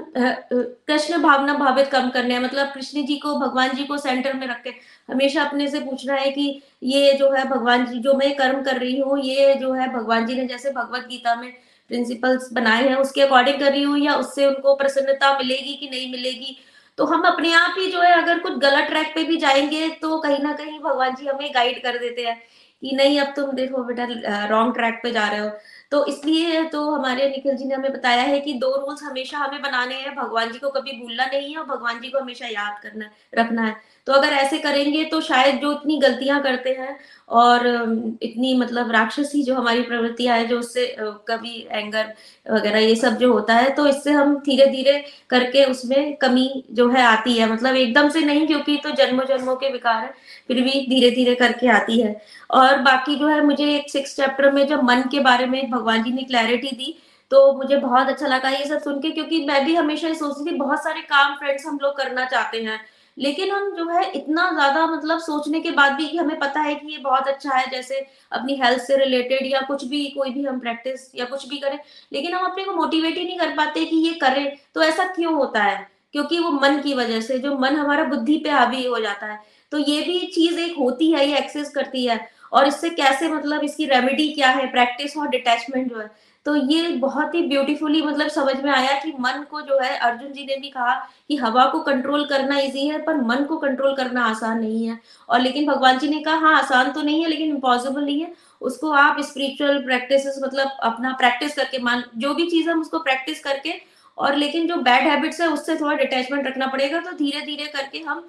कृष्ण 0.87 1.18
भावना 1.22 1.54
भावित 1.54 1.87
कर्म 1.88 2.08
करने 2.11 2.34
हैं। 2.34 2.40
मतलब 2.42 2.72
कृष्ण 2.74 3.04
जी 3.06 3.16
को, 3.18 3.34
भगवान 3.40 3.74
जी 3.76 3.84
को 3.84 3.98
सेंटर 3.98 4.32
में 4.34 4.46
रख 4.46 4.62
के 4.62 4.70
हमेशा 5.08 5.42
अपने 5.44 5.68
से 5.68 5.80
पूछना 5.80 6.14
है 6.14 6.30
कि 6.30 6.62
ये 6.84 7.12
जो 7.14 7.30
है 7.32 7.44
भगवान 7.48 7.87
जी, 7.87 7.98
जो 7.98 8.14
मैं 8.14 8.34
कर्म 8.37 8.62
कर 8.62 8.78
रही 8.78 8.98
हूँ, 9.00 9.18
ये 9.20 9.54
जो 9.54 9.72
है 9.74 9.92
भगवान 9.94 10.26
जी 10.26 10.34
ने 10.34 10.46
जैसे 10.46 10.70
भगवत 10.72 11.06
गीता 11.11 11.34
में 11.34 11.50
प्रिंसिपल्स 11.90 12.52
बनाए 12.52 12.88
हैं, 12.88 12.96
उसके 12.96 13.20
अकॉर्डिंग 13.22 13.61
कर 13.61 13.70
रही 13.72 13.82
हूँ 13.82 13.98
या 13.98 14.14
उससे 14.16 14.46
उनको 14.46 14.74
प्रसन्नता 14.76 15.37
मिलेगी 15.38 15.74
कि 15.74 15.88
नहीं 15.90 16.11
मिलेगी। 16.12 16.56
तो 16.98 17.04
हम 17.04 17.22
अपने 17.22 17.52
आप 17.54 17.74
ही 17.78 17.87
जो 17.92 18.00
है 18.00 18.12
अगर 18.12 18.38
कुछ 18.38 18.52
गलत 18.58 18.88
ट्रैक 18.88 19.12
पे 19.14 19.22
भी 19.24 19.37
जाएँगे 19.37 19.88
तो 20.02 20.18
कहीं 20.20 20.38
ना 20.38 20.52
कहीं 20.52 20.78
भगवान 20.80 21.14
जी 21.14 21.26
हमें 21.26 21.50
गाइड 21.54 21.82
कर 21.82 21.98
देते 21.98 22.22
हैं। 22.22 22.40
कि 22.82 22.94
नहीं, 22.96 23.20
अब 23.20 23.32
तुम 23.36 23.50
देखो 23.52 23.82
बेटा 23.84 24.04
रॉन्ग 24.46 24.74
ट्रैक 24.74 25.00
पे 25.02 25.10
जा 25.12 25.26
रहे 25.28 25.40
हो। 25.40 25.50
तो 25.90 26.04
इसलिए 26.06 26.62
तो 26.64 26.90
हमारे 26.90 27.28
निखिल 27.30 27.56
जी 27.56 27.64
ने 27.64 27.74
हमें 27.74 27.92
बताया 27.92 28.22
है 28.22 28.40
कि 28.40 28.52
दो 28.54 28.74
रूल्स 28.76 29.02
हमेशा 29.02 29.38
हमें 29.38 29.62
बनाने 29.62 29.94
हैं। 29.94 30.14
भगवान 30.16 30.52
जी 30.52 30.58
को 30.58 30.70
कभी 30.70 30.92
भूलना 31.00 31.26
नहीं 31.26 31.52
है 31.52 31.58
और 31.58 31.66
भगवान 31.66 32.00
जी 32.00 32.10
को 32.10 32.18
हमेशा 32.18 32.46
याद 32.46 32.78
करना, 32.82 33.10
रखना 33.34 33.62
है। 33.62 33.76
तो 34.09 34.12
अगर 34.12 34.33
ऐसे 34.35 34.59
करेंगे 34.59 35.05
तो 35.05 35.21
शायद 35.21 35.61
जो 35.61 35.73
इतनी 35.73 35.97
गलतियाँ 36.01 36.40
करते 36.42 36.71
हैं 36.71 36.97
और 37.31 37.66
इतनी 38.23 38.55
मतलब 38.59 38.90
राक्षसी 38.92 39.42
जो 39.42 39.55
हमारी 39.55 39.83
प्रवृत्तियाँ 39.83 40.37
है, 40.37 40.47
जो 40.47 40.59
उससे 40.59 40.87
कभी 41.29 41.66
एंगर 41.71 42.12
वगैरह 42.47 42.79
ये 42.79 42.94
सब 42.97 43.16
जो 43.18 43.33
होता 43.33 43.55
है 43.55 43.71
तो 43.75 43.87
इससे 43.87 44.12
हम 44.12 44.35
धीरे 44.47 44.66
धीरे 44.66 45.03
करके 45.31 45.64
उसमें 45.64 46.16
कमी 46.16 46.64
जो 46.73 46.88
है 46.90 47.03
आती 47.03 47.35
है। 47.35 47.51
मतलब 47.53 47.77
एकदम 47.77 48.09
से 48.09 48.21
नहीं, 48.21 48.47
क्योंकि 48.47 48.77
तो 48.85 48.90
जन्मों 48.92 49.25
जन्मों 49.27 49.57
के 49.57 49.73
विकार 49.73 50.03
है, 50.03 50.12
फिर 50.49 50.62
भी 50.62 50.87
धीरे 50.88 51.11
धीरे 51.11 51.35
करके 51.35 51.68
आती 51.71 52.01
है। 52.01 52.21
और 52.51 52.79
बाकी 52.83 53.16
जो 53.16 53.29
है, 53.29 53.40
मुझे 53.44 53.75
एक 53.75 53.90
सिक्स 53.90 54.16
चैप्टर 54.16 54.51
में 54.53 54.66
जब 54.66 54.85
मन 54.85 55.03
के 55.12 55.21
बारे 55.23 55.47
में 55.47 55.71
भगवान 55.71 56.03
जी 56.03 56.12
ने 56.12 56.23
क्लैरिटी 56.25 56.77
दी 56.77 56.97
तो 57.31 57.53
मुझे 57.55 57.77
बहुत 57.79 58.09
अच्छा 58.09 58.27
लगा 58.27 58.49
ये 58.51 58.64
सब 58.66 58.83
सुन 58.83 59.01
के, 59.01 59.11
क्योंकि 59.11 59.44
मैं 59.47 59.64
भी 59.64 59.75
हमेशा 59.75 60.09
ये 60.09 60.14
सोचती 60.16 60.51
थी, 60.51 60.55
बहुत 60.57 60.83
सारे 60.85 61.01
काम 61.03 61.35
फ्रेंड्स 61.38 61.66
हम 61.66 61.79
लोग 61.83 61.97
करना 61.97 62.25
चाहते 62.27 62.62
हैं। 62.62 62.81
लेकिन 63.18 63.50
हम 63.50 63.70
जो 63.76 63.88
है 63.88 64.04
इतना 64.12 64.50
ज़्यादा 64.52 64.87
मतलब 64.87 65.18
सोचने 65.20 65.61
के 65.61 65.70
बाद 65.72 65.92
भी 65.92 66.16
हमें 66.16 66.38
पता 66.38 66.61
है 66.61 66.74
कि 66.74 66.92
ये 66.92 66.98
बहुत 67.00 67.28
अच्छा 67.28 67.50
है, 67.50 67.70
जैसे 67.70 68.07
अपनी 68.33 68.54
हेल्थ 68.57 68.83
से 68.83 68.96
रिलेटेड 68.96 69.46
या 69.46 69.61
कुछ 69.62 69.85
भी, 69.85 70.04
कोई 70.09 70.31
भी 70.31 70.44
हम 70.44 70.59
प्रैक्टिस 70.61 71.11
या 71.14 71.24
कुछ 71.26 71.48
भी 71.48 71.59
करें, 71.59 71.78
लेकिन 72.12 72.35
हम 72.35 72.46
अपने 72.46 72.64
को 72.64 72.74
मोटिवेट 72.74 73.16
ही 73.16 73.24
नहीं 73.24 73.38
कर 73.38 73.54
पाते 73.57 73.85
कि 73.85 73.96
ये 73.98 74.14
करें 74.20 74.57
तो 74.74 74.83
ऐसा 74.83 75.04
क्यों 75.07 75.35
होता 75.35 75.62
है? 75.62 75.87
क्योंकि 76.14 76.38
वो 76.38 76.50
मन 76.52 76.81
की 76.83 76.94
वजह 76.94 77.20
से, 77.20 77.38
जो 77.38 77.57
मन 77.59 77.76
हमारा 77.76 78.04
बुद्धि 78.07 78.37
पे 78.44 78.50
हावी 78.50 78.85
हो 78.87 78.98
जाता 79.00 79.26
है 79.26 79.40
तो 79.72 79.78
ये 79.78 80.00
भी 80.02 80.18
चीज़ 80.28 80.59
एक 80.61 80.76
होती 80.78 81.11
है, 81.12 81.26
ये 81.26 81.38
एक्सेस 81.38 81.70
करती 81.70 82.04
है, 82.07 82.20
और 82.52 82.66
इससे 82.66 82.90
कैसे 82.90 83.28
मतलब 83.28 83.62
इसकी 83.64 83.87
रेमेडी 83.87 84.28
क्या 84.28 84.50
है 84.50 84.66
प्रैक्टिस 84.72 85.16
और 85.16 85.28
डिटैचमेंट 85.28 85.90
जो 85.90 85.98
है 85.98 86.11
तो 86.48 86.54
ये 86.56 86.88
बहुत 86.98 87.34
ही 87.34 87.40
ब्यूटीफुली 87.48 88.00
मतलब 88.02 88.28
समझ 88.28 88.54
में 88.56 88.70
आया 88.72 88.92
कि 89.00 89.12
मन 89.20 89.42
को 89.50 89.61
जो 89.61 89.78
है, 89.78 89.96
अर्जुन 89.98 90.32
जी 90.32 90.44
ने 90.44 90.56
भी 90.56 90.68
कहा 90.68 90.94
कि 91.28 91.37
हवा 91.37 91.64
को 91.64 91.80
कंट्रोल 91.80 92.24
करना 92.26 92.58
इजी 92.58 92.87
है, 92.88 93.00
पर 93.02 93.16
मन 93.22 93.44
को 93.44 93.56
कंट्रोल 93.56 93.94
करना 93.96 94.24
आसान 94.26 94.61
नहीं 94.61 94.87
है। 94.87 94.98
और 95.28 95.40
लेकिन 95.40 95.66
भगवान 95.66 95.98
जी 95.98 96.08
ने 96.08 96.20
कहा 96.20 96.37
हाँ 96.37 96.54
आसान 96.58 96.90
तो 96.92 97.02
नहीं 97.02 97.20
है, 97.22 97.28
लेकिन 97.28 97.48
इम्पॉसिबल 97.48 98.04
नहीं 98.04 98.20
है। 98.20 98.32
उसको 98.61 98.92
आप 98.92 99.20
स्पिरिचुअल 99.22 99.82
प्रैक्टिस 99.84 100.26
मतलब 100.44 100.70
अपना 100.82 101.12
प्रैक्टिस 101.18 101.54
करके 101.54 101.78
मान, 101.80 102.04
जो 102.16 102.34
भी 102.34 102.50
चीज़ 102.50 102.70
हम 102.70 102.80
उसको 102.80 102.98
प्रैक्टिस 103.00 103.44
करके, 103.44 103.74
और 104.18 104.37
लेकिन 104.37 104.66
जो 104.68 104.76
बैड 104.78 105.08
हैबिट्स 105.08 105.40
है, 105.40 105.48
उससे 105.48 105.76
थोड़ा 105.76 105.96
डिटेचमेंट 105.96 106.46
रखना 106.46 106.66
पड़ेगा 106.66 107.00
तो 107.00 107.12
धीरे 107.16 107.46
धीरे 107.46 107.66
करके 107.66 107.98
हम 108.00 108.28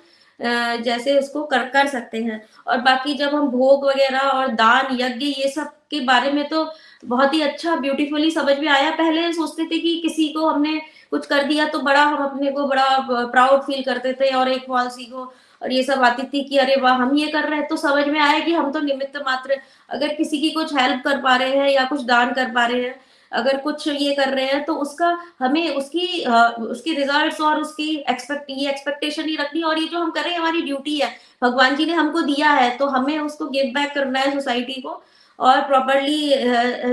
जैसे 0.83 1.17
उसको 1.19 1.43
कर 1.45 1.65
कर 1.69 1.87
सकते 1.87 2.17
हैं। 2.23 2.41
और 2.67 2.81
बाकी 2.81 3.13
जब 3.13 3.35
हम 3.35 3.47
भोग 3.49 3.85
वगैरह 3.85 4.19
और 4.19 4.47
दान, 4.55 4.95
यज्ञ, 4.99 5.25
ये 5.25 5.49
सब 5.49 5.71
के 5.91 5.99
बारे 6.05 6.31
में 6.31 6.47
तो 6.49 6.63
बहुत 7.03 7.33
ही 7.33 7.41
अच्छा 7.41 7.75
ब्यूटीफुली 7.77 8.29
समझ 8.31 8.57
में 8.59 8.67
आया। 8.69 8.89
पहले 8.93 9.31
सोचते 9.33 9.65
थे 9.65 9.77
कि 9.79 9.99
किसी 10.01 10.27
को 10.29 10.47
हमने 10.47 10.79
कुछ 11.11 11.25
कर 11.27 11.43
दिया 11.43 11.65
तो 11.67 11.79
बड़ा 11.81 12.03
हम 12.03 12.23
अपने 12.23 12.51
को 12.51 12.65
बड़ा 12.67 12.87
प्राउड 13.25 13.61
फील 13.61 13.83
करते 13.83 14.13
थे 14.13 14.29
और 14.35 14.49
एक 14.49 14.65
फॉल 14.67 14.89
सीखो 14.89 15.31
और 15.61 15.71
ये 15.73 15.83
सब 15.83 16.03
आती 16.03 16.23
थी 16.23 16.43
कि 16.43 16.57
अरे 16.57 16.75
वाह, 16.75 16.93
हम 16.93 17.15
ये 17.17 17.27
कर 17.27 17.47
रहे 17.49 17.59
हैं। 17.59 17.67
तो 17.67 17.75
समझ 17.77 18.07
में 18.07 18.19
आया 18.19 18.39
कि 18.39 18.53
हम 18.53 18.71
तो 18.71 18.79
निमित्त 18.81 19.17
मात्र 19.17 19.57
अगर 19.89 20.13
किसी 20.15 20.39
की 20.41 20.49
कुछ 20.51 20.73
हेल्प 20.75 21.01
कर 21.03 21.21
पा 21.21 21.35
रहे 21.35 21.57
हैं 21.57 21.69
या 21.69 21.83
कुछ 21.85 22.01
दान 22.03 22.33
कर 22.33 22.51
पा 22.51 22.65
रहे 22.65 22.81
हैं, 22.81 22.95
अगर 23.31 23.57
कुछ 23.59 23.87
ये 23.87 24.13
कर 24.15 24.29
रहे 24.29 24.45
हैं 24.45 24.63
तो 24.65 24.73
उसका 24.77 25.17
हमें 25.39 25.69
उसकी 25.69 26.23
उसकी 26.67 26.93
रिजल्ट्स 26.93 27.41
और 27.41 27.61
उसकी 27.61 27.89
एक्सपेक्ट 28.09 28.49
ये 28.51 28.69
एक्सपेक्टेशन 28.69 29.27
ही 29.29 29.35
रखनी 29.35 29.61
और 29.63 29.79
ये 29.79 29.87
जो 29.87 29.99
हम 29.99 30.11
कर 30.11 30.23
रहे 30.23 30.33
हैं, 30.33 30.39
हमारी 30.39 30.61
ड्यूटी 30.61 30.97
है। 30.97 31.11
भगवान 31.41 31.75
जी 31.75 31.85
ने 31.85 31.93
हमको 31.93 32.21
दिया 32.23 32.51
है 32.51 32.75
तो 32.77 32.85
हमें 32.87 33.17
उसको 33.19 33.45
गिव 33.47 33.71
बैक 33.73 33.93
करना 33.93 34.19
है 34.19 34.33
सोसाइटी 34.33 34.81
को। 34.81 35.01
और 35.39 35.61
प्रॉपरली 35.61 36.29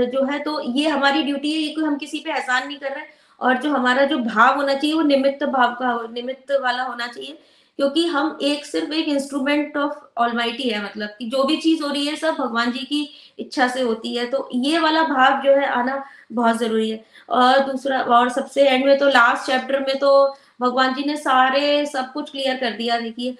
जो 0.07 0.23
है 0.25 0.39
तो 0.39 0.59
ये 0.61 0.87
हमारी 0.89 1.23
ड्यूटी 1.23 1.51
है, 1.51 1.59
ये 1.59 1.73
कोई 1.73 1.83
हम 1.83 1.97
किसी 1.97 2.19
पे 2.19 2.31
एहसान 2.31 2.67
नहीं 2.67 2.77
कर 2.77 2.91
रहे 2.91 3.05
और 3.41 3.57
जो 3.57 3.69
हमारा 3.71 4.05
जो 4.05 4.17
भाव 4.19 4.55
होना 4.55 4.73
चाहिए, 4.73 4.95
वो 4.95 5.01
निमित्त 5.03 5.43
भाव 5.45 5.73
का 5.75 5.99
निमित्त 6.13 6.51
वाला 6.63 6.83
होना 6.83 7.07
चाहिए। 7.07 7.37
क्योंकि 7.79 8.05
हम 8.07 8.37
एक 8.41 8.65
सिर्फ़ 8.65 8.93
एक 8.93 9.07
इंस्ट्रूमेंट 9.07 9.75
ऑफ़ 9.77 9.97
ऑलमाइटी 10.17 10.69
है 10.69 10.83
मतलब 10.83 11.09
कि 11.19 11.25
जो 11.29 11.43
भी 11.43 11.57
चीज़ 11.57 11.83
हो 11.83 11.89
रही 11.89 12.05
है, 12.07 12.15
सब 12.15 12.35
भगवान 12.35 12.71
जी 12.71 12.79
की 12.81 13.01
इच्छा 13.39 13.67
से 13.67 13.81
होती 13.81 14.15
है। 14.15 14.25
तो 14.25 14.49
ये 14.55 14.79
वाला 14.79 15.03
भाव 15.05 15.41
जो 15.43 15.51
है, 15.51 15.65
आना 15.67 16.03
बहुत 16.31 16.57
ज़रूरी 16.59 16.89
है। 16.89 17.03
और 17.29 17.59
दूसरा, 17.65 17.99
और 17.99 18.29
सबसे 18.29 18.67
एंड 18.69 18.85
में 18.85 18.97
तो 18.99 19.09
लास्ट 19.09 19.45
चैप्टर 19.47 19.79
में 19.81 19.97
तो 19.99 20.37
भगवान 20.59 20.93
जी 20.93 21.03
ने 21.03 21.15
सारे 21.17 21.85
सब 21.85 22.11
कुछ 22.13 22.29
क्लियर 22.31 22.57
कर 22.57 22.71
दिया। 22.73 22.99
देखिए 22.99 23.35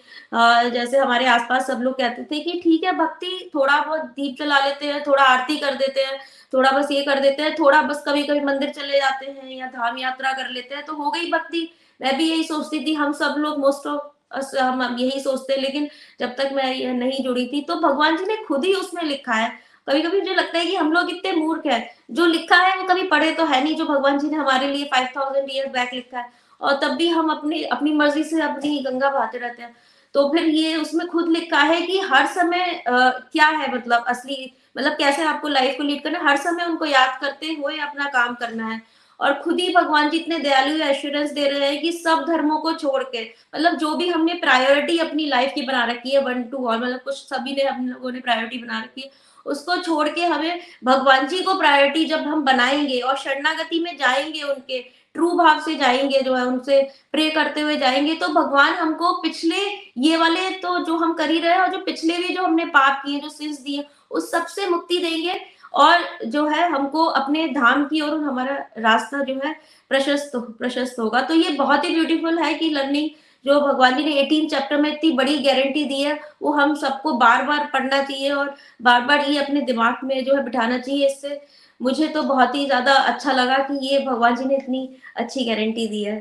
जैसे 0.72 0.98
हमारे 0.98 1.26
आसपास 1.28 1.68
सब 1.68 1.82
लोग 1.82 1.98
कहते 1.98 2.24
थे 2.24 2.40
कि 2.42 2.60
ठीक 2.64 2.84
है, 2.84 2.92
भक्ति 2.96 3.50
थोड़ा 3.56 3.80
बहुत 3.80 4.02
दीप 4.02 4.36
जला 4.40 4.60
लेते 4.66 4.86
हैं, 4.86 5.04
थोड़ा 5.04 5.24
आरती 5.24 5.58
कर 5.58 5.76
देते 5.76 6.02
हैं, 6.02 6.20
थोड़ा 6.54 6.72
बस 6.72 6.92
ये 6.92 7.04
कर 7.04 7.20
देते 7.20 7.44
हैं, 7.44 7.56
थोड़ा 7.56 7.82
बस 7.84 8.04
कभी 8.08 8.24
कभी 8.24 8.40
मंदिर 8.42 8.70
चले 8.72 9.00
जाते 9.00 9.26
हैं 9.28 9.52
या 9.52 9.68
धाम 9.70 9.98
यात्रा 9.98 10.34
कर 10.34 10.50
लेते 10.52 10.76
हैं 10.76 10.86
तो 10.86 10.94
हो 10.96 11.12
गई 11.12 11.32
भक्ति। 11.32 11.70
मैं 12.00 12.18
भी 12.18 12.30
यही 12.30 12.44
सोचती 12.46 12.86
थी, 12.86 12.94
हम 12.96 13.14
सब 13.16 13.36
लोग 13.38 13.60
मोस्ट 13.60 13.88
ऑफ़ 13.88 14.56
हम 14.58 14.98
यही 15.00 15.20
सोचते 15.22 15.54
हैं, 15.54 15.62
लेकिन 15.62 15.88
जब 16.20 16.36
तक 16.38 16.50
मैं 16.54 16.94
नहीं 16.94 17.24
जुड़ी 17.24 17.46
थी 17.48 17.62
तो 17.62 17.76
भगवान 17.82 18.18
जी 18.18 18.26
ने 18.26 18.36
खुद 18.48 18.66
ही 18.66 18.74
उसमें 18.76 19.04
लिखा 19.04 19.34
है। 19.34 19.50
कभी 19.88 20.02
कभी 20.02 20.20
मुझे 20.20 20.34
लगता 20.34 20.58
है 20.60 20.66
कि 20.66 20.76
हम 20.76 20.92
लोग 20.94 21.10
इतने 21.10 21.32
मूर्ख 21.34 21.66
हैं, 21.66 21.90
जो 22.12 22.26
लिखा 22.26 22.56
है 22.58 22.76
वो 22.78 22.88
कभी 22.88 23.04
पढ़े 23.10 23.32
तो 23.34 23.46
है 23.46 23.64
नहीं, 23.64 23.76
जो 23.76 23.86
भगवान 23.86 24.18
जी 24.20 24.30
ने 24.30 24.36
हमारे 24.36 24.68
लिए 24.68 24.86
फाइव 24.86 25.08
थाउज़ेंड 25.16 25.48
ईयर 25.52 25.68
बैक 25.70 25.94
लिखा 25.94 26.20
है। 26.20 26.37
और 26.62 26.80
तब 26.82 26.96
भी 26.98 27.08
हम 27.10 27.30
अपनी 27.30 27.64
अपनी 27.64 27.92
मर्ज़ी 27.94 28.24
से 28.24 28.42
अपनी 28.42 28.80
गंगा 28.80 29.10
बहाते 29.10 29.38
रहते 29.38 29.64
हैं। 29.64 29.76
तो 30.16 30.28
फिर 30.30 30.44
ये 30.44 30.76
उसमें 30.76 31.08
खुद 31.08 31.30
लिखा 31.30 31.60
है 31.62 31.82
कि 31.82 32.00
हर 32.02 32.28
समय 32.28 32.84
आ, 32.88 33.10
क्या 33.10 33.48
है 33.48 33.74
मतलब 33.76 34.06
असली 34.08 34.54
मतलब 34.78 34.94
कैसे 34.94 35.24
आपको 35.24 35.48
लाइफ 35.48 35.78
को 35.78 35.84
लीड 35.84 36.04
करना 36.04 36.20
हर 36.30 36.38
समय 36.38 36.66
उनको 36.66 36.86
याद 36.86 37.20
करते 37.22 37.48
हुए 37.54 37.78
अपना 37.80 38.06
काम 38.06 38.36
करना 38.36 38.68
है। 38.68 38.82
और 39.20 39.34
खुद 39.34 39.60
ही 39.60 39.74
भगवान 39.74 40.10
जी 40.10 40.18
इतने 40.18 40.38
दयालु 40.40 40.76
एश्योरेंस 40.84 41.32
दे 41.32 41.48
रहे 41.48 41.70
हैं 41.70 41.80
कि 41.82 41.92
सब 41.92 42.24
धर्मों 42.28 42.58
को 42.58 42.74
छोड़ 42.74 43.04
के 43.04 43.24
मतलब 43.56 43.76
जो 43.76 43.96
भी 43.96 44.08
हमने 44.10 44.34
प्रायोरिटी 44.34 44.98
अपनी 44.98 45.26
लाइफ 45.26 45.52
की 45.56 45.62
बना 45.62 45.84
रखी 45.86 46.12
है 46.12 46.22
वन 46.22 46.44
टू 46.44 46.68
ऑल 46.68 46.78
मतलब 46.78 47.00
कुछ 47.00 47.16
सभी 47.16 47.54
ने 47.54 47.64
हम 47.64 47.88
लोगों 47.90 48.12
ने 48.12 48.20
प्रायोरिटी 48.20 48.58
बना 48.58 48.80
रखी 48.80 49.02
है 49.02 49.10
उसको 49.46 49.78
छोड़ 49.78 50.08
के 50.10 50.26
हमें 50.26 50.60
भगवान 50.84 51.28
जी 51.28 51.42
को 51.44 51.58
प्रायोरिटी 51.58 52.06
जब 52.06 52.20
हम 52.20 52.44
बनाएँगे 52.44 53.00
और 53.00 53.18
शरणागति 53.18 53.80
में 53.80 53.96
जाएँगे 53.98 54.42
उनके 54.44 54.80
ट्रू 55.18 55.32
भाव 55.38 55.60
से 55.62 55.76
जाएँगे, 55.76 56.22
जो 56.22 56.36
है 56.36 56.46
उनसे 56.46 56.82
प्रे 57.12 57.30
करते 57.30 57.62
हुए 57.62 57.76
जाएँगे। 57.78 58.16
तो 58.16 58.28
भगवान 58.30 58.74
हमको 58.74 59.12
पिछले 59.22 59.66
ये 59.98 60.18
वाले 60.18 60.50
तो 60.58 60.78
जो 60.86 60.98
हम 60.98 61.14
कर 61.14 61.30
ही 61.30 61.40
रहे 61.40 61.54
हैं 61.54 61.62
और 61.62 61.70
जो 61.70 61.78
पिछले 61.86 62.18
भी 62.18 62.34
जो 62.34 62.44
हमने 62.44 62.66
पाप 62.68 63.02
किए, 63.06 63.20
जो 63.20 63.30
सिंस 63.30 63.60
दिए, 63.62 63.86
उस 64.12 64.32
सबसे 64.32 64.68
मुक्ति 64.70 64.98
देंगे 64.98 65.40
और 65.76 66.04
जो 66.26 66.46
है 66.48 66.70
हमको 66.70 67.04
अपने 67.06 67.48
धाम 67.48 67.84
की 67.86 68.02
ओर 68.02 68.18
हमारा 68.24 68.56
रास्ता 68.78 69.24
जो 69.24 69.34
है 69.46 69.54
प्रशस्त 69.92 70.32
प्रशस्त 70.60 71.00
होगा। 71.00 71.22
तो 71.22 71.34
ये 71.34 71.50
बहुत 71.54 71.86
ही 71.86 71.94
ब्यूटीफुल 71.94 72.40
है 72.40 72.54
कि 72.54 72.70
लर्निंग 72.70 73.10
जो 73.46 73.60
भगवान 73.62 73.96
जी 73.98 74.04
ने 74.04 74.14
18 74.22 74.48
चैप्टर 74.50 74.78
में 74.78 74.90
इतनी 74.92 75.12
बड़ी 75.12 75.38
गारंटी 75.40 75.84
दी 75.84 76.02
है, 76.02 76.20
वो 76.42 76.52
हम 76.52 76.74
सबको 76.76 77.12
बार 77.14 77.44
बार 77.44 77.70
पढ़ना 77.74 78.02
चाहिए 78.04 78.32
और 78.32 78.54
बार 78.82 79.02
बार 79.02 79.30
ये 79.30 79.38
अपने 79.40 79.62
दिमाग 79.62 80.04
में 80.04 80.24
जो 80.26 80.36
है 80.36 80.44
बिठाना 80.44 80.78
चाहिए। 80.78 81.08
इससे 81.08 81.40
मुझे 81.82 82.08
तो 82.08 82.24
बहुत 82.24 82.56
ही 82.56 82.66
ज़्यादा 82.66 82.94
अच्छा 82.94 83.32
लगा 83.32 83.58
कि 83.64 83.88
ये 83.88 84.00
भगवान 84.06 84.36
जी 84.36 84.46
ने 84.46 84.56
इतनी 84.56 84.90
अच्छी 85.16 85.46
गारंटी 85.46 85.88
दी 85.88 86.04
है। 86.04 86.20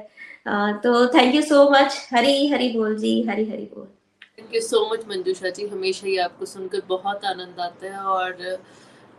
तो 0.80 1.06
thank 1.14 1.34
you 1.34 1.42
so 1.42 1.68
much 1.70 1.96
Hari 2.12 2.46
Hari 2.48 2.68
बोल 2.72 2.96
जी, 2.98 3.22
हरी 3.22 3.48
हरी 3.50 3.70
बोल। 3.74 3.86
Thank 4.38 4.54
you 4.54 4.60
so 4.62 4.88
much 4.92 5.06
Manjusha 5.08 5.50
ji. 5.50 5.66
हमेशा 5.68 6.06
ही 6.06 6.16
आपको 6.18 6.46
सुनकर 6.46 6.82
बहुत 6.88 7.24
आनंद 7.24 7.60
आता 7.60 7.86
है 7.86 7.98
और 7.98 8.58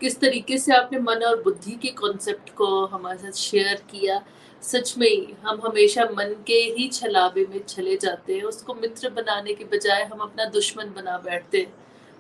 किस 0.02 0.20
तरीके 0.20 0.58
से 0.58 0.74
आपने 0.74 1.00
मन 1.00 1.24
और 1.28 1.42
बुद्धि 1.44 1.72
के 1.82 1.88
कॉन्सेप्ट 1.94 2.50
को 2.56 2.86
हमारे 2.86 3.18
साथ 3.18 3.38
शेयर 3.38 3.82
किया, 3.92 4.22
सच 4.64 4.94
में 4.98 5.08
ही 5.08 5.34
हम 5.44 5.62
हमेशा 5.64 6.04
मन 6.12 6.36
के 6.48 6.60
ही 6.78 6.88
छलावे 6.90 7.46
में 7.52 7.60
चले 7.66 7.98
जाते 7.98 8.36
हैं। 8.36 8.44
उसको 8.46 8.74
मित्र 8.76 9.10
बनाने 9.12 9.54
के 9.54 9.66
बजाय 9.68 10.04
हम 10.04 10.20
अपना 10.20 10.46
दुश्मन 10.52 10.94
बना 10.96 11.18
बैठते 11.26 11.58
हैं। 11.58 11.74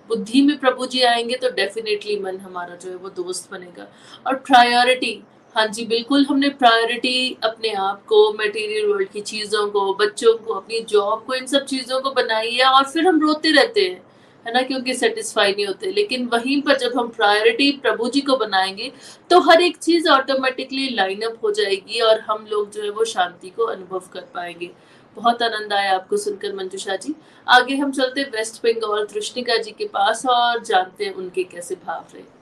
बुद्धि 0.10 0.42
में 0.42 0.58
प्रभु 0.60 0.86
जी 0.86 1.02
आएँगे 1.04 1.36
तो 1.36 1.50
डेफिनेटली 1.52 2.20
मन 2.20 2.38
हमारा 2.38 2.76
जो 2.76 2.90
है 2.90 2.96
वो 2.96 3.10
दोस्त 3.16 3.52
बनेगा। 3.52 3.88
और 4.28 4.36
प्रायोरिटी 4.38 5.22
हाँ 5.56 5.66
जी, 5.68 5.86
बिल्कुल 5.86 6.26
हमने 6.26 6.50
प्रायोरिटी 6.52 7.38
अपने 7.44 7.70
आप 7.74 8.04
को 8.06 8.18
मटेरियल 8.34 8.86
वर्ल्ड 8.88 9.10
की 9.10 9.22
चीज़ों 9.22 9.68
को, 9.68 9.94
बच्चों 9.96 10.34
को, 10.38 10.54
अपनी 10.54 10.80
जॉब 10.90 11.24
को, 11.28 11.34
इन 11.34 11.46
सब 11.48 11.66
चीज़ों 11.66 12.00
को 12.02 12.12
बनाई 12.12 12.52
है 12.52 12.66
और 12.66 12.84
फिर 12.84 13.08
हम 13.08 13.20
रोते 13.22 13.52
रहते 13.52 13.82
हैं, 13.82 14.02
है 14.46 14.54
ना, 14.54 14.62
क्योंकि 14.62 14.94
सेटिस्फाई 14.94 15.52
नहीं 15.52 15.66
होते। 15.68 15.92
लेकिन 15.92 16.26
वहीं 16.34 16.62
पर 16.62 16.78
जब 16.78 16.98
हम 16.98 17.08
प्रायोरिटी 17.10 17.72
प्रभु 17.82 18.10
जी 18.10 18.22
को 18.22 18.36
बनाएँगे 18.38 18.92
तो 19.30 19.40
हर 19.50 19.62
एक 19.62 19.78
चीज़ 19.78 20.10
ऑटोमेटिकली 20.10 20.90
लाइन 20.96 21.22
अप 21.22 21.40
हो 21.44 21.52
जाएगी 21.52 22.00
और 22.02 22.20
हम 22.30 22.46
लोग 22.52 22.70
जो 22.72 22.84
है 22.84 22.90
वो 22.90 23.06
शांति 23.06 23.50
को 23.50 23.66
अनुभव 23.66 24.04
कर 24.14 24.28
पाएँगे। 24.36 24.70
बहुत 25.18 25.42
आनंद 25.42 25.74
आया 25.74 25.94
आपको 25.96 26.18
सुनकर, 26.18 26.56
मंजुषा 26.56 26.96
जी। 26.96 27.16
आगे 27.48 27.76
हम 27.76 27.92
चलते 27.92 28.24
वेस्ट 28.36 28.64
बंगाल 28.64 29.06
दृष्टिका 29.14 29.58
जी 29.58 29.72
के 29.72 29.88
पास 29.88 30.26
और 30.26 30.64
जानते 30.64 31.06
हैं 31.06 31.14
उनके 31.14 31.44
कैसे 31.44 31.76
भाव 31.76 32.06
रहे। 32.16 32.36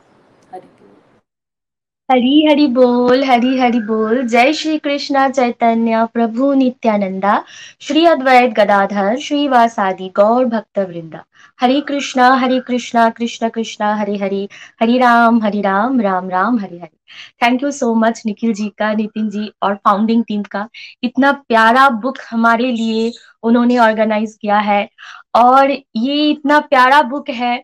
हरी 2.09 2.45
हरी 2.45 2.65
बोल, 2.67 3.23
हरी 3.23 3.57
हरी 3.57 3.79
बोल। 3.79 4.21
जय 4.27 4.53
श्री 4.53 4.77
कृष्णा 4.77 5.27
चैतन्य 5.29 6.07
प्रभु 6.13 6.53
नित्यानंदा। 6.53 7.43
श्री 7.81 8.05
अद्वैत 8.05 8.51
गदाधर, 8.51 9.17
श्रीवासादि 9.17 10.09
गौर 10.15 10.45
भक्त 10.45 10.79
वृंदा 10.79 11.23
हरे 11.59 11.79
कृष्णा 11.81 12.27
हरे 12.35 12.59
कृष्णा, 12.59 13.09
कृष्ण 13.09 13.49
कृष्णा, 13.49 13.93
हरे 13.95 14.15
हरे 14.17 14.47
हरे 14.81 14.97
राम 14.97 15.41
हरे 15.43 15.61
Ram 15.61 15.99
Ram 16.01 16.29
Ram, 16.29 16.57
Hare 16.59 16.77
Hare. 16.77 16.97
Thank 17.43 17.63
you 17.63 17.71
so 17.71 17.93
much 17.95 18.21
Nikhil 18.25 18.53
ji 18.53 18.67
का, 18.79 18.91
नितिन 18.93 19.29
जी 19.29 19.51
और 19.63 19.75
फाउंडिंग 19.75 20.23
टीम 20.27 20.41
का। 20.43 20.67
इतना 21.03 21.31
प्यारा 21.47 21.87
बुक 21.89 22.17
हमारे 22.31 22.71
लिए 22.71 23.11
उन्होंने 23.43 23.77
ऑर्गेनाइज 23.77 24.37
किया 24.41 24.57
है। 24.59 24.87
और 25.35 25.71
ये 25.71 26.29
इतना 26.31 26.59
प्यारा 26.59 27.01
बुक 27.03 27.29
है 27.29 27.61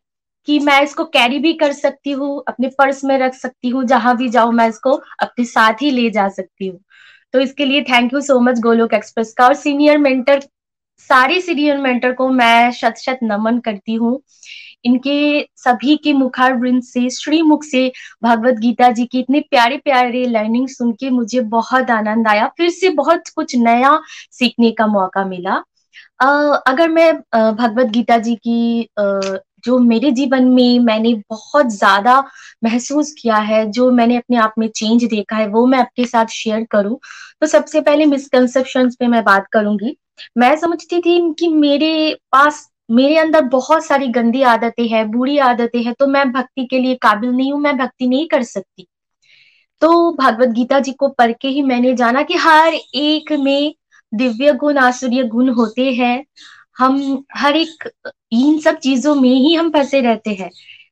कि 0.48 0.60
मैं 0.60 0.82
इसको 0.84 1.04
कैरी 1.06 1.40
भी 1.40 1.54
कर 1.54 1.74
सकती 1.74 2.12
हूँ, 2.12 2.44
अपने 2.48 2.68
पर्स 2.78 3.04
में 3.06 3.18
रख 3.20 3.34
सकती 3.34 3.70
हूँ, 3.70 3.84
जहाँ 3.86 4.16
भी 4.18 4.30
जाऊँ 4.30 4.54
मैं 4.54 4.68
इसको 4.70 4.94
अपने 5.20 5.46
साथ 5.46 5.82
ही 5.82 5.92
ले 5.92 6.10
जा 6.10 6.28
सकती 6.30 6.68
हूँ। 6.68 6.80
तो 7.34 7.40
इसके 7.40 7.66
लिए 7.66 7.82
thank 7.84 8.14
you 8.14 8.22
so 8.22 8.40
much 8.40 8.60
Golok 8.60 8.94
Express 8.94 9.34
का। 9.34 9.46
और 9.46 9.54
सीनियर 9.56 9.98
मेंटर 9.98 10.40
सारे 11.10 11.40
सीनियर 11.42 11.78
मेंटर 11.78 12.12
को 12.14 12.30
मैं 12.30 12.72
शत 12.72 12.98
शत 12.98 13.20
नमन 13.24 13.60
करती 13.60 13.94
हूँ। 13.94 14.20
इनके 14.86 15.42
सभी 15.58 15.96
के 15.98 16.14
मुखार 16.14 16.56
वृंद 16.58 16.84
से 16.84 17.10
श्रीमुख 17.10 17.64
से 17.64 17.92
भगवत 18.24 18.60
गीता 18.60 18.90
जी 18.92 19.06
की 19.06 19.20
इतने 19.20 19.40
प्यारे 19.40 19.78
प्यारे 19.78 20.26
लर्निंग 20.28 20.68
सुन 20.68 20.92
के 20.92 21.10
मुझे 21.10 21.42
बहुत 21.50 21.90
आनंद 21.92 22.28
आया। 22.28 22.48
फिर 22.58 22.70
से 22.70 22.90
बहुत 22.92 23.28
कुछ 23.36 23.56
नया 23.56 24.00
सीखने 24.32 24.72
का 24.72 24.88
मौका 24.88 25.26
मिला। 25.26 25.62
Uh, 26.24 26.58
अगर 26.68 26.90
मैं 26.90 27.14
भगवत 27.54 27.88
गीता 27.88 28.18
जी 28.18 28.36
की 28.38 28.90
uh, 29.02 29.38
जो 29.66 29.78
मेरे 29.80 30.12
जीवन 30.12 30.44
में 30.46 30.80
मैंने 30.80 31.14
बहुत 31.30 31.68
ज़्यादा 31.68 32.18
महसूस 32.64 33.14
किया 33.20 33.38
है 33.38 33.66
जो 33.72 33.90
मैंने 33.92 34.18
अपने 34.18 34.38
आप 34.38 34.54
में 34.58 34.68
चेंज 34.68 35.04
देखा 35.06 35.36
है 35.36 35.48
वो 35.48 35.66
मैं 35.66 35.80
आपके 35.80 36.06
साथ 36.06 36.26
शेयर 36.26 36.66
करूँ। 36.72 36.98
तो 37.42 37.48
सबसे 37.48 37.82
पहले 37.82 38.06
मिसकंसेप्शन 38.06 38.90
पे 38.90 39.08
मैं 39.08 39.24
बात 39.24 39.48
करूँगी। 39.52 39.96
मैं 40.38 40.56
समझती 40.56 41.00
थी 41.00 41.34
कि 41.34 41.48
मेरे 41.48 42.18
पास, 42.32 42.72
मेरे 42.92 43.18
अंदर 43.18 43.42
बहुत 43.42 43.86
सारी 43.86 44.08
गंदी 44.08 44.42
आदतें 44.42 44.88
हैं, 44.88 45.12
बुरी 45.12 45.38
आदतें 45.38 45.84
हैं 45.84 45.94
तो 46.00 46.08
मैं 46.08 46.32
भक्ति 46.32 46.66
के 46.66 46.80
लिए 46.80 46.96
काबिल 46.96 47.30
नहीं 47.30 47.54
हूँ, 47.54 47.62
मैं 47.62 47.78
भक्ति 47.78 48.08
नहीं 48.08 48.28
कर 48.28 48.44
सकती। 48.44 48.88
तो 49.82 50.12
भगवत 50.12 50.50
गीता 50.50 50.80
जी 50.80 50.92
को 50.92 51.08
पढ़ 51.08 51.32
के 51.32 51.48
ही 51.48 51.62
मैंने 51.62 51.94
जाना 51.94 52.22
कि 52.22 52.34
हर 52.34 52.74
एक 52.96 53.32
में 53.32 53.74
दिव्य 54.14 54.54
गुण, 54.54 54.78
आसुर्य 54.78 55.24
गुण 55.24 55.50
होते 55.50 55.92
हैं। 55.94 56.26
हम, 56.78 57.24
हर 57.36 57.56
एक, 57.56 57.90
इन 58.32 58.60
सब 58.60 58.78
चीज़ों 58.78 59.16
में 59.16 59.30
ही 59.30 59.54
हम 59.54 59.70
फंसे 59.70 60.02
रहते 60.02 60.30
हैं। 60.30 60.50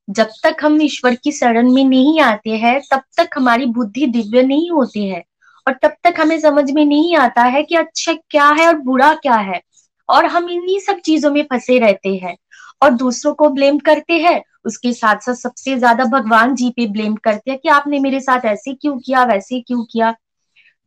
जब 0.10 0.28
तक 0.44 0.56
हम 0.62 0.82
ईश्वर 0.82 1.16
की 1.16 1.32
शरण 1.32 1.72
में 1.72 1.86
नहीं 1.86 2.20
आते 2.22 2.50
हैं, 2.50 2.82
तब 2.92 3.02
तक 3.18 3.30
हमारी 3.36 3.66
बुद्धि 3.66 4.06
दिव्य 4.08 4.44
नहीं 4.44 4.72
होती 4.72 5.10
है। 5.10 5.24
और 5.68 5.74
तब 5.84 5.96
तक 6.04 6.20
हमें 6.20 6.40
समझ 6.40 6.70
में 6.72 6.86
नहीं 6.86 7.16
आता 7.18 7.44
है 7.46 7.64
कि 7.64 7.76
अच्छा 7.76 8.14
क्या 8.14 8.50
है 8.50 8.68
और 8.68 8.78
बुरा 8.82 9.14
क्या 9.14 9.36
है। 9.36 9.62
और 10.10 10.26
हम 10.26 10.50
इन्हीं 10.50 10.80
सब 10.80 11.00
चीज़ों 11.00 11.32
में 11.32 11.44
फंसे 11.44 11.78
रहते 11.80 12.16
हैं 12.16 12.36
और 12.82 12.90
दूसरों 12.92 13.34
को 13.34 13.50
ब्लेम 13.50 13.78
करते 13.80 14.14
हैं। 14.20 14.42
उसके 14.66 14.94
साथ 14.94 15.20
साथ 15.20 15.34
सबसे 15.34 15.76
ज़्यादा 15.78 16.06
भगवान 16.10 16.56
जी 16.56 16.70
पे 16.70 16.86
ब्लेम 16.88 17.16
करते 17.16 17.52
हैं 17.52 17.60
कि 17.60 17.70
आपने 17.70 18.00
मेरे 18.00 18.20
साथ 18.22 18.46
ऐसे 18.46 18.74
क्यों 18.74 18.98
किया, 18.98 19.24
वैसे 19.26 19.60
क्यों 19.62 19.84
किया। 19.84 20.16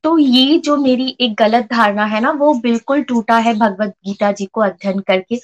तो 0.05 0.17
ये 0.19 0.59
जो 0.59 0.77
मेरी 0.77 1.17
एक 1.21 1.35
गलत 1.35 1.69
धारणा 1.73 2.05
है 2.05 2.21
ना, 2.21 2.31
वो 2.31 2.55
बिल्कुल 2.55 3.03
टूटा 3.03 3.37
है 3.39 3.55
भगवत 3.55 3.95
गीता 4.07 4.33
जी 4.33 4.47
को 4.47 4.61
अध्ययन 4.61 5.01
करके। 5.01 5.41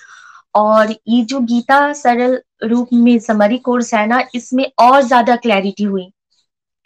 और 0.54 0.90
ये 1.08 1.22
जो 1.24 1.40
गीता 1.42 1.92
सरल 1.92 2.40
रूप 2.64 2.88
में 2.92 3.18
समरी 3.18 3.58
कोर्स 3.58 3.94
है 3.94 4.06
ना, 4.06 4.22
इसमें 4.34 4.70
और 4.80 5.02
ज़्यादा 5.02 5.36
क्लैरिटी 5.36 5.84
हुई। 5.84 6.10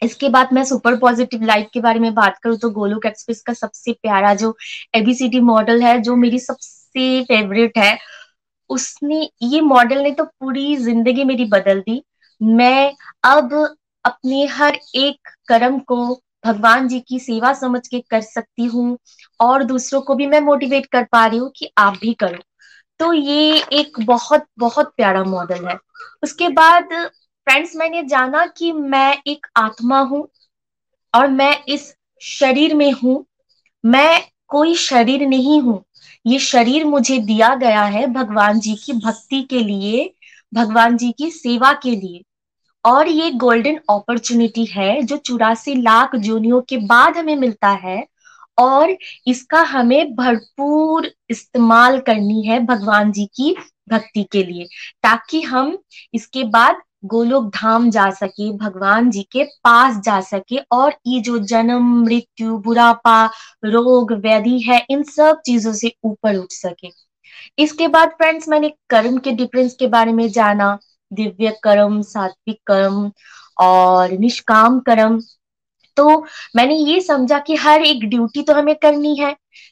इसके 0.02 0.28
बाद 0.28 0.52
मैं 0.52 0.64
सुपर 0.64 0.96
पॉजिटिव 0.98 1.42
लाइफ 1.44 1.68
के 1.74 1.80
बारे 1.80 2.00
में 2.00 2.12
बात 2.14 2.38
करूँ 2.42 2.56
तो 2.58 2.70
गोलोक 2.70 3.06
एक्सप्रेस 3.06 3.42
का 3.42 3.52
सबसे 3.52 3.92
प्यारा 3.92 4.34
जो 4.34 4.54
एबीसीडी 4.94 5.40
मॉडल 5.42 5.82
है, 5.82 5.98
जो 6.00 6.16
मेरी 6.16 6.38
सबसे 6.38 7.22
फेवरेट 7.24 7.78
है, 7.78 7.98
उसने, 8.70 9.28
ये 9.42 9.60
मॉडल 9.60 10.02
ने 10.02 10.10
तो 10.10 10.24
पूरी 10.24 10.76
ज़िंदगी 10.76 11.24
मेरी 11.24 11.44
बदल 11.44 11.80
दी। 11.80 12.02
मैं 12.40 12.92
अब 13.24 13.52
अपने 14.04 14.44
हर 14.46 14.78
एक 14.94 15.28
कर्म 15.48 15.78
को 15.80 15.96
भगवान 16.44 16.88
जी 16.88 16.98
की 17.00 17.18
सेवा 17.20 17.52
समझ 17.54 17.86
के 17.88 18.00
कर 18.00 18.20
सकती 18.20 18.64
हूँ 18.64 18.98
और 19.40 19.64
दूसरों 19.64 20.00
को 20.00 20.14
भी 20.14 20.26
मैं 20.26 20.40
मोटिवेट 20.40 20.86
कर 20.86 21.04
पा 21.12 21.24
रही 21.26 21.38
हूँ 21.38 21.50
कि 21.56 21.70
आप 21.78 21.98
भी 22.00 22.12
करो। 22.14 22.38
तो 23.00 23.12
ये 23.12 23.58
एक 23.72 24.00
बहुत 24.06 24.46
बहुत 24.58 24.92
प्यारा 24.96 25.22
मॉडल 25.24 25.66
है। 25.68 25.76
उसके 26.22 26.48
बाद 26.50 26.88
फ्रेंड्स 27.46 27.74
मैंने 27.76 28.02
जाना 28.02 28.44
कि 28.46 28.72
मैं 28.72 29.16
एक 29.26 29.46
आत्मा 29.56 30.00
हूँ 30.00 30.26
और 31.14 31.28
मैं 31.28 31.56
इस 31.64 31.94
शरीर 32.22 32.74
में 32.74 32.90
हूँ। 32.92 33.24
मैं 33.84 34.22
कोई 34.48 34.74
शरीर 34.74 35.26
नहीं 35.28 35.60
हूँ। 35.60 35.82
ये 36.26 36.38
शरीर 36.38 36.84
मुझे 36.84 37.18
दिया 37.20 37.54
गया 37.54 37.82
है 37.84 38.06
भगवान 38.06 38.60
जी 38.60 38.74
की 38.74 38.92
भक्ति 38.94 39.42
के 39.42 39.58
लिए, 39.58 40.12
भगवान 40.52 40.96
जी 40.96 41.10
की 41.12 41.30
सेवा 41.30 41.72
के 41.72 41.90
लिए। 41.90 42.22
और 42.84 43.08
ये 43.08 43.30
गोल्डन 43.30 43.76
अपॉर्चुनिटी 43.90 44.64
है 44.66 45.02
जो 45.02 45.16
चौरासी 45.16 45.74
लाख 45.74 46.16
जोनियों 46.16 46.60
के 46.60 46.76
बाद 46.86 47.16
हमें 47.16 47.36
मिलता 47.36 47.68
है 47.82 48.04
और 48.58 48.96
इसका 49.26 49.60
हमें 49.64 50.14
भरपूर 50.14 51.10
इस्तेमाल 51.30 51.98
करनी 52.00 52.42
है 52.42 52.58
भगवान 52.60 53.12
जी 53.12 53.26
की 53.36 53.54
भक्ति 53.90 54.22
के 54.32 54.42
लिए, 54.42 54.64
ताकि 55.02 55.40
हम 55.42 55.76
इसके 56.14 56.44
बाद 56.46 56.82
गोलोक 57.04 57.48
धाम 57.54 57.88
जा 57.90 58.08
सके, 58.10 58.50
भगवान 58.52 59.10
जी 59.10 59.22
के 59.32 59.44
पास 59.64 59.96
जा 60.04 60.20
सके 60.20 60.58
और 60.72 60.94
ये 61.06 61.20
जो 61.20 61.38
जन्म, 61.38 61.92
मृत्यु, 62.02 62.56
बुढ़ापा, 62.58 63.24
रोग, 63.64 64.12
व्याधि 64.12 64.58
है, 64.60 64.84
इन 64.90 65.02
सब 65.02 65.40
चीज़ों 65.46 65.72
से 65.72 65.92
ऊपर 66.04 66.36
उठ 66.36 66.52
सके। 66.52 66.90
इसके 67.58 67.88
बाद 67.88 68.08
फ्रेंड्स 68.12 68.48
मैंने 68.48 68.72
कर्म 68.90 69.18
के 69.18 69.32
डिफरेंस 69.32 69.74
के 69.74 69.86
बारे 69.88 70.12
में 70.12 70.28
जाना। 70.30 70.78
दिव्य 71.12 71.50
कर्म, 71.64 72.00
सात्विक 72.02 72.58
कर्म 72.66 73.10
और 73.60 74.12
निष्काम 74.12 74.78
कर्म। 74.80 75.20
तो 75.96 76.24
मैंने 76.56 76.74
ये 76.74 77.00
समझा 77.00 77.38
कि 77.38 77.56
हर 77.56 77.82
एक 77.82 78.04
ड्यूटी 78.04 78.42
तो 78.42 78.54
हमें 78.54 78.74
करनी 78.74 79.14
है, 79.16 79.30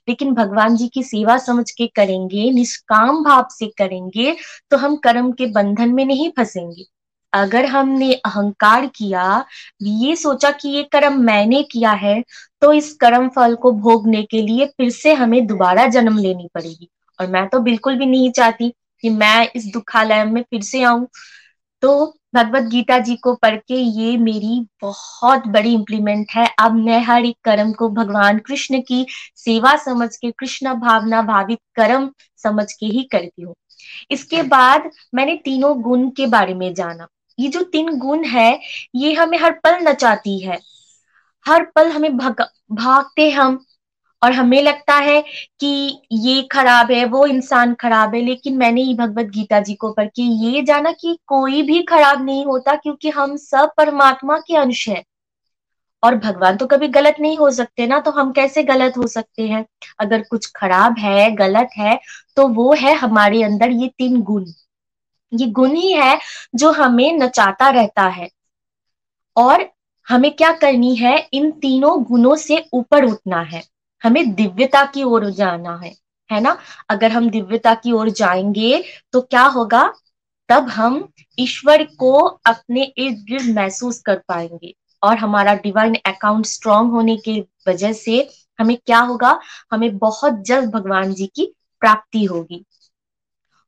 लेकिन 0.08 0.34
भगवान 0.34 0.76
जी 0.76 0.88
की 0.88 1.02
सेवा 1.02 1.36
समझ 1.38 1.70
के 1.70 1.86
करेंगे, 1.86 2.50
निष्काम 2.50 3.22
भाव 3.24 3.46
से 3.50 3.66
करेंगे 3.78 4.34
तो 4.70 4.76
हम 4.76 4.96
कर्म 4.96 5.30
के 5.32 5.46
बंधन 5.52 5.94
में 5.94 6.04
नहीं 6.04 6.30
फंसेंगे। 6.30 6.84
अगर 7.32 7.66
हमने 7.66 8.12
अहंकार 8.14 8.86
किया, 8.86 9.44
ये 9.82 10.14
सोचा 10.16 10.50
कि 10.52 10.68
ये 10.68 10.82
कर्म 10.92 11.20
मैंने 11.22 11.62
किया 11.62 11.90
है 11.92 12.22
तो 12.62 12.72
इस 12.72 12.92
कर्म 12.94 13.28
फल 13.28 13.54
को 13.54 13.72
भोगने 13.72 14.22
के 14.22 14.42
लिए 14.42 14.66
फिर 14.68 14.90
से 14.90 15.12
हमें 15.14 15.46
दोबारा 15.46 15.86
जन्म 15.88 16.18
लेनी 16.18 16.48
पड़ेगी। 16.54 16.88
और 17.18 17.26
मैं 17.26 17.46
तो 17.48 17.60
बिल्कुल 17.60 17.96
भी 17.98 18.06
नहीं 18.06 18.30
चाहती 18.32 18.72
कि 19.04 19.10
मैं 19.10 19.48
इस 19.56 19.66
दुखालय 19.72 20.24
में 20.24 20.42
फिर 20.42 20.62
से 20.62 20.82
आऊँ। 20.82 21.06
तो 21.82 21.90
भगवत 22.34 22.62
गीता 22.62 22.98
जी 22.98 23.14
को 23.16 23.34
पढ़ 23.34 23.56
के 23.58 23.74
ये 23.74 24.16
मेरी 24.18 24.60
बहुत 24.82 25.46
बड़ी 25.46 25.72
इम्प्लीमेंट 25.74 26.26
है। 26.30 26.46
अब 26.58 26.74
मैं 26.76 27.00
हर 27.04 27.24
एक 27.24 27.36
कर्म 27.44 27.72
को 27.72 27.88
भगवान 27.90 28.38
कृष्ण 28.38 28.80
की 28.80 29.06
सेवा 29.36 29.74
समझ 29.76 30.08
के, 30.16 30.30
कृष्ण 30.30 30.74
भावना 30.76 31.22
भावित 31.22 31.58
कर्म 31.76 32.10
समझ 32.44 32.72
के 32.72 32.86
ही 32.86 33.02
करती 33.12 33.42
हूँ। 33.42 33.54
इसके 34.10 34.42
बाद 34.44 34.90
मैंने 35.14 35.36
तीनों 35.36 35.80
गुण 35.82 36.08
के 36.10 36.26
बारे 36.26 36.54
में 36.54 36.72
जाना। 36.74 37.06
ये 37.40 37.48
जो 37.48 37.62
तीन 37.72 37.96
गुण 37.98 38.24
है 38.26 38.50
ये 38.94 39.12
हमें 39.14 39.38
हर 39.38 39.52
पल 39.64 39.78
नचाती 39.82 40.38
है। 40.40 40.58
हर 41.46 41.64
पल 41.74 41.90
हमें 41.90 42.16
भग, 42.16 42.42
भागते 42.72 43.30
हम 43.30 43.64
और 44.22 44.32
हमें 44.32 44.60
लगता 44.62 44.94
है 44.96 45.20
कि 45.60 46.00
ये 46.12 46.42
खराब 46.52 46.90
है 46.92 47.04
वो 47.04 47.24
इंसान 47.26 47.74
खराब 47.74 48.14
है 48.14 48.20
लेकिन 48.20 48.56
मैंने 48.56 48.82
ही 48.82 48.94
भगवत 48.94 49.26
गीता 49.26 49.60
जी 49.60 49.74
को 49.74 49.92
पढ़ 49.92 50.06
के 50.06 50.22
ये 50.22 50.62
जाना 50.62 50.92
कि 50.92 51.16
कोई 51.26 51.62
भी 51.62 51.82
खराब 51.82 52.24
नहीं 52.24 52.44
होता 52.44 52.74
क्योंकि 52.74 53.10
हम 53.10 53.36
सब 53.36 53.72
परमात्मा 53.76 54.38
के 54.38 54.56
अंश 54.56 54.88
है। 54.88 55.02
और 56.02 56.14
भगवान 56.16 56.56
तो 56.56 56.66
कभी 56.66 56.88
गलत 56.88 57.16
नहीं 57.20 57.36
हो 57.36 57.50
सकते 57.50 57.86
ना 57.86 57.98
तो 58.00 58.10
हम 58.10 58.30
कैसे 58.32 58.62
गलत 58.62 58.96
हो 58.96 59.06
सकते 59.06 59.46
हैं? 59.48 59.64
अगर 59.98 60.22
कुछ 60.22 60.50
खराब 60.56 60.98
है 60.98 61.30
गलत 61.36 61.70
है 61.76 61.98
तो 62.36 62.46
वो 62.48 62.72
है 62.74 62.94
हमारे 62.94 63.42
अंदर 63.42 63.70
ये 63.72 63.88
तीन 63.98 64.20
गुण। 64.22 64.44
ये 65.32 65.46
गुण 65.48 65.74
ही 65.74 65.92
है 65.92 66.18
जो 66.54 66.70
हमें 66.72 67.12
नचाता 67.18 67.68
रहता 67.70 68.06
है। 68.08 68.28
और 69.36 69.68
हमें 70.06 70.30
क्या 70.36 70.52
करनी 70.52 70.94
है? 70.96 71.16
इन 71.32 71.50
तीनों 71.52 72.02
गुणों 72.04 72.36
से 72.36 72.64
ऊपर 72.72 73.04
उठना 73.04 73.40
है। 73.42 73.62
हमें 74.02 74.34
दिव्यता 74.34 74.84
की 74.84 75.02
ओर 75.02 75.30
जाना 75.30 75.76
है 75.76 75.94
है 76.30 76.40
ना? 76.40 76.56
अगर 76.90 77.12
हम 77.12 77.28
दिव्यता 77.30 77.74
की 77.74 77.92
ओर 77.92 78.10
जाएँगे 78.10 78.82
तो 79.12 79.20
क्या 79.20 79.42
होगा? 79.46 79.92
तब 80.48 80.68
हम 80.68 81.08
ईश्वर 81.38 81.82
को 81.98 82.12
अपने 82.46 82.82
इर्द 82.82 83.24
गिर्द 83.28 83.54
महसूस 83.56 84.00
कर 84.00 84.16
पाएँगे। 84.28 84.74
और 85.02 85.16
हमारा 85.16 85.54
डिवाइन 85.54 85.94
अकाउंट 86.06 86.46
स्ट्रांग 86.46 86.90
होने 86.90 87.16
की 87.16 87.40
वजह 87.68 87.92
से 87.92 88.28
हमें 88.60 88.76
क्या 88.76 88.98
होगा? 89.00 89.38
हमें 89.72 89.98
बहुत 89.98 90.42
जल्द 90.42 90.70
भगवान 90.70 91.14
जी 91.14 91.26
की 91.26 91.46
प्राप्ति 91.80 92.24
होगी। 92.24 92.64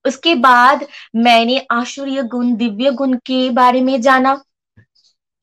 उसके 0.05 0.35
बाद 0.35 0.87
मैंने 1.17 1.59
आशुर्य 1.71 2.23
गुण, 2.23 2.55
दिव्य 2.57 2.91
गुण 2.91 3.15
के 3.27 3.49
बारे 3.51 3.81
में 3.81 4.01
जाना। 4.01 4.41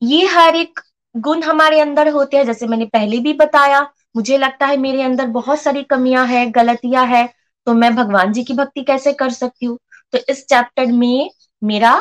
ये 0.02 0.26
हर 0.26 0.56
एक 0.56 0.80
गुण 1.14 1.42
हमारे 1.42 1.80
अंदर 1.80 2.08
होते 2.08 2.36
हैं, 2.36 2.44
जैसे 2.46 2.66
मैंने 2.66 2.84
पहले 2.86 3.18
भी 3.18 3.32
बताया, 3.34 3.80
मुझे 4.16 4.38
लगता 4.38 4.66
है 4.66 4.76
मेरे 4.76 5.02
अंदर 5.02 5.26
बहुत 5.28 5.60
सारी 5.60 5.82
कमियाँ 5.82 6.26
हैं, 6.26 6.50
गलतियाँ 6.54 7.06
हैं 7.06 7.28
तो 7.66 7.74
मैं 7.74 7.94
भगवान 7.96 8.32
जी 8.32 8.42
की 8.44 8.54
भक्ति 8.54 8.82
कैसे 8.82 9.12
कर 9.12 9.30
सकती 9.30 9.66
हूँ? 9.66 9.78
तो 10.12 10.18
इस 10.28 10.44
चैप्टर 10.46 10.86
में 10.86 11.30
मेरा 11.62 12.00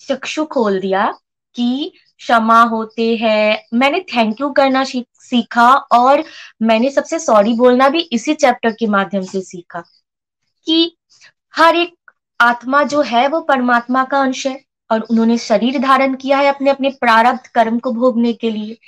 चक्षु 0.00 0.44
खोल 0.44 0.80
दिया 0.80 1.06
कि 1.56 1.92
क्षमा 2.18 2.62
होते 2.62 3.14
हैं। 3.16 3.62
मैंने 3.74 4.00
थैंक 4.14 4.40
यू 4.40 4.50
करना 4.50 4.84
सीखा 4.84 5.68
और 5.92 6.22
मैंने 6.62 6.90
सबसे 6.90 7.18
सॉरी 7.18 7.54
बोलना 7.54 7.88
भी 7.88 8.00
इसी 8.12 8.34
चैप्टर 8.34 8.72
के 8.72 8.86
माध्यम 8.86 9.22
से 9.22 9.40
सीखा 9.40 9.80
कि 10.66 10.97
हर 11.54 11.76
एक 11.76 11.94
आत्मा 12.40 12.82
जो 12.82 13.02
है 13.02 13.28
वो 13.28 13.40
परमात्मा 13.40 14.04
का 14.04 14.20
अंश 14.20 14.46
है 14.46 14.60
और 14.90 15.00
उन्होंने 15.00 15.38
शरीर 15.38 15.78
धारण 15.78 16.14
किया 16.14 16.38
है 16.38 16.46
अपने 16.46 16.70
अपने 16.70 16.90
प्रारब्ध 16.90 17.46
कर्म 17.46 17.78
को 17.78 17.92
भोगने 17.92 18.32
के 18.32 18.50
लिए। 18.50 18.78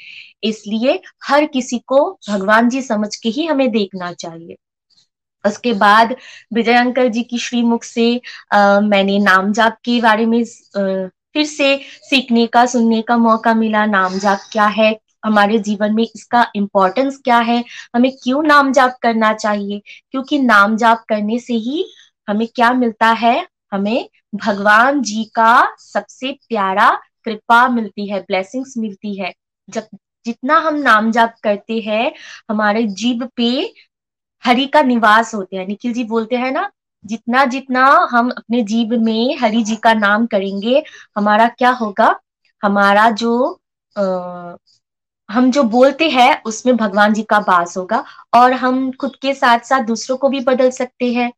इसलिए 0.44 1.00
हर 1.24 1.44
किसी 1.46 1.78
को 1.78 2.20
भगवान 2.30 2.68
जी 2.68 2.82
समझ 2.82 3.16
के 3.16 3.28
ही 3.28 3.46
हमें 3.46 3.70
देखना 3.70 4.12
चाहिए। 4.12 4.56
उसके 5.46 5.72
बाद 5.72 6.16
विजय 6.54 6.74
अंकल 6.74 7.08
जी 7.08 7.22
की 7.22 7.38
श्रीमुख 7.38 7.84
से 7.84 8.20
आ, 8.52 8.80
मैंने 8.80 9.18
नाम 9.18 9.52
जाप 9.52 9.78
के 9.84 10.00
बारे 10.00 10.26
में 10.26 10.40
आ, 10.40 11.08
फिर 11.34 11.44
से 11.44 11.80
सीखने 12.02 12.46
का 12.46 12.66
सुनने 12.66 13.02
का 13.02 13.16
मौका 13.16 13.54
मिला। 13.54 13.86
नाम 13.86 14.18
जाप 14.18 14.38
क्या 14.52 14.66
है? 14.66 14.98
हमारे 15.24 15.58
जीवन 15.58 15.94
में 15.94 16.02
इसका 16.02 16.46
इम्पोर्टेंस 16.56 17.20
क्या 17.24 17.38
है? 17.38 17.64
हमें 17.94 18.10
क्यों 18.22 18.42
नाम 18.42 18.72
जाप 18.72 18.96
करना 19.02 19.32
चाहिए? 19.32 19.82
क्योंकि 20.10 20.38
नाम 20.38 20.76
जाप 20.76 21.04
करने 21.08 21.38
से 21.38 21.54
ही 21.54 21.84
हमें 22.30 22.46
क्या 22.54 22.72
मिलता 22.72 23.08
है? 23.08 23.46
हमें 23.72 24.08
भगवान 24.34 25.02
जी 25.02 25.24
का 25.24 25.76
सबसे 25.78 26.32
प्यारा 26.48 26.90
कृपा 27.24 27.68
मिलती 27.68 28.08
है 28.10 28.20
ब्लेसिंग्स 28.20 28.74
मिलती 28.78 29.14
है। 29.20 29.32
जब 29.70 29.86
जितना 30.26 30.58
हम 30.58 30.74
नाम 30.74 31.10
जाप 31.12 31.34
करते 31.42 31.80
हैं 31.80 32.12
हमारे 32.50 32.86
जीव 32.86 33.28
पे 33.36 33.74
हरि 34.44 34.66
का 34.66 34.82
निवास 34.82 35.34
होते 35.34 35.56
हैं। 35.56 35.66
निखिल 35.66 35.92
जी 35.92 36.04
बोलते 36.04 36.36
हैं 36.36 36.52
ना 36.52 36.70
जितना 37.04 37.44
जितना 37.44 38.08
हम 38.10 38.30
अपने 38.30 38.62
जीव 38.62 38.98
में 39.00 39.36
हरि 39.38 39.62
जी 39.62 39.76
का 39.76 39.94
नाम 39.94 40.26
करेंगे 40.26 40.82
हमारा 41.16 41.48
क्या 41.48 41.70
होगा? 41.70 42.20
हमारा 42.62 43.10
जो 43.10 43.60
आ, 43.96 44.02
हम 45.30 45.50
जो 45.50 45.62
बोलते 45.62 46.08
हैं 46.10 46.42
उसमें 46.42 46.76
भगवान 46.76 47.12
जी 47.14 47.22
का 47.22 47.38
वास 47.38 47.76
होगा। 47.76 48.04
और 48.34 48.52
हम 48.52 48.92
खुद 48.92 49.16
के 49.16 49.34
साथ 49.34 49.58
साथ 49.58 49.80
दूसरों 49.80 50.16
को 50.16 50.28
भी 50.28 50.40
बदल 50.40 50.70
सकते 50.70 51.12
हैं। 51.12 51.32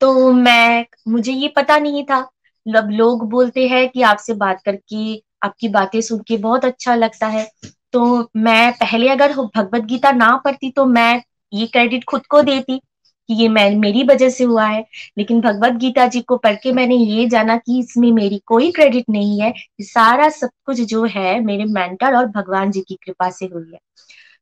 तो 0.00 0.32
मैं, 0.32 0.84
मुझे 1.08 1.32
ये 1.32 1.48
पता 1.48 1.78
नहीं 1.78 2.04
था। 2.04 2.28
लब 2.66 2.90
लोग 2.90 3.28
बोलते 3.30 3.66
हैं 3.68 3.88
कि 3.88 4.02
आपसे 4.02 4.34
बात 4.34 4.60
करके, 4.64 5.16
आपकी 5.42 5.68
बातें 5.68 6.00
सुन 6.00 6.18
के 6.18 6.36
बहुत 6.36 6.64
अच्छा 6.64 6.94
लगता 6.94 7.26
है। 7.26 7.46
तो 7.92 8.30
मैं 8.36 8.72
पहले 8.72 9.08
अगर 9.08 9.32
भगवत 9.32 9.82
गीता 9.82 10.10
ना 10.12 10.36
पढ़ती 10.36 10.70
तो 10.70 10.84
मैं 10.86 11.22
ये 11.52 11.66
क्रेडिट 11.66 12.04
खुद 12.04 12.26
को 12.26 12.42
देती 12.42 12.78
कि 12.78 13.34
ये 13.34 13.48
मैं, 13.48 13.70
मेरी 13.76 14.02
वजह 14.04 14.28
से 14.30 14.44
हुआ 14.44 14.66
है। 14.66 14.84
लेकिन 15.18 15.40
भगवत 15.40 15.72
गीता 15.72 16.06
जी 16.06 16.20
को 16.20 16.36
पढ़ 16.36 16.54
के 16.54 16.72
मैंने 16.72 16.96
ये 16.96 17.26
जाना 17.28 17.56
कि 17.56 17.78
इसमें 17.78 18.10
मेरी 18.12 18.40
कोई 18.46 18.70
क्रेडिट 18.72 19.04
नहीं 19.10 19.40
है 19.40 19.52
सारा 19.82 20.28
सब 20.28 20.50
कुछ 20.66 20.80
जो 20.80 21.04
है 21.06 21.38
मेरे 21.40 21.64
मेंटर 21.64 22.16
और 22.16 22.26
भगवान 22.26 22.70
जी 22.70 22.80
की 22.80 22.98
कृपा 23.04 23.30
से 23.30 23.46
हुई 23.46 23.70
है। 23.72 23.78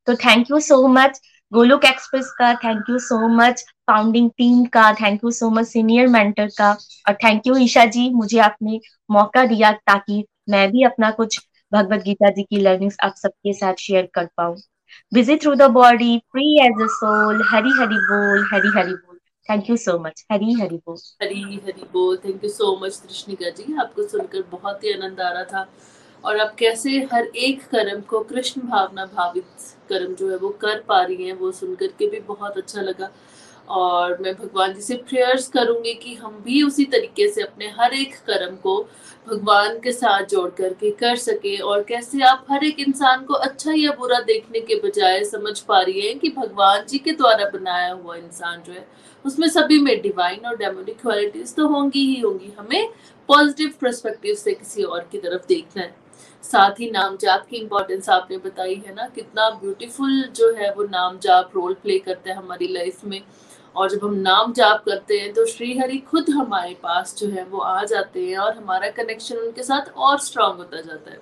तो 0.07 0.15
thank 0.17 0.51
you 0.51 0.61
so 0.61 0.87
much 0.89 1.21
Golok 1.53 1.85
Express 1.85 2.31
का 2.39 2.55
thank 2.55 2.85
you 2.91 2.99
so 2.99 3.27
much 3.29 3.65
founding 3.89 4.31
team 4.39 4.65
का 4.65 4.93
thank 4.93 5.25
you 5.25 5.31
so 5.31 5.51
much 5.51 5.67
senior 5.67 6.07
mentor 6.09 6.49
का, 6.59 6.71
और 7.09 7.15
थैंक 7.25 7.47
यू 7.47 7.57
ईशा 7.57 7.85
जी, 7.87 8.09
मुझे 8.11 8.39
आपने 8.39 8.81
मौका 9.11 9.45
दिया 9.47 9.73
ताकि 9.73 10.25
मैं 10.51 10.71
भी 10.71 10.85
अपना 10.85 11.11
कुछ 11.11 11.41
भगवत 11.73 12.03
गीता 12.03 12.31
जी 12.31 12.43
की 12.43 12.57
लर्निंग्स 12.57 12.97
आप 13.05 13.15
सबके 13.17 13.53
साथ 13.53 13.75
शेयर 13.81 14.09
कर 14.15 14.29
पाऊँ। 14.37 14.57
Busy 15.13 15.35
through 15.37 15.57
the 15.57 15.67
body, 15.69 16.13
free 16.33 16.53
as 16.63 16.83
a 16.83 16.87
soul 16.93 17.43
hari 17.49 17.73
hari 17.79 17.99
bol 18.09 18.45
hari 18.53 18.71
hari 18.77 18.95
bol 18.95 19.17
thank 19.47 19.69
you 19.71 19.77
so 19.77 19.99
much 19.99 20.25
Hari 20.33 20.53
Hari 20.53 20.77
बोल। 20.77 20.97
हरी 21.23 21.43
हरी 21.67 21.85
बोल 21.93 22.17
थैंक 22.17 22.45
यू 22.45 22.51
सो 22.51 22.75
मच 22.83 22.97
कृष्णिका 22.97 23.51
जी, 23.51 23.77
आपको 23.81 24.03
सुनकर 24.09 24.43
बहुत 24.51 24.85
ही 24.85 24.93
आनंद 24.93 25.21
आ 25.21 25.31
रहा 25.31 25.45
था। 25.45 25.67
और 26.25 26.39
आप 26.41 26.55
कैसे 26.59 26.91
हर 27.13 27.27
एक 27.37 27.63
कर्म 27.67 28.01
को, 28.01 28.21
कृष्ण 28.21 28.61
भावना 28.69 29.05
भावित 29.07 29.45
कर्म 29.89 30.15
जो 30.15 30.31
है 30.31 30.37
वो 30.37 30.49
कर 30.63 30.83
पा 30.89 31.01
रही 31.03 31.27
हैं, 31.27 31.33
वो 31.35 31.53
सुनकर 31.53 31.87
के 31.99 32.09
भी 32.11 32.21
बहुत 32.29 32.57
अच्छा 32.57 32.81
लगा। 32.81 33.11
और 33.71 34.17
मैं 34.21 34.35
भगवान 34.35 34.73
जी 34.75 34.81
से 34.81 34.95
प्रेयर्स 35.09 35.49
करूँगी 35.49 35.95
कि 35.95 36.15
हम 36.15 36.41
भी 36.45 36.63
उसी 36.63 36.85
तरीके 36.85 37.29
से 37.29 37.43
अपने 37.43 37.69
हर 37.79 37.95
एक 37.95 38.15
कर्म 38.27 38.55
को 38.57 38.77
भगवान 39.29 39.79
के 39.79 39.93
साथ 39.93 40.25
जोड़ 40.25 40.49
करके 40.51 40.91
कर 40.91 41.17
सके 41.17 41.57
और 41.59 41.83
कैसे 41.83 42.23
आप 42.23 42.47
हर 42.51 42.65
एक 42.65 42.81
इंसान 42.81 43.25
को 43.25 43.35
अच्छा 43.35 43.73
या 43.73 43.91
बुरा 43.99 44.21
देखने 44.21 44.61
के 44.61 44.75
बजाय 44.85 45.25
समझ 45.25 45.59
पा 45.61 45.81
रही 45.81 46.07
है 46.07 46.15
कि 46.15 46.29
भगवान 46.37 46.85
जी 46.89 46.99
के 46.99 47.13
द्वारा 47.13 47.49
बनाया 47.51 47.93
हुआ 47.93 48.17
इंसान 48.17 48.63
जो 48.63 48.73
है, 48.73 48.87
उसमें 49.25 49.49
सभी 49.49 49.79
में 49.79 50.01
डिवाइन 50.03 50.47
और 50.47 50.57
डेमोनिक 50.57 51.01
क्वालिटीज 51.01 51.55
तो 51.55 51.67
होंगी 51.69 52.05
ही 52.07 52.21
होंगी। 52.21 52.53
हमें 52.59 52.89
पॉजिटिव 53.29 53.73
परस्पेक्टिव 53.81 54.35
से 54.35 54.55
किसी 54.55 54.83
और 54.83 55.09
की 55.13 55.19
तरफ़ 55.19 55.47
देखना 55.49 55.83
है। 55.83 55.95
साथ 56.45 56.81
ही 56.81 56.91
नाम 56.91 57.17
जाप 57.17 57.47
की 57.51 57.57
इम्पोर्टेंस 57.57 58.09
आपने 58.09 58.37
बताई 58.39 58.75
है 58.87 58.95
ना, 58.95 59.07
कितना 59.09 59.49
ब्यूटीफुल 59.53 60.23
जो 60.37 60.53
है 60.55 60.73
वो 60.75 60.85
नाम 60.85 61.19
जाप 61.19 61.51
रोल 61.55 61.75
प्ले 61.75 61.99
करता 61.99 62.31
है 62.31 62.37
हमारी 62.37 62.69
लाइफ 62.69 63.05
में। 63.05 63.21
और 63.79 63.91
जब 63.91 64.05
हम 64.05 64.15
नाम 64.21 64.53
जाप 64.53 64.83
करते 64.87 65.19
हैं 65.19 65.33
तो 65.35 65.45
श्री 65.47 65.79
हरि 65.79 65.99
खुद 66.09 66.31
हमारे 66.31 66.75
पास 66.83 67.15
जो 67.19 67.29
है, 67.29 67.45
वो 67.45 67.59
आ 67.59 67.85
जाते 67.85 68.27
हैं 68.27 68.39
और 68.39 68.57
हमारा 68.57 68.91
कनेक्शन 68.93 69.37
उनके 69.39 69.63
साथ 69.63 69.93
और 69.97 70.19
स्ट्रांग 70.21 70.57
होता 70.59 70.81
जाता 70.81 71.11
है। 71.11 71.21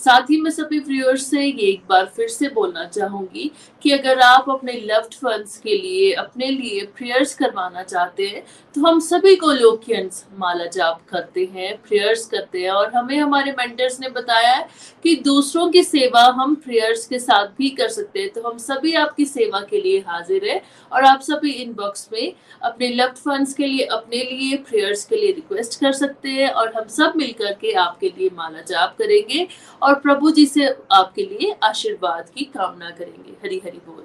साथ 0.00 0.30
ही 0.30 0.40
मैं 0.40 0.50
सभी 0.50 0.78
व्यूअर्स 0.80 1.26
से 1.30 1.40
ये 1.40 1.70
एक 1.70 1.82
बार 1.88 2.10
फिर 2.16 2.28
से 2.28 2.48
बोलना 2.50 2.84
चाहूँगी 2.86 3.50
कि 3.82 3.90
अगर 3.92 4.20
आप 4.20 4.50
अपने 4.50 4.72
लव्ड 4.82 5.14
वंस 5.24 5.56
के 5.58 5.76
लिए, 5.76 6.12
अपने 6.14 6.46
लिए 6.46 6.80
प्रेयर्स 6.96 7.34
करवाना 7.34 7.82
चाहते 7.82 8.26
हैं 8.26 8.42
तो 8.74 8.80
हम 8.80 8.98
सभी 9.00 9.34
को 9.36 9.52
लोकियंस 9.52 10.24
माला 10.38 10.66
जाप 10.66 11.00
करते 11.08 11.44
हैं 11.54 11.76
प्रेयर्स 11.82 12.24
करते 12.26 12.62
हैं। 12.62 12.70
और 12.70 12.92
हमें 12.94 13.16
हमारे 13.18 13.52
मेंटर्स 13.52 13.98
ने 14.00 14.08
बताया 14.10 14.52
है 14.52 14.68
कि 15.04 15.14
दूसरों 15.24 15.68
की 15.70 15.82
सेवा 15.82 16.22
हम 16.36 16.54
प्रेयर्स 16.56 17.06
के 17.06 17.18
साथ 17.18 17.46
भी 17.58 17.68
कर 17.70 17.88
सकते 17.88 18.20
हैं। 18.20 18.28
तो 18.30 18.42
हम 18.42 18.58
सभी 18.58 18.92
आपकी 18.94 19.24
सेवा 19.26 19.60
के 19.70 19.80
लिए 19.80 19.98
हाजिर 20.08 20.48
है 20.48 20.60
और 20.92 21.04
आप 21.04 21.20
सभी 21.22 21.50
इनबॉक्स 21.52 22.08
में 22.12 22.32
अपने 22.62 22.88
लव्ड 22.90 23.16
फंड्स 23.16 23.54
के 23.54 23.66
लिए, 23.66 23.84
अपने 23.84 24.22
लिए 24.24 24.56
प्रेयर्स 24.68 25.04
के 25.04 25.16
लिए 25.16 25.32
रिक्वेस्ट 25.32 25.80
कर 25.80 25.92
सकते 25.92 26.28
हैं 26.30 26.48
और 26.50 26.72
हम 26.76 26.86
सब 26.90 27.12
मिलकर 27.16 27.52
के 27.60 27.72
आपके 27.80 28.08
लिए 28.08 28.30
माला 28.36 28.60
जाप 28.62 28.94
करेंगे। 28.98 29.46
और 29.82 29.89
प्रभु 29.94 30.30
जी 30.30 30.46
से 30.46 30.76
आपके 30.92 31.22
लिए 31.22 31.56
आशीर्वाद 31.62 32.30
की 32.30 32.44
कामना 32.44 32.90
करेंगे। 32.90 33.30
हरी 33.30 33.62
हरी 33.64 33.78
बोल। 33.78 34.04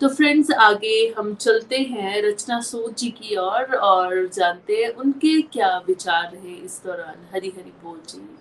तो 0.00 0.08
फ्रेंड्स 0.08 0.50
आगे 0.50 1.14
हम 1.18 1.34
चलते 1.34 1.76
हैं 1.76 2.22
रचना 2.22 2.60
सूद 2.60 2.94
जी 2.94 3.10
की 3.10 3.36
ओर 3.36 3.46
और, 3.46 3.74
और 3.74 4.28
जानते 4.28 4.76
हैं 4.76 4.90
उनके 4.90 5.42
क्या 5.42 5.78
विचार 5.78 6.30
रहे 6.32 6.54
इस 6.54 6.82
दौरान। 6.86 7.28
हरी 7.34 7.48
हरी 7.48 7.72
बोल 7.84 8.00
जी। 8.08 8.38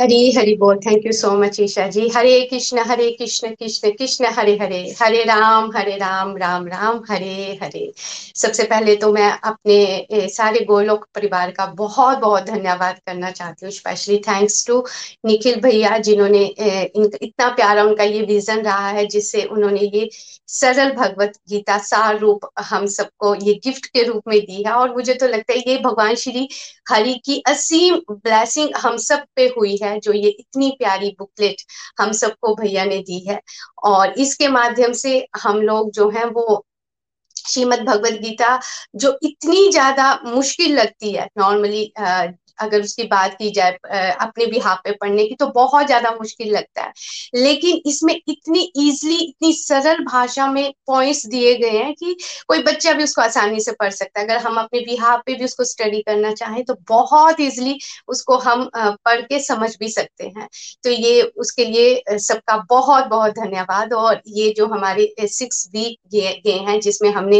हरी 0.00 0.32
हरि 0.32 0.54
बोल। 0.60 0.78
Thank 0.86 1.06
you 1.06 1.12
so 1.12 1.30
much 1.38 1.58
Isha 1.60 1.86
ji. 1.88 2.08
हरे 2.16 2.40
कृष्ण 2.50 2.82
हरे 2.86 3.10
कृष्ण 3.10 3.48
कृष्ण 3.50 3.90
कृष्ण, 3.90 4.26
हरे 4.36 4.56
हरे। 4.62 4.80
हरे 5.00 5.22
राम 5.24 5.70
हरे 5.76 5.96
राम 5.98 6.36
राम 6.36 6.66
राम, 6.68 7.00
हरे 7.10 7.58
हरे। 7.62 7.92
सबसे 8.36 8.64
पहले 8.64 8.96
तो 8.96 9.12
मैं 9.12 9.30
अपने 9.30 10.28
सारे 10.30 10.64
गोलोक 10.64 11.06
परिवार 11.14 11.50
का 11.50 11.66
बहुत 11.76 12.18
बहुत 12.18 12.44
धन्यवाद 12.46 12.98
करना 13.06 13.30
चाहती 13.30 13.66
हूँ। 13.66 13.72
स्पेशली 13.72 14.18
थैंक्स 14.28 14.66
टू 14.66 14.84
निखिल 15.26 15.60
भैया, 15.60 15.96
जिन्होंने 16.00 16.44
इतना 16.44 17.48
प्यारा 17.50 17.84
उनका 17.84 18.04
ये 18.04 18.22
विजन 18.24 18.60
रहा 18.62 18.88
है, 18.88 19.06
जिससे 19.06 19.44
उन्होंने 19.46 19.90
ये 19.94 20.08
सरल 20.50 20.90
भगवत 20.94 21.32
गीता 21.50 21.78
सार 21.84 22.18
रूप 22.18 22.48
हम 22.64 22.86
सबको 22.88 23.34
ये 23.36 23.54
गिफ्ट 23.64 23.86
के 23.86 24.02
रूप 24.02 24.28
में 24.28 24.38
दी 24.40 24.62
है। 24.62 24.72
और 24.72 24.94
मुझे 24.94 25.14
तो 25.14 25.26
लगता 25.28 25.52
है 25.52 25.58
ये 25.68 25.78
भगवान 25.84 26.14
श्री 26.16 26.48
हरि 26.90 27.14
की 27.24 27.42
असीम 27.48 27.96
ब्लैसिंग 28.12 28.74
हम 28.76 28.96
सब 29.00 29.24
पे 29.36 29.46
हुई 29.58 29.76
है। 29.82 29.85
जो 29.94 30.12
ये 30.12 30.28
इतनी 30.30 30.70
प्यारी 30.70 31.10
बुकलेट 31.18 31.62
हम 32.00 32.12
सबको 32.12 32.54
भैया 32.54 32.84
ने 32.84 32.98
दी 32.98 33.18
है। 33.28 33.40
और 33.84 34.12
इसके 34.18 34.48
माध्यम 34.48 34.92
से 34.92 35.26
हम 35.42 35.60
लोग 35.62 35.90
जो 35.90 36.08
हैं 36.10 36.24
वो 36.24 36.64
श्रीमद 37.46 37.82
भगवत 37.84 38.20
गीता 38.22 38.58
जो 38.96 39.18
इतनी 39.24 39.68
ज़्यादा 39.70 40.14
मुश्किल 40.26 40.74
लगती 40.76 41.12
है। 41.12 41.28
नॉर्मली 41.38 41.92
अगर 42.58 42.80
उसकी 42.80 43.02
बात 43.04 43.34
की 43.38 43.50
जाए 43.52 43.72
अपने 44.16 44.44
हाथ 44.58 44.76
पे 44.84 44.92
पढ़ने 44.92 45.24
की 45.26 45.34
तो 45.34 45.46
बहुत 45.54 45.86
ज़्यादा 45.86 46.10
मुश्किल 46.12 46.52
लगता 46.52 46.82
है। 46.82 46.92
लेकिन 47.36 47.80
इसमें 47.86 48.14
इतनी 48.14 48.60
इजली 48.78 49.16
इतनी 49.16 49.52
सरल 49.54 49.98
भाषा 50.04 50.46
में 50.48 50.72
पॉइंट्स 50.86 51.24
दिए 51.26 51.54
गए 51.54 51.70
हैं 51.72 51.92
कि 51.94 52.14
कोई 52.48 52.62
बच्चा 52.62 52.92
भी 52.92 53.04
उसको 53.04 53.22
आसानी 53.22 53.60
से 53.60 53.72
पढ़ 53.72 53.90
सकता 53.90 54.20
है। 54.20 54.26
अगर 54.26 54.38
हम 54.38 54.56
अपने 54.58 54.80
बिहार 54.82 55.22
पे 55.26 55.34
भी 55.34 55.44
उसको 55.44 55.64
स्टडी 55.64 56.00
करना 56.02 56.32
चाहें 56.34 56.62
तो 56.64 56.76
बहुत 56.88 57.40
इजली 57.40 57.76
उसको 58.08 58.36
हम 58.38 58.68
पढ़ 58.74 59.20
के 59.22 59.40
समझ 59.42 59.70
भी 59.80 59.88
सकते 59.90 60.24
हैं। 60.28 60.48
तो 60.84 60.90
ये 60.90 61.20
उसके 61.38 61.64
लिए 61.66 62.18
सबका 62.20 62.56
बहुत 62.70 63.06
बहुत 63.08 63.32
धन्यवाद। 63.34 63.92
और 63.96 64.20
ये 64.28 64.52
जो 64.56 64.66
हमारे 64.68 65.12
सिक्स 65.28 65.66
वीक 65.74 65.98
गए 66.14 66.58
हैं, 66.60 66.78
जिसमें 66.80 67.10
हमने 67.12 67.35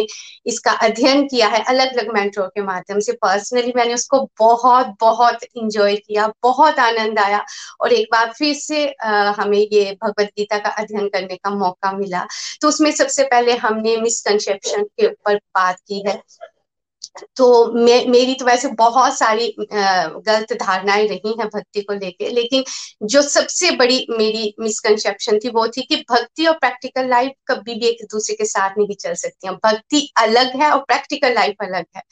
इसका 0.47 0.73
अध्ययन 0.81 1.27
किया 1.27 1.49
है 1.49 1.63
अलग 1.65 1.97
अलग 1.97 2.13
मेंटोर 2.15 2.47
के 2.47 2.63
माध्यम 2.63 3.01
से। 3.01 3.13
पर्सनली 3.13 3.73
मैंने 3.77 3.95
उसको 3.95 4.21
बहुत 4.39 4.95
बहुत 5.01 5.45
इंजॉय 5.57 5.97
किया 5.97 6.27
बहुत 6.43 6.79
आनंद 6.79 7.19
आया 7.19 7.45
और 7.81 7.93
एक 7.93 8.09
बार 8.13 8.33
फिर 8.39 8.55
से 8.55 8.87
आ, 9.05 9.31
हमें 9.33 9.59
ये 9.59 9.97
भगवत 10.05 10.31
गीता 10.39 10.59
का 10.59 10.71
अध्ययन 10.71 11.09
करने 11.09 11.37
का 11.37 11.51
मौका 11.51 11.93
मिला। 11.93 12.27
तो 12.63 12.69
उसमें 12.69 12.91
सबसे 12.93 13.25
पहले 13.25 13.53
हमने 13.57 13.97
मिसकनसेप्शन 13.97 14.83
के 14.83 15.07
ऊपर 15.07 15.37
बात 15.37 15.81
की 15.89 16.03
है। 16.09 16.23
तो 17.37 17.73
मे, 17.75 18.05
मेरी 18.07 18.35
तो 18.35 18.45
वैसे 18.45 18.69
बहुत 18.79 19.17
सारी 19.19 19.55
गलत 19.73 20.53
धारणाएँ 20.63 21.07
रही 21.09 21.35
हैं 21.39 21.47
भक्ति 21.49 21.81
को 21.83 21.95
लेके 21.95 22.29
लेकिन 22.31 22.65
जो 23.05 23.23
सबसे 23.25 23.71
बड़ी 23.77 24.07
मेरी 24.11 24.55
मिसकंसेप्शन 24.61 25.39
थी 25.45 25.49
वो 25.51 25.67
थी 25.69 25.83
कि 25.85 25.97
भक्ति 26.11 26.47
और 26.47 26.55
प्रैक्टिकल 26.59 27.09
लाइफ 27.09 27.33
कभी 27.49 27.75
भी 27.75 27.87
एक 27.87 28.05
दूसरे 28.13 28.35
के 28.37 28.45
साथ 28.47 28.79
नहीं 28.79 28.95
चल 28.97 29.15
सकती 29.17 29.49
हैं। 29.49 29.55
भक्ति 29.67 30.09
अलग 30.19 30.57
है 30.63 30.71
और 30.71 30.79
प्रैक्टिकल 30.83 31.35
लाइफ 31.35 31.63
अलग 31.63 31.85
है। 31.97 32.03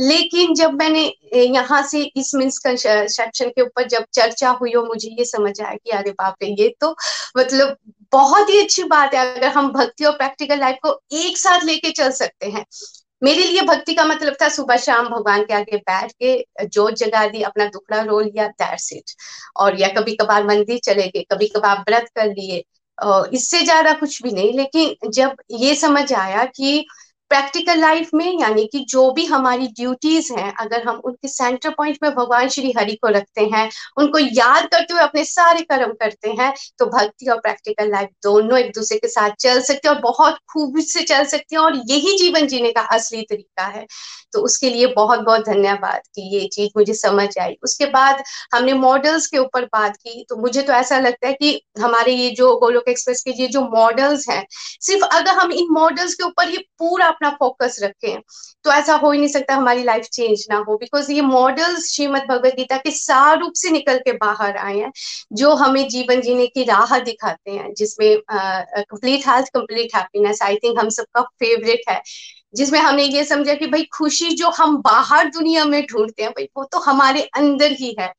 लेकिन 0.00 0.54
जब 0.54 0.72
मैंने 0.74 1.02
यहाँ 1.34 1.82
से 1.88 2.02
इस 2.16 2.30
मिसकंसेप्शन 2.34 3.48
के 3.48 3.62
ऊपर 3.62 3.86
जब 3.88 4.04
चर्चा 4.14 4.50
हुई 4.60 4.72
और 4.72 4.86
मुझे 4.88 5.08
ये 5.18 5.24
समझ 5.24 5.60
आया 5.60 5.74
कि 5.74 5.90
अरे 5.90 6.10
बाप 6.12 6.34
रे 6.42 6.48
ये 6.60 6.68
तो 6.80 6.94
मतलब 7.38 7.76
बहुत 8.12 8.50
ही 8.50 8.60
अच्छी 8.62 8.82
बात 8.84 9.14
है। 9.14 9.20
अगर 9.26 9.48
हम 9.48 9.70
भक्ति 9.72 10.04
और 10.04 10.12
प्रैक्टिकल 10.16 10.58
लाइफ 10.60 10.76
को 10.82 10.90
एक 11.18 11.38
साथ 11.38 11.64
लेके 11.64 11.90
चल 11.92 12.10
सकते 12.12 12.50
हैं 12.50 12.64
मेरे 13.22 13.44
लिए 13.44 13.60
भक्ति 13.62 13.94
का 13.94 14.04
मतलब 14.04 14.34
था 14.42 14.48
सुबह 14.48 14.76
शाम 14.76 15.08
भगवान 15.08 15.44
के 15.44 15.54
आगे 15.54 15.76
बैठ 15.78 16.12
के 16.22 16.66
जोत 16.66 16.94
जगा 16.96 17.26
दी, 17.28 17.42
अपना 17.42 17.66
दुखड़ा 17.66 18.00
रो 18.02 18.20
लिया 18.20 18.46
दैट्स 18.48 18.92
इट 18.92 19.10
और 19.56 19.80
या 19.80 19.88
कभी 19.96 20.16
कभार 20.16 20.44
मंदिर 20.46 20.78
चले 20.84 21.06
गए 21.08 21.22
कभी 21.32 21.46
कभार 21.48 21.78
व्रत 21.88 22.08
कर 22.16 22.26
लिए। 22.28 22.62
इससे 23.34 23.62
ज़्यादा 23.62 23.92
कुछ 23.94 24.22
भी 24.22 24.30
नहीं, 24.32 24.52
लेकिन 24.52 25.10
जब 25.10 25.36
ये 25.52 25.74
समझ 25.76 26.12
आया 26.14 26.44
कि 26.46 26.86
प्रैक्टिकल 27.30 27.78
लाइफ 27.80 28.10
में, 28.14 28.40
यानी 28.40 28.64
कि 28.72 28.78
जो 28.88 29.10
भी 29.12 29.24
हमारी 29.26 29.66
ड्यूटीज़ 29.70 30.32
हैं, 30.32 30.52
अगर 30.56 30.82
हम 30.82 31.00
उनके 31.04 31.28
सेंटर 31.28 31.70
पॉइंट 31.70 31.98
में 32.02 32.10
भगवान 32.14 32.48
श्री 32.48 32.72
हरि 32.76 32.94
को 32.94 33.08
रखते 33.08 33.44
हैं, 33.54 33.68
उनको 33.98 34.18
याद 34.18 34.66
करते 34.66 34.94
हुए 34.94 35.02
अपने 35.02 35.24
सारे 35.26 35.60
कर्म 35.62 35.92
करते 36.00 36.30
हैं 36.32 36.52
तो 36.78 36.86
भक्ति 36.88 37.26
और 37.26 37.38
प्रैक्टिकल 37.40 37.90
लाइफ 37.92 38.08
दोनों 38.24 38.58
एक 38.58 38.70
दूसरे 38.74 38.98
के 38.98 39.08
साथ 39.08 39.30
चल 39.40 39.60
सकते 39.62 39.88
हैं 39.88 39.94
और 39.94 40.00
बहुत 40.02 40.38
खूबी 40.52 40.82
से 40.82 41.02
चल 41.04 41.24
सकते 41.26 41.56
हैं, 41.56 41.62
और 41.62 41.76
यही 41.86 42.16
जीवन 42.18 42.46
जीने 42.46 42.72
का 42.72 42.80
असली 42.90 43.22
तरीका 43.24 43.66
है। 43.68 43.86
तो 44.32 44.40
उसके 44.40 44.70
लिए 44.70 44.86
बहुत 44.86 45.20
बहुत 45.20 45.44
धन्यवाद 45.46 46.00
कि 46.14 46.22
ये 46.34 46.46
चीज़ 46.52 46.70
मुझे 46.76 46.94
समझ 46.94 47.28
आई। 47.38 47.56
उसके 47.64 47.86
बाद 47.88 48.22
हमने 48.54 48.72
मॉडल्स 48.74 49.26
के 49.26 49.38
ऊपर 49.38 49.64
बात 49.66 49.96
की 49.98 50.24
तो 50.28 50.36
मुझे 50.36 50.62
तो 50.62 50.72
ऐसा 50.72 50.98
लगता 50.98 51.26
है 51.28 51.32
कि 51.34 51.60
हमारे 51.80 52.12
ये 52.14 52.30
जो 52.32 52.54
गोलोक 52.58 52.88
एक्सप्रेस 52.88 53.22
के 53.22 53.30
ये 53.32 53.46
जो 53.48 53.60
मॉडल्स 53.70 54.28
हैं, 54.28 54.44
सिर्फ़ 54.50 55.04
अगर 55.06 55.34
हम 55.34 55.52
इन 55.52 55.68
मॉडल्स 55.72 56.14
के 56.14 56.24
ऊपर 56.24 56.50
ये 56.50 56.64
पूरा 56.78 57.10
अपना 57.16 57.30
फोकस 57.40 57.78
रखें। 57.82 58.20
तो 58.64 58.70
ऐसा 58.72 58.94
हो 58.94 59.10
ही 59.10 59.18
नहीं 59.18 59.28
सकता 59.28 59.54
हमारी 59.54 59.82
लाइफ 59.82 60.04
चेंज 60.04 60.46
ना 60.50 60.56
हो 60.68 60.76
बिकॉज़ 60.76 61.10
ये 61.12 61.20
मॉडल्स 61.22 61.90
श्रीमद 61.94 62.22
भगवद 62.28 62.54
गीता 62.56 62.76
के 62.76 62.90
सार 62.90 63.38
रूप 63.40 63.52
से 63.56 63.70
निकल 63.70 63.98
के 63.98 64.12
बाहर 64.12 64.56
आए 64.56 64.78
हैं, 64.78 64.90
जो 65.32 65.54
हमें 65.54 65.88
जीवन 65.88 66.20
जीने 66.20 66.46
की 66.46 66.64
राह 66.64 66.98
दिखाते 67.00 67.50
हैं, 67.50 67.72
जिसमें 67.74 68.16
complete 68.32 69.28
health 69.28 69.48
complete 69.54 69.96
happiness 69.96 70.42
I 70.42 70.56
think 70.56 70.78
हम 70.80 70.88
सबका 70.90 71.22
फेवरेट 71.22 71.90
है। 71.90 72.00
जिसमें 72.56 72.78
हमने 72.80 73.04
ये 73.04 73.24
समझा 73.24 73.54
कि 73.54 73.66
भाई 73.66 73.84
खुशी 73.94 74.30
जो 74.36 74.50
हम 74.58 74.76
बाहर 74.82 75.28
दुनिया 75.30 75.64
में 75.64 75.82
ढूंढते 75.86 76.22
हैं, 76.22 76.30
भाई 76.32 76.48
वो 76.56 76.64
तो 76.72 76.78
हमारे 76.80 77.22
अंदर 77.36 77.72
ही 77.72 77.94
है। 78.00 78.12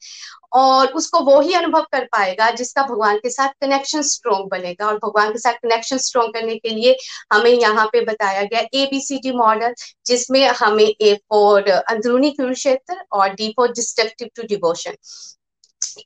और 0.54 0.88
उसको 0.94 1.20
वो 1.22 1.40
ही 1.42 1.54
अनुभव 1.54 1.86
कर 1.92 2.04
पाएगा 2.12 2.50
जिसका 2.52 2.84
भगवान 2.84 3.18
के 3.18 3.30
साथ 3.30 3.50
कनेक्शन 3.62 4.02
स्ट्रॉन्ग 4.04 4.50
बनेगा। 4.52 4.88
और 4.88 4.98
भगवान 4.98 5.32
के 5.32 5.40
साथ 5.40 5.54
कनेक्शन 5.64 5.98
स्ट्रॉन्ग 6.00 6.34
करने 6.34 6.56
के 6.58 6.70
लिए 6.70 6.96
हमें 7.34 7.52
यहाँ 7.52 7.86
पे 7.94 8.02
बताया 8.06 8.44
गया 8.44 8.62
A 8.74 8.86
B 8.92 9.02
C 9.02 9.18
D 9.20 9.32
model 9.38 9.74
जिसमें 10.06 10.46
हमें 10.60 10.86
ए 10.86 11.14
फॉर 11.30 11.70
अंदरूनी 11.70 12.32
कुरुक्षेत्र 12.32 13.04
और 13.14 13.34
D 13.34 13.54
for 13.58 13.72
destructive 13.72 14.30
to 14.36 14.44
devotion 14.48 14.96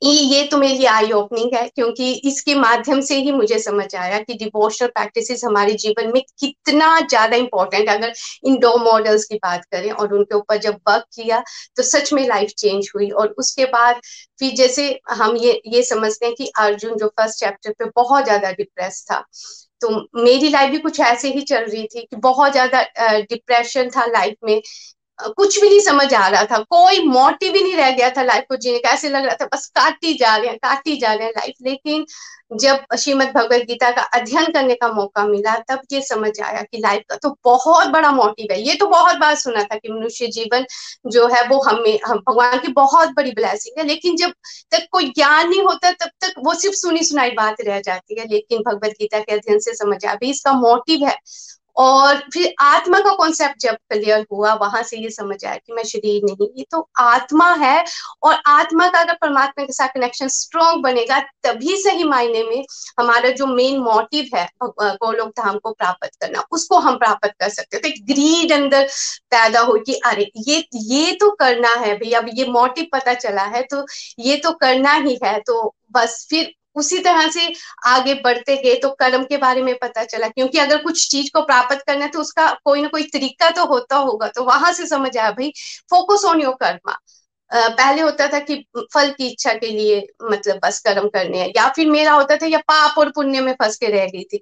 ये 0.04 0.42
तो 0.46 0.56
मेरे 0.58 0.74
लिए 0.74 0.86
आई 0.88 1.10
ओपनिंग 1.12 1.54
है, 1.54 1.68
क्योंकि 1.68 2.12
इसके 2.24 2.54
माध्यम 2.56 3.00
से 3.02 3.16
ही 3.16 3.32
मुझे 3.32 3.58
समझ 3.58 3.94
आया 3.96 4.18
कि 4.20 4.34
डिवोशनल 4.34 4.88
प्रैक्टिसेस 4.90 5.44
हमारे 5.44 5.74
जीवन 5.76 6.10
में 6.14 6.20
कितना 6.40 6.98
ज़्यादा 7.00 7.36
इंपॉर्टेंट 7.36 7.88
अगर 7.88 8.12
इन 8.44 8.58
दो 8.58 8.76
मॉडल्स 8.84 9.24
की 9.24 9.36
बात 9.38 9.64
करें 9.72 9.90
और 9.92 10.14
उनके 10.14 10.36
ऊपर 10.36 10.56
जब 10.58 10.76
वर्क 10.88 11.04
किया 11.14 11.42
तो 11.76 11.82
सच 11.84 12.12
में 12.12 12.26
लाइफ 12.28 12.50
चेंज 12.58 12.90
हुई। 12.94 13.10
और 13.10 13.34
उसके 13.38 13.64
बाद 13.66 14.00
फिर 14.38 14.54
जैसे 14.56 14.88
हम 15.12 15.36
ये 15.38 15.60
ये 15.66 15.82
समझते 15.84 16.26
हैं 16.26 16.34
कि 16.34 16.50
अर्जुन 16.58 16.96
जो 16.98 17.08
फ़र्स्ट 17.10 17.38
चैप्टर 17.40 17.72
पे 17.78 17.90
बहुत 17.96 18.24
ज़्यादा 18.24 18.50
डिप्रेस 18.52 19.04
था 19.10 19.24
तो 19.80 19.88
मेरी 20.16 20.48
लाइफ 20.48 20.70
भी 20.70 20.78
कुछ 20.78 20.98
ऐसे 21.02 21.28
ही 21.30 21.40
चल 21.42 21.64
रही 21.64 21.86
थी 21.86 22.00
कि 22.02 22.16
बहुत 22.18 22.52
ज़्यादा 22.52 22.82
डिप्रेशन 23.20 23.88
था 23.90 24.04
लाइफ 24.08 24.36
में। 24.44 24.60
कुछ 25.28 25.60
भी 25.60 25.68
नहीं 25.68 25.80
समझ 25.80 26.14
आ 26.14 26.28
रहा 26.28 26.44
था। 26.44 26.58
कोई 26.58 27.06
मोटिव 27.06 27.54
ही 27.54 27.62
नहीं 27.62 27.76
रह 27.76 27.90
गया 27.90 28.10
था 28.10 28.22
लाइफ 28.22 28.44
को 28.48 28.56
जीने 28.56 28.78
का। 28.78 28.90
ऐसे 28.90 29.08
लग 29.08 29.24
रहा 29.24 29.34
था, 29.34 29.44
बस 29.44 29.66
काटी 29.66 30.14
जा 30.14 30.36
रहे 30.36 30.46
हैं 30.46 30.56
काटती 30.56 30.96
जा 30.96 31.12
रहे 31.12 31.24
हैं 31.24 31.32
लाइफ 31.36 31.54
लेकिन 31.62 32.06
जब 32.56 32.96
श्रीमद 32.98 33.32
भगवत 33.34 33.60
गीता 33.60 33.90
का 33.90 34.02
अध्ययन 34.02 34.44
करने 34.44 34.74
का 34.74 34.88
मौका 34.88 35.24
मिला, 35.24 35.56
तब 35.56 35.80
ये 35.92 36.00
समझ 36.00 36.40
आया 36.40 36.62
कि 36.62 36.78
लाइफ 36.78 37.02
का 37.10 37.16
तो 37.16 37.38
बहुत 37.44 37.88
बड़ा 37.88 38.10
मोटिव 38.10 38.46
है। 38.52 38.62
ये 38.62 38.74
तो 38.74 38.86
बहुत 38.86 39.16
बार 39.16 39.34
सुना 39.34 39.62
था 39.62 39.76
कि 39.76 39.92
मनुष्य 39.92 40.26
जीवन 40.26 40.66
जो 41.06 41.26
है, 41.28 41.48
वो 41.48 41.62
हमें, 41.62 42.00
हम, 42.06 42.18
भगवान 42.18 42.58
की 42.58 42.68
बहुत 42.68 43.08
बड़ी 43.08 43.32
ब्लैसिंग 43.32 43.80
है। 43.80 43.86
लेकिन 43.86 44.16
जब 44.16 44.32
तक 44.70 44.86
कोई 44.92 45.04
ज्ञान 45.04 45.50
नहीं 45.50 45.62
होता, 45.62 45.90
तब 45.90 46.10
तक 46.20 46.34
वो 46.38 46.54
सिर्फ़ 46.54 46.76
सुनी 46.76 47.02
सुनाई 47.04 47.30
बात 47.30 47.56
रह 47.60 47.80
जाती 47.80 48.20
है। 48.20 48.26
लेकिन 48.28 48.58
भगवत 48.58 48.90
गीता 48.90 49.20
के 49.20 49.32
अध्ययन 49.32 49.58
से 49.58 49.74
समझ 49.74 50.04
आया, 50.04 50.14
अभी 50.14 50.30
इसका 50.30 50.52
मोटिव 50.52 51.06
है। 51.06 51.16
और 51.76 52.16
फिर 52.32 52.54
आत्मा 52.60 52.98
का 53.00 53.14
कॉन्सेप्ट 53.14 53.60
जब 53.60 53.76
क्लियर 53.90 54.26
हुआ, 54.32 54.52
वहाँ 54.54 54.82
से 54.82 54.96
ये 54.96 55.10
समझ 55.10 55.44
आया 55.44 55.56
कि 55.56 55.72
मैं 55.72 55.82
शरीर 55.84 56.22
नहीं, 56.24 56.48
ये 56.56 56.64
तो 56.70 56.88
आत्मा 56.98 57.50
है 57.54 57.84
और 58.22 58.34
आत्मा 58.46 58.88
का 58.88 59.00
अगर 59.00 59.14
परमात्मा 59.14 59.64
के 59.64 59.72
साथ 59.72 59.88
कनेक्शन 59.88 60.28
स्ट्रॉन्ग 60.28 60.82
बनेगा, 60.82 61.18
तभी 61.42 61.76
सही 61.76 62.04
मायने 62.04 62.42
में 62.42 62.64
हमारा 63.00 63.30
जो 63.30 63.46
मेन 63.46 63.78
मोटिव 63.78 64.36
है 64.36 64.48
गोलोक 64.62 65.28
धाम 65.28 65.58
को 65.58 65.72
प्राप्त 65.72 66.10
करना, 66.20 66.44
उसको 66.50 66.78
हम 66.78 66.96
प्राप्त 66.96 67.28
कर 67.40 67.48
सकते 67.48 67.76
हैं। 67.76 67.82
तो 67.82 67.88
एक 67.88 68.06
ग्रीड 68.06 68.52
अंदर 68.52 68.88
पैदा 69.30 69.60
हो 69.60 69.78
कि, 69.86 69.94
अरे, 70.06 70.30
ये 70.36 70.64
ये 70.74 71.12
तो 71.12 71.30
करना 71.30 71.74
है 71.74 71.94
भाई 71.94 72.12
अब 72.12 72.30
ये 72.34 72.46
मोटिव 72.46 72.86
पता 72.92 73.14
चला 73.14 73.42
है 73.42 73.62
तो 73.62 73.86
ये 74.18 74.36
तो 74.36 74.52
करना 74.52 74.94
ही 74.94 75.18
है। 75.24 75.38
तो 75.40 75.74
बस 75.92 76.26
फिर 76.30 76.52
उसी 76.76 76.98
तरह 76.98 77.28
से 77.30 77.52
आगे 77.86 78.14
बढ़ते 78.16 78.56
गए 78.56 78.74
तो 78.76 78.90
कर्म 78.98 79.24
के 79.24 79.36
बारे 79.38 79.62
में 79.62 79.74
पता 79.78 80.04
चला। 80.04 80.28
क्योंकि 80.28 80.58
अगर 80.58 80.82
कुछ 80.82 81.08
चीज़ 81.10 81.30
को 81.34 81.42
प्राप्त 81.42 81.82
करना 81.86 82.04
है 82.04 82.10
तो 82.10 82.20
उसका 82.20 82.46
कोई 82.64 82.82
ना 82.82 82.88
कोई 82.88 83.02
तरीका 83.12 83.50
तो 83.50 83.64
होता 83.66 83.96
होगा। 83.98 84.28
तो 84.28 84.44
वहाँ 84.44 84.72
से 84.72 84.86
समझ 84.86 85.16
आया, 85.16 85.30
भाई 85.30 85.52
फोकस 85.90 86.24
ऑन 86.24 86.40
योर 86.42 86.54
कर्मा 86.60 86.98
पहले 87.52 88.02
होता 88.02 88.26
था 88.28 88.38
कि 88.40 88.54
फल 88.94 89.10
की 89.10 89.26
इच्छा 89.26 89.52
के 89.54 89.66
लिए 89.68 89.96
मतलब 90.22 90.58
बस 90.62 90.78
कर्म 90.80 91.08
करने 91.08 91.38
हैं। 91.38 91.48
या 91.56 91.68
फिर 91.76 91.90
मेरा 91.90 92.12
होता 92.12 92.36
था, 92.36 92.46
या 92.46 92.58
पाप 92.68 92.98
और 92.98 93.10
पुण्य 93.10 93.40
में 93.40 93.52
फंस 93.54 93.76
के 93.76 93.86
रह 93.88 94.06
गई 94.06 94.22
थी। 94.24 94.38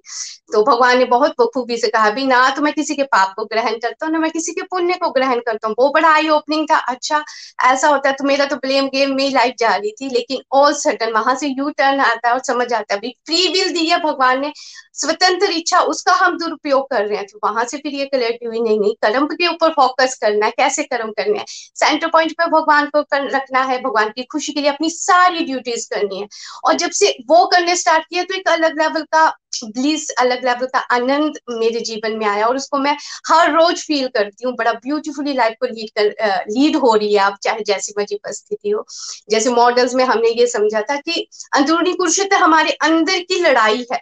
तो 0.52 0.62
भगवान 0.64 0.98
ने 0.98 1.04
बहुत 1.06 1.34
बखूबी 1.40 1.76
से 1.76 1.88
कहा 1.88 2.11
भी 2.11 2.26
ना 2.26 2.48
तो 2.56 2.62
मैं 2.62 2.72
किसी 2.74 2.94
के 2.96 3.02
पाप 3.06 3.32
को 3.36 3.44
ग्रहण 3.46 3.78
करता 3.78 4.06
हूँ, 4.06 4.12
ना 4.12 4.18
मैं 4.18 4.30
किसी 4.30 4.52
के 4.52 4.62
पुण्य 4.70 4.94
को 4.94 5.11
ग्रहण 5.11 5.40
करता 5.46 5.68
हूँ। 5.68 5.74
वो 5.78 5.88
बड़ा 5.94 6.12
आई 6.14 6.28
ओपनिंग 6.30 6.66
था। 6.70 6.76
अच्छा 6.90 7.22
ऐसा 7.64 7.88
होता 7.88 8.08
है 8.08 8.14
तो 8.16 8.24
मेरा 8.24 8.44
तो 8.46 8.56
ब्लेम 8.58 8.86
गेम 8.88 9.14
में 9.16 9.30
लाइफ 9.30 9.54
जा 9.61 9.74
रही 9.74 9.90
थी, 9.92 10.08
लेकिन 10.11 10.42
ऑल 10.54 10.72
सडन 10.76 11.12
वहाँ 11.12 11.34
से 11.36 11.48
यू 11.48 11.68
टर्न 11.70 12.00
आता 12.02 12.28
है 12.28 12.34
और 12.34 12.40
समझ 12.44 12.72
आता 12.72 12.94
है 12.94 13.11
फ्री 13.26 13.46
विल 13.50 13.72
दी 13.74 13.86
है 13.86 13.98
भगवान 14.00 14.40
ने, 14.40 14.52
स्वतंत्र 14.94 15.50
इच्छा, 15.52 15.80
उसका 15.82 16.12
हम 16.14 16.36
दुरुपयोग 16.38 16.88
कर 16.90 17.04
रहे 17.06 17.18
हैं। 17.18 17.26
तो 17.26 17.38
वहाँ 17.44 17.64
से 17.64 17.76
फिर 17.78 17.94
ये 17.94 18.04
क्लियरिटी 18.06 18.46
हुई, 18.46 18.61
नहीं 18.61 18.78
नहीं, 18.80 18.94
कर्म 19.02 19.26
के 19.28 19.46
ऊपर 19.48 19.70
फोकस 19.72 20.18
करना 20.22 20.46
है, 20.46 20.52
कैसे 20.52 20.82
कर्म 20.84 21.11
करने 21.12 21.38
है? 21.38 21.44
सेंटर 21.48 22.08
पॉइंट 22.08 22.32
पे 22.32 22.46
भगवान 22.50 22.86
को 22.86 22.99
कर, 23.05 23.28
रखना 23.30 23.62
है 23.64 23.80
भगवान 23.82 24.09
की 24.16 24.22
खुशी 24.32 24.53
के 24.53 24.61
लिए 24.61 24.70
अपनी 24.70 24.90
सारी 24.90 25.44
ड्यूटीज़ 25.44 25.88
करनी 25.90 26.20
है। 26.20 26.28
और 26.64 26.74
जब 26.76 26.90
से 26.92 27.11
वो 27.28 27.44
करने 27.46 27.76
स्टार्ट 27.76 28.05
किया 28.05 28.22
तो 28.24 28.34
एक 28.34 28.48
अलग 28.48 28.80
लेवल 28.80 29.03
का 29.12 29.28
ब्लिस 29.66 30.09
अलग 30.20 30.44
लेवल 30.44 30.66
का 30.66 30.78
आनंद 30.94 31.38
मेरे 31.51 31.80
जीवन 31.82 32.16
में 32.18 32.26
आया। 32.26 32.46
और 32.46 32.57
उसको 32.57 32.78
मैं 32.78 32.96
हर 33.28 33.53
रोज 33.53 33.82
फील 33.86 34.07
करती 34.09 34.46
हूँ। 34.46 34.55
बड़ा 34.57 34.72
ब्यूटीफुली 34.74 35.32
लाइफ 35.34 35.57
को 35.61 35.66
लीड 35.66 35.90
कर 35.98 36.44
लीड 36.51 36.76
हो 36.76 36.94
रही 36.94 37.12
है 37.14 37.20
आप 37.20 37.36
चाहे 37.42 37.62
जैसी 37.66 37.92
मर्ज़ी 37.98 38.16
परिस्थिति 38.16 38.70
हो। 38.70 38.84
जैसे 39.30 39.51
मॉडल्स 39.53 39.94
में 39.94 40.05
हमने 40.05 40.28
ये 40.30 40.46
समझा 40.48 40.80
था 40.82 40.96
कि 40.98 41.26
अंदरूनी 41.55 41.92
कुरुक्षेत्र 41.94 42.36
हमारे 42.36 42.72
अंदर 42.82 43.18
की 43.20 43.40
लड़ाई 43.40 43.86
है। 43.92 44.01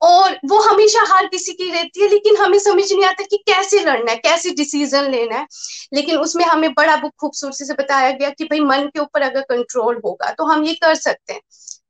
और 0.00 0.36
वो 0.46 0.58
हमेशा 0.60 1.00
हर 1.08 1.26
किसी 1.26 1.52
की 1.52 1.70
रहती 1.70 2.02
है, 2.02 2.08
लेकिन 2.08 2.36
हमें 2.36 2.58
समझ 2.58 2.92
नहीं 2.92 3.04
आता 3.04 3.24
कि 3.24 3.36
कैसे 3.48 3.80
लड़ना 3.80 4.10
है, 4.12 4.16
कैसे 4.18 4.50
डिसीज़न 4.54 5.10
लेना 5.10 5.36
है। 5.36 5.46
लेकिन 5.94 6.18
उसमें 6.18 6.44
हमें 6.44 6.72
बड़ा 6.74 6.96
बुक 6.96 7.12
खूबसूरती 7.20 7.64
से 7.64 7.74
बताया 7.74 8.10
गया 8.12 8.30
कि 8.30 8.44
भाई, 8.44 8.60
मन 8.62 8.86
के 8.86 9.00
ऊपर 9.00 9.22
अगर 9.22 9.40
कंट्रोल 9.50 10.00
होगा 10.04 10.30
तो 10.32 10.46
हम 10.46 10.64
ये 10.64 10.74
कर 10.82 10.94
सकते 10.96 11.32
हैं। 11.32 11.40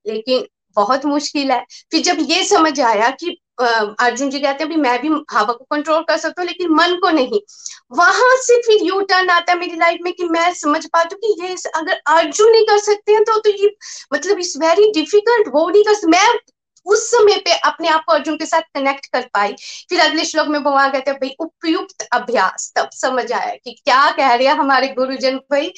लेकिन 0.06 0.46
बहुत 0.76 1.04
मुश्किल 1.06 1.50
है। 1.52 1.64
फिर 1.92 2.02
जब 2.02 2.16
ये 2.30 2.44
समझ 2.44 2.80
आया 2.82 3.10
कि 3.20 3.36
अर्जुन 3.60 4.30
जी 4.30 4.38
कहते 4.40 4.64
हैं 4.64 4.68
भी 4.68 4.76
मैं 4.76 5.00
भी 5.02 5.08
हवा 5.32 5.52
को 5.52 5.64
कंट्रोल 5.70 6.02
कर 6.02 6.16
सकता 6.16 6.42
हूँ, 6.42 6.46
लेकिन 6.48 6.72
मन 6.72 6.94
को 7.02 7.10
नहीं। 7.10 7.40
वहाँ 7.96 8.36
से 8.38 8.60
फिर 8.62 8.82
यू 8.82 9.00
टर्न 9.02 9.30
आता 9.30 9.52
है 9.52 9.58
मेरी 9.58 9.76
लाइफ 9.76 9.98
में 10.02 10.12
कि 10.12 10.24
मैं 10.28 10.52
समझ 10.54 10.84
पाती 10.86 11.14
हूँ 11.14 11.34
कि 11.36 11.42
ये 11.44 11.54
अगर 11.76 12.00
अर्जुन 12.16 12.50
नहीं 12.52 12.64
कर 12.66 12.78
सकते 12.80 13.12
हैं 13.12 13.22
तो 13.24 13.38
तो 13.40 13.50
ये 13.52 13.70
मतलब 14.14 14.38
इट्स 14.38 14.56
वेरी 14.56 14.90
डिफ़िकल्ट 14.92 15.48
वो 15.48 15.68
नहीं 15.70 15.82
कर 15.84 16.06
मैं 16.08 16.26
उस 16.86 17.06
समय 17.10 17.36
पे 17.36 17.52
अपने 17.60 17.88
आप 17.88 18.04
को 18.06 18.12
अर्जुन 18.12 18.36
के 18.36 18.46
साथ 18.46 18.62
कनेक्ट 18.74 19.06
कर 19.06 19.28
पाई। 19.34 19.52
फिर 19.90 20.00
अगले 20.00 20.24
श्लोक 20.24 20.48
में 20.48 20.62
भगवान 20.62 20.90
कहते 20.90 21.10
हैं, 21.10 21.18
भाई, 21.20 21.34
उपयुक्त 21.40 22.06
अभ्यास। 22.12 22.72
तब 22.76 22.90
समझ 22.94 23.30
आया 23.32 23.54
कि 23.54 23.72
क्या 23.74 24.10
कह 24.10 24.34
रहे 24.34 24.46
हैं 24.48 24.54
हमारे 24.54 24.88
गुरुजन, 24.88 25.36
भाई, 25.52 25.72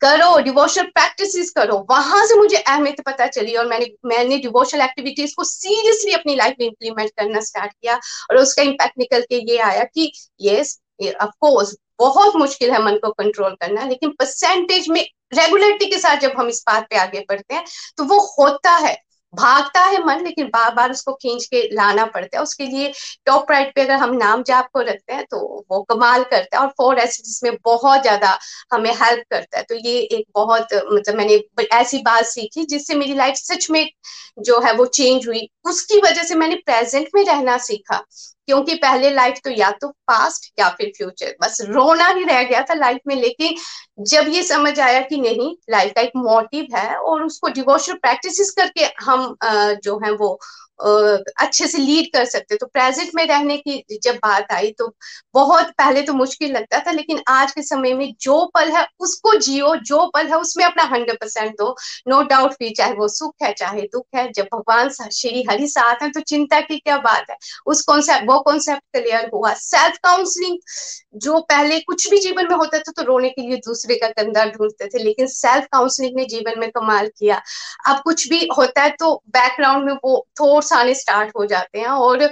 करो 0.00 0.38
डिवोशनल 0.38 0.84
प्रैक्टिस 0.86 1.50
करो। 1.50 1.76
वहाँ 1.90 2.24
से 2.26 2.34
मुझे 2.34 2.56
अहमियत 2.56 3.00
पता 3.00 3.26
चली 3.26 3.54
और 3.54 3.66
मैंने 3.66 3.86
मैंने 4.06 4.36
डिवोशनल 4.38 4.82
एक्टिविटीज़ 4.82 5.34
को 5.36 5.44
सीरियसली 5.44 6.12
अपनी 6.12 6.34
लाइफ 6.34 6.54
में 6.60 6.66
इंप्लीमेंट 6.66 7.10
करना 7.10 7.40
स्टार्ट 7.40 7.72
किया 7.72 7.94
और 8.30 8.36
उसका 8.36 8.62
इम्पैक्ट 8.62 8.98
निकल 8.98 9.20
के 9.22 9.40
ये 9.52 9.58
आया 9.60 9.84
कि 9.84 10.12
यस 10.40 10.78
ऑफकोर्स 11.22 11.74
बहुत 11.98 12.36
मुश्किल 12.36 12.70
है 12.70 12.82
मन 12.82 12.96
को 12.96 13.10
कंट्रोल 13.12 13.54
करना, 13.54 13.84
लेकिन 13.84 14.10
परसेंटेज 14.10 14.88
में 14.88 15.00
रेगुलरिटी 15.34 15.86
के 15.86 15.98
साथ 15.98 16.16
जब 16.16 16.32
हम 16.38 16.48
इस 16.48 16.62
बात 16.66 16.86
पे 16.90 16.96
आगे 16.96 17.20
बढ़ते 17.20 17.54
हैं 17.54 17.64
तो 17.96 18.04
वो 18.04 18.18
होता 18.38 18.76
है। 18.76 18.96
भागता 19.34 19.80
है 19.82 20.02
मन, 20.04 20.22
लेकिन 20.24 20.46
बार 20.48 20.74
बार 20.74 20.90
उसको 20.90 21.12
खींच 21.14 21.44
के 21.46 21.62
लाना 21.74 22.04
पड़ता 22.06 22.36
है। 22.36 22.42
उसके 22.42 22.66
लिए 22.66 22.92
टॉप 23.26 23.50
राइट 23.50 23.74
पे 23.74 23.82
अगर 23.82 23.96
हम 23.96 24.14
नाम 24.16 24.42
जाप 24.42 24.68
को 24.72 24.80
रखते 24.82 25.12
हैं 25.14 25.24
तो 25.30 25.38
वो 25.70 25.82
कमाल 25.84 26.22
करता 26.24 26.58
है 26.58 26.62
और 26.62 26.70
फोर 26.78 26.98
एसिड्स 26.98 27.40
में 27.44 27.56
बहुत 27.64 28.02
ज़्यादा 28.02 28.38
हमें 28.72 28.90
हेल्प 28.94 29.24
करता 29.30 29.58
है। 29.58 29.64
तो 29.64 29.74
ये 29.76 29.98
एक 30.00 30.24
बहुत 30.34 30.74
मतलब 30.74 31.16
मैंने 31.16 31.40
ऐसी 31.72 31.98
बात 32.02 32.24
सीखी 32.26 32.64
जिससे 32.66 32.94
मेरी 32.94 33.14
लाइफ 33.14 33.34
सच 33.36 33.70
में 33.70 33.86
जो 34.40 34.60
है 34.60 34.72
वो 34.74 34.86
चेंज 34.88 35.26
हुई। 35.28 35.48
उसकी 35.66 36.00
वजह 36.00 36.22
से 36.22 36.34
मैंने 36.34 36.54
प्रेजेंट 36.66 37.08
में 37.14 37.24
रहना 37.24 37.56
सीखा। 37.60 38.04
क्योंकि 38.48 38.74
पहले 38.74 39.10
लाइफ 39.10 39.40
तो 39.44 39.50
या 39.50 39.70
तो 39.70 39.88
पास्ट 40.08 40.52
या 40.58 40.68
फिर 40.68 40.92
फ्यूचर 40.96 41.34
बस 41.40 41.56
रोना 41.60 42.06
ही 42.08 42.24
रह 42.24 42.42
गया 42.42 42.62
था 42.62 42.74
लाइफ 42.74 43.00
में, 43.06 43.14
लेकिन 43.16 43.54
जब 44.04 44.28
ये 44.28 44.42
समझ 44.42 44.78
आया 44.80 45.00
कि 45.00 45.16
नहीं 45.16 45.54
लाइफ 45.70 45.92
का 45.94 46.00
एक 46.00 46.12
मोटिव 46.16 46.76
है 46.76 46.96
और 46.96 47.22
उसको 47.22 47.48
डिवोशनल 47.48 47.96
प्रैक्टिस 47.96 48.50
करके 48.50 48.84
हम 49.04 49.36
जो 49.84 49.98
है 50.04 50.12
वो 50.12 50.38
अच्छे 50.80 51.66
से 51.66 51.78
लीड 51.78 52.12
कर 52.12 52.24
सकते 52.26 52.56
तो 52.56 52.66
प्रेजेंट 52.66 53.10
में 53.14 53.24
रहने 53.26 53.56
की 53.58 53.98
जब 54.02 54.16
बात 54.16 54.52
आई 54.52 54.70
तो 54.78 54.92
बहुत 55.34 55.70
पहले 55.78 56.02
तो 56.02 56.12
मुश्किल 56.14 56.52
लगता 56.52 56.78
था, 56.78 56.90
लेकिन 56.90 57.20
आज 57.28 57.52
के 57.52 57.62
समय 57.62 57.94
में 57.94 58.14
जो 58.20 58.44
पल 58.54 58.70
है 58.70 58.86
उसको 59.00 59.34
जियो, 59.36 59.74
जो 59.76 60.06
पल 60.14 60.26
है 60.26 60.36
उसमें 60.38 60.64
अपना 60.64 60.82
हंड्रेड 60.84 61.18
परसेंट 61.20 61.52
दो। 61.52 61.74
नो 62.08 62.22
डाउट 62.24 62.52
भी, 62.52 62.70
चाहे 62.70 62.92
वो 62.92 63.08
सुख 63.08 63.34
है, 63.42 63.52
चाहे 63.52 63.82
दुख 63.82 64.06
है, 64.16 64.30
जब 64.32 64.48
भगवान 64.54 64.88
श्री 64.90 65.44
हरि 65.50 65.66
साथ 65.68 66.02
है 66.02 66.10
तो 66.10 66.20
चिंता 66.22 66.60
की 66.60 66.78
क्या 66.78 66.96
बात 66.98 67.30
है? 67.30 67.36
उस 67.66 67.82
कॉन्सेप्ट 67.82 68.28
वो 68.30 68.38
कॉन्सेप्ट 68.40 68.82
क्लियर 68.96 69.30
हुआ। 69.34 69.52
सेल्फ 69.54 69.96
काउंसलिंग 70.04 70.58
जो 71.16 71.40
पहले 71.42 71.78
कुछ 71.80 72.08
भी 72.10 72.18
जीवन 72.20 72.48
में 72.48 72.56
होता 72.56 72.78
था 72.78 72.92
तो 72.92 73.02
रोने 73.02 73.28
के 73.28 73.42
लिए 73.42 73.56
दूसरे 73.66 73.94
का 73.96 74.08
कंधा 74.12 74.44
ढूंढते 74.46 74.86
थे, 74.86 75.02
लेकिन 75.04 75.26
सेल्फ 75.28 75.66
काउंसलिंग 75.72 76.16
ने 76.16 76.24
जीवन 76.26 76.58
में 76.60 76.70
कमाल 76.70 77.08
किया। 77.18 77.40
अब 77.88 78.00
कुछ 78.04 78.28
भी 78.28 78.48
होता 78.58 78.82
है 78.82 78.90
तो 78.98 79.14
बैकग्राउंड 79.28 79.84
में 79.84 79.92
वो 80.04 80.26
थोड़ा 80.40 80.60
आने 80.72 80.94
स्टार्ट 80.94 81.30
हो 81.36 81.44
जाते 81.46 81.78
हैं 81.78 81.88
और 81.88 82.22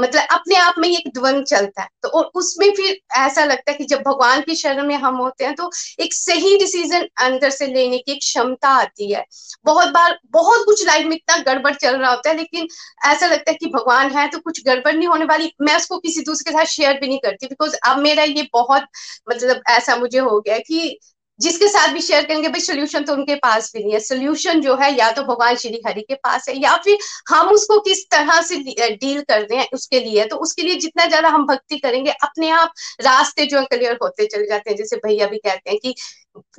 मतलब 0.00 0.26
अपने 0.32 0.56
आप 0.56 0.74
में 0.78 0.88
एक 0.88 1.08
द्वंद 1.14 1.44
चलता 1.46 1.82
है। 1.82 1.88
तो 2.02 2.08
और 2.10 2.30
उसमें 2.34 2.68
फिर 2.76 2.96
ऐसा 3.18 3.44
लगता 3.44 3.70
है 3.72 3.76
कि 3.78 3.84
जब 3.84 4.02
भगवान 4.02 4.40
की 4.40 4.54
शरण 4.56 4.86
में 4.86 4.94
हम 4.96 5.16
होते 5.16 5.44
हैं 5.44 5.54
तो 5.54 5.70
एक 6.00 6.14
सही 6.14 6.56
डिसीज़न 6.58 7.06
अंदर 7.20 7.50
से 7.50 7.66
लेने 7.66 7.98
की 7.98 8.12
एक 8.12 8.18
क्षमता 8.20 8.68
आती 8.70 9.12
है। 9.12 9.24
बहुत 9.64 9.88
बार, 9.88 10.18
बहुत 10.30 10.64
कुछ 10.66 10.86
लाइफ 10.86 11.06
में 11.06 11.16
इतना 11.16 11.36
गड़बड़ 11.44 11.74
चल 11.74 11.96
रहा 11.96 12.10
होता 12.10 12.30
है, 12.30 12.36
लेकिन 12.36 12.66
ऐसा 13.06 13.26
लगता 13.26 13.50
है 13.50 13.56
कि 13.56 13.66
भगवान 13.68 14.10
है 14.10 14.26
तो 14.28 14.38
कुछ 14.40 14.62
गड़बड़ 14.66 14.94
नहीं 14.94 15.08
होने 15.08 15.24
वाली। 15.24 15.52
मैं 15.62 15.76
उसको 15.76 15.98
किसी 15.98 16.20
दूसरे 16.22 16.50
के 16.50 16.58
साथ 16.58 16.70
शेयर 16.72 16.98
भी 17.00 17.08
नहीं 17.08 17.18
करती 17.18 17.46
बिकॉज़ 17.46 17.76
अब 17.86 17.98
मेरा 17.98 18.22
ये 18.24 18.48
बहुत 18.52 18.86
मतलब 19.30 19.62
ऐसा 19.70 19.96
मुझे 19.96 20.18
हो 20.20 20.40
गया 20.40 20.58
कि 20.60 20.98
जिसके 21.40 21.68
साथ 21.68 21.92
भी 21.92 22.00
शेयर 22.00 22.24
करेंगे, 22.24 22.48
भाई 22.48 22.60
सोल्यूशन 22.60 23.04
तो 23.04 23.12
उनके 23.12 23.34
पास 23.36 23.70
भी 23.74 23.82
नहीं 23.82 23.92
है। 23.92 23.98
सोल्यूशन 24.00 24.60
जो 24.60 24.76
है, 24.76 24.90
या 24.96 25.10
तो 25.12 25.22
भगवान 25.24 25.56
श्री 25.56 25.80
हरि 25.86 26.00
के 26.02 26.14
पास 26.16 26.48
है, 26.48 26.56
या 26.56 26.76
फिर 26.84 26.98
हम 27.30 27.48
उसको 27.50 27.78
किस 27.80 28.04
तरह 28.10 28.40
से 28.42 28.56
डील 28.96 29.20
कर 29.22 29.40
रहे 29.40 29.58
हैं 29.58 29.68
उसके 29.74 30.00
लिए। 30.00 30.24
तो 30.26 30.36
उसके 30.38 30.62
लिए 30.62 30.74
जितना 30.76 31.06
ज़्यादा 31.06 31.28
हम 31.28 31.46
भक्ति 31.46 31.78
करेंगे, 31.78 32.10
अपने 32.12 32.50
आप 32.52 32.72
रास्ते 33.02 33.46
जो 33.46 33.58
है 33.58 33.64
क्लियर 33.66 33.98
होते 34.02 34.26
चले 34.26 34.46
जाते 34.46 34.70
हैं। 34.70 34.76
जैसे 34.76 34.96
भैया 34.98 35.26
भी 35.26 35.38
कहते 35.38 35.70
हैं 35.70 35.78
कि 35.82 35.94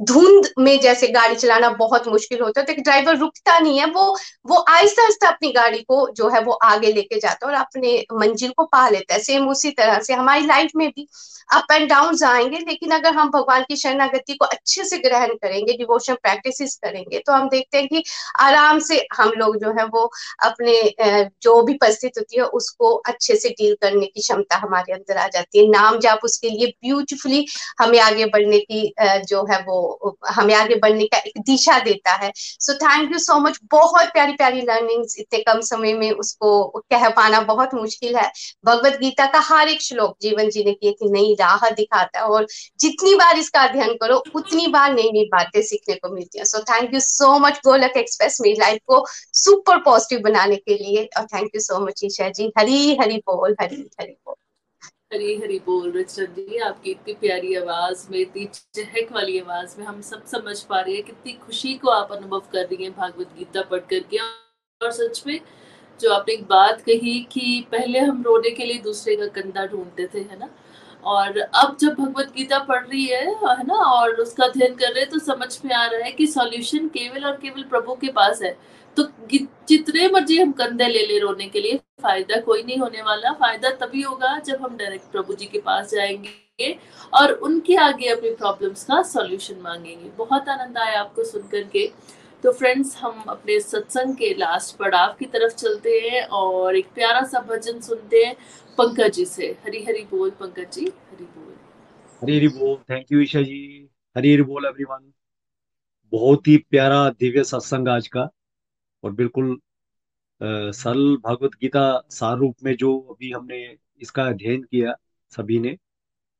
धुंध 0.01 0.47
में 0.59 0.79
जैसे 0.81 1.07
गाड़ी 1.07 1.35
चलाना 1.35 1.69
बहुत 1.77 2.07
मुश्किल 2.07 2.39
होता 2.41 2.59
है 2.59 2.65
तो 2.65 2.73
एक 2.73 2.81
ड्राइवर 2.83 3.17
रुकता 3.17 3.57
नहीं 3.59 3.79
है, 3.79 3.85
वो 3.85 4.15
वो 4.47 4.55
आहिस्ता 4.69 5.03
आहिस्ता 5.03 5.27
अपनी 5.29 5.51
गाड़ी 5.51 5.79
को 5.79 6.07
जो 6.17 6.29
है 6.29 6.41
वो 6.43 6.53
आगे 6.63 6.91
लेके 6.93 7.19
जाता 7.19 7.45
है 7.45 7.51
और 7.51 7.59
अपने 7.59 7.97
मंजिल 8.13 8.51
को 8.57 8.63
पा 8.65 8.87
लेता 8.89 9.13
है। 9.13 9.19
सेम 9.21 9.47
उसी 9.49 9.71
तरह 9.71 9.99
से 9.99 10.13
हमारी 10.13 10.45
लाइफ 10.45 10.71
में 10.75 10.87
भी 10.89 11.07
अप 11.49 11.71
एंड 11.71 11.87
डाउन 11.89 12.17
आएँगे, 12.25 12.57
लेकिन 12.59 12.91
अगर 12.91 13.13
हम 13.13 13.29
भगवान 13.29 13.63
की 13.63 13.75
शरणागति 13.75 14.33
को 14.33 14.45
अच्छे 14.45 14.83
से 14.85 14.97
ग्रहण 14.99 15.33
करेंगे 15.35 15.73
डिवोशन 15.73 16.15
प्रैक्टिस 16.23 16.75
करेंगे 16.77 17.19
तो 17.19 17.33
हम 17.33 17.49
देखते 17.49 17.77
हैं 17.77 17.87
कि 17.87 18.03
आराम 18.41 18.79
से 18.81 19.05
हम 19.13 19.31
लोग 19.37 19.57
जो 19.57 19.71
है 19.79 19.85
वो 19.87 20.09
अपने 20.45 20.73
जो 21.43 21.61
भी 21.63 21.73
परिस्थिति 21.75 22.19
होती 22.19 22.37
है, 22.37 22.43
उसको 22.43 22.93
अच्छे 23.07 23.35
से 23.35 23.49
डील 23.51 23.75
करने 23.81 24.05
की 24.05 24.21
क्षमता 24.21 24.57
हमारे 24.57 24.93
अंदर 24.93 25.17
आ 25.17 25.27
जाती 25.27 25.59
है। 25.59 25.67
नाम 25.69 25.99
जाप 25.99 26.19
उसके 26.23 26.49
लिए 26.49 26.67
ब्यूटिफुली 26.79 27.45
हमें 27.79 27.99
आगे 28.01 28.25
बढ़ने 28.27 28.59
की 28.61 28.93
जो 29.01 29.43
है 29.51 29.62
वो 29.67 30.17
हमें 30.27 30.53
आगे 30.55 30.75
बढ़ने 30.75 31.05
का 31.05 31.17
एक 31.17 31.39
दिशा 31.39 31.79
देता 31.79 32.11
है। 32.15 32.31
So 32.35 32.73
thank 32.75 33.11
you 33.11 33.19
so 33.19 33.39
much 33.39 33.59
बहुत 33.71 34.11
प्यारी 34.13 34.33
प्यारी 34.33 34.61
लर्निंग्स 34.61 35.15
इतने 35.19 35.39
कम 35.43 35.61
समय 35.61 35.93
में 35.93 36.11
उसको 36.11 36.67
कह 36.91 37.07
पाना 37.09 37.39
बहुत 37.43 37.73
मुश्किल 37.73 38.15
है। 38.17 38.31
भगवत 38.65 38.97
गीता 38.99 39.25
का 39.25 39.39
हर 39.43 39.69
एक 39.69 39.81
श्लोक 39.81 40.15
जीवन 40.21 40.49
जीने 40.49 40.73
की 40.73 40.87
एक 40.87 40.97
नई 41.11 41.33
राह 41.39 41.69
दिखाता 41.69 42.19
है 42.19 42.25
और 42.25 42.47
जितनी 42.79 43.15
बार 43.15 43.37
इसका 43.37 43.61
अध्ययन 43.61 43.93
करो, 43.93 44.23
उतनी 44.35 44.67
बार 44.67 44.93
नई 44.93 45.11
नई 45.11 45.25
बातें 45.25 45.61
सीखने 45.61 45.95
को 45.95 46.09
मिलती 46.09 46.39
है। 46.39 46.45
So 46.45 46.59
thank 46.63 46.93
you 46.93 46.99
so 46.99 47.37
much 47.39 47.59
Golok 47.65 47.97
Express 47.97 48.37
मेरी 48.41 48.59
लाइफ 48.59 48.79
को 48.87 49.05
सुपर 49.33 49.77
पॉजिटिव 49.79 50.19
बनाने 50.21 50.55
के 50.55 50.77
लिए। 50.77 51.09
और 51.17 51.25
thank 51.25 51.51
you 51.55 51.61
so 51.61 51.79
much 51.85 52.03
Isha 52.03 52.29
ji. 52.29 52.51
Hari 52.57 52.97
Hari 53.01 53.17
बोल 53.27 53.55
हरी 53.61 53.89
हरी 54.01 54.13
बोल। 54.25 54.35
हरी 55.13 55.35
हरी 55.37 55.57
बोल 55.65 55.91
रचन 55.91 56.25
जी 56.35 56.57
आपकी 56.57 56.91
इतनी 56.91 57.13
प्यारी 57.13 57.53
आवाज़ 57.55 58.05
में, 58.11 58.17
इतनी 58.19 58.45
चहक 58.75 59.11
वाली 59.13 59.39
आवाज़ 59.39 59.75
में 59.79 59.85
हम 59.85 59.99
सब 60.01 60.25
समझ 60.27 60.59
पा 60.61 60.79
रहे 60.79 60.95
हैं 60.95 61.03
कितनी 61.03 61.33
खुशी 61.45 61.73
को 61.73 61.89
आप 61.89 62.11
अनुभव 62.11 62.39
कर 62.53 62.63
रही 62.63 62.83
हैं 62.83 62.91
भागवत 62.93 63.35
गीता 63.37 63.61
पढ़ 63.71 63.79
करके 63.91 64.17
और 64.17 64.91
सच 64.91 65.23
में, 65.27 65.39
जो 65.99 66.13
आपने 66.13 66.33
एक 66.33 66.43
बात 66.47 66.81
कही 66.81 67.19
कि 67.31 67.65
पहले 67.71 67.99
हम 67.99 68.21
रोने 68.23 68.49
के 68.51 68.65
लिए 68.65 68.79
दूसरे 68.83 69.15
का 69.15 69.27
कंधा 69.35 69.65
ढूंढते 69.65 70.07
थे, 70.13 70.19
है 70.21 70.39
ना? 70.39 70.49
और 71.03 71.37
अब 71.39 71.77
जब 71.81 71.93
भगवत 71.93 72.31
गीता 72.35 72.59
पढ़ 72.65 72.85
रही 72.85 73.05
है 73.05 73.25
है 73.25 73.63
ना? 73.67 73.75
और 73.75 74.21
उसका 74.21 74.45
अध्ययन 74.45 74.75
कर 74.75 74.91
रहे 74.91 75.01
हैं 75.01 75.09
तो 75.11 75.19
समझ 75.21 75.59
में 75.65 75.73
आ 75.75 75.85
रहा 75.85 76.05
है 76.05 76.11
कि 76.11 76.27
सॉल्यूशन 76.29 76.87
केवल 76.89 77.25
और 77.25 77.37
केवल 77.37 77.63
प्रभु 77.69 77.95
के 77.95 78.11
पास 78.11 78.41
है। 78.43 78.57
तो 78.97 79.03
जितने 79.69 80.07
मर्ज़ी 80.07 80.37
हम 80.37 80.51
कंधे 80.51 80.87
ले 80.87 81.05
ले 81.07 81.17
रोने 81.19 81.47
के 81.49 81.59
लिए, 81.61 81.77
फ़ायदा 82.01 82.39
कोई 82.41 82.63
नहीं 82.63 82.77
होने 82.77 83.01
वाला। 83.01 83.31
फ़ायदा 83.33 83.69
तभी 83.81 84.01
होगा 84.01 84.37
जब 84.39 84.63
हम 84.63 84.75
डायरेक्ट 84.77 85.11
प्रभु 85.11 85.33
जी 85.33 85.45
के 85.45 85.59
पास 85.59 85.91
जाएँगे 85.91 86.77
और 87.13 87.31
उनके 87.43 87.75
आगे 87.75 88.07
अपनी 88.07 88.29
प्रॉब्लम्स 88.35 88.83
का 88.83 89.01
सॉल्यूशन 89.03 89.59
मांगेंगे। 89.61 90.09
बहुत 90.17 90.49
आनंद 90.49 90.77
आया 90.77 90.99
आपको 90.99 91.23
सुनकर 91.23 91.51
करके 91.53 91.91
तो 92.43 92.51
फ्रेंड्स 92.51 92.95
हम 92.97 93.23
अपने 93.29 93.59
सत्संग 93.59 94.15
के 94.15 94.33
लास्ट 94.33 94.75
पड़ाव 94.77 95.15
की 95.19 95.25
तरफ़ 95.25 95.53
चलते 95.53 95.89
हैं 95.99 96.23
और 96.39 96.75
एक 96.77 96.87
प्यारा 96.95 97.21
सा 97.23 97.39
भजन 97.49 97.79
सुनते 97.81 98.23
हैं 98.25 98.35
पंकज 98.77 99.13
जी 99.13 99.25
से। 99.25 99.45
हरी 99.65 99.83
हरी 99.83 100.03
बोल 100.11 100.29
पंकज 100.29 100.73
जी, 100.73 100.85
हरी 100.85 101.25
बोल। 101.25 101.53
हरी 102.21 102.37
हरी 102.37 102.47
बोल। 102.49 102.75
Thank 102.89 103.11
you 103.11 103.19
Isha 103.21 103.41
ji. 103.41 103.89
हरी 104.15 104.33
हरी 104.33 104.43
बोल 104.43 104.65
एवरीवन 104.65 105.11
बहुत 106.13 106.47
ही 106.47 106.57
प्यारा 106.71 107.09
दिव्य 107.09 107.43
सत्संग 107.43 107.87
आज 107.87 108.07
का। 108.07 108.29
और 109.03 109.11
बिल्कुल 109.13 109.57
सरल 110.41 111.15
भागवत 111.25 111.51
गीता 111.61 111.81
सार 112.11 112.37
रूप 112.37 112.55
में 112.63 112.75
जो 112.77 112.97
अभी 113.11 113.31
हमने 113.31 113.59
इसका 114.01 114.23
अध्ययन 114.27 114.63
किया 114.63 114.95
सभी 115.31 115.59
ने, 115.59 115.77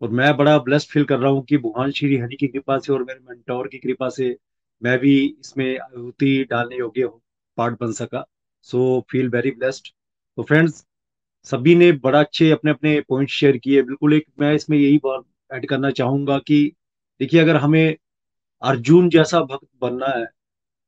और 0.01 0.09
मैं 0.11 0.35
बड़ा 0.37 0.57
ब्लेस्ड 0.59 0.89
फील 0.91 1.05
कर 1.05 1.19
रहा 1.19 1.31
हूँ 1.31 1.43
कि 1.45 1.57
भगवान 1.59 1.91
श्री 1.91 2.17
हरि 2.19 2.35
की 2.37 2.47
कृपा 2.47 2.77
से 2.79 2.93
और 2.93 3.03
मेरे 3.03 3.19
मेंटोर 3.29 3.67
की 3.67 3.77
कृपा 3.79 4.09
से 4.11 4.35
मैं 4.81 4.97
भी 4.99 5.15
इसमें 5.39 5.77
आहुति 5.79 6.43
डालने 6.51 6.77
योग्य 6.77 7.07
पार्ट 7.57 7.79
बन 7.81 7.91
सका। 7.93 8.25
सो 8.67 9.01
फील 9.11 9.29
वेरी 9.29 9.51
ब्लेस्ड 9.51 9.87
तो 10.37 10.43
फ्रेंड्स 10.43 10.85
सभी 11.47 11.75
ने 11.75 11.91
बड़ा 11.93 12.19
अच्छे 12.19 12.49
अपने 12.51 12.71
अपने 12.71 12.99
पॉइंट 13.09 13.29
शेयर 13.31 13.57
किए। 13.57 13.81
बिल्कुल 13.83 14.13
एक 14.13 14.25
मैं 14.39 14.53
इसमें 14.55 14.77
यही 14.77 14.99
ऐड 15.51 15.67
करना 15.69 15.91
चाहूँगा 15.91 16.37
कि 16.39 16.63
देखिए, 17.21 17.41
अगर 17.41 17.55
हमें 17.57 17.95
अर्जुन 18.61 19.09
जैसा 19.09 19.41
भक्त 19.43 19.67
बनना 19.81 20.07
है, 20.09 20.25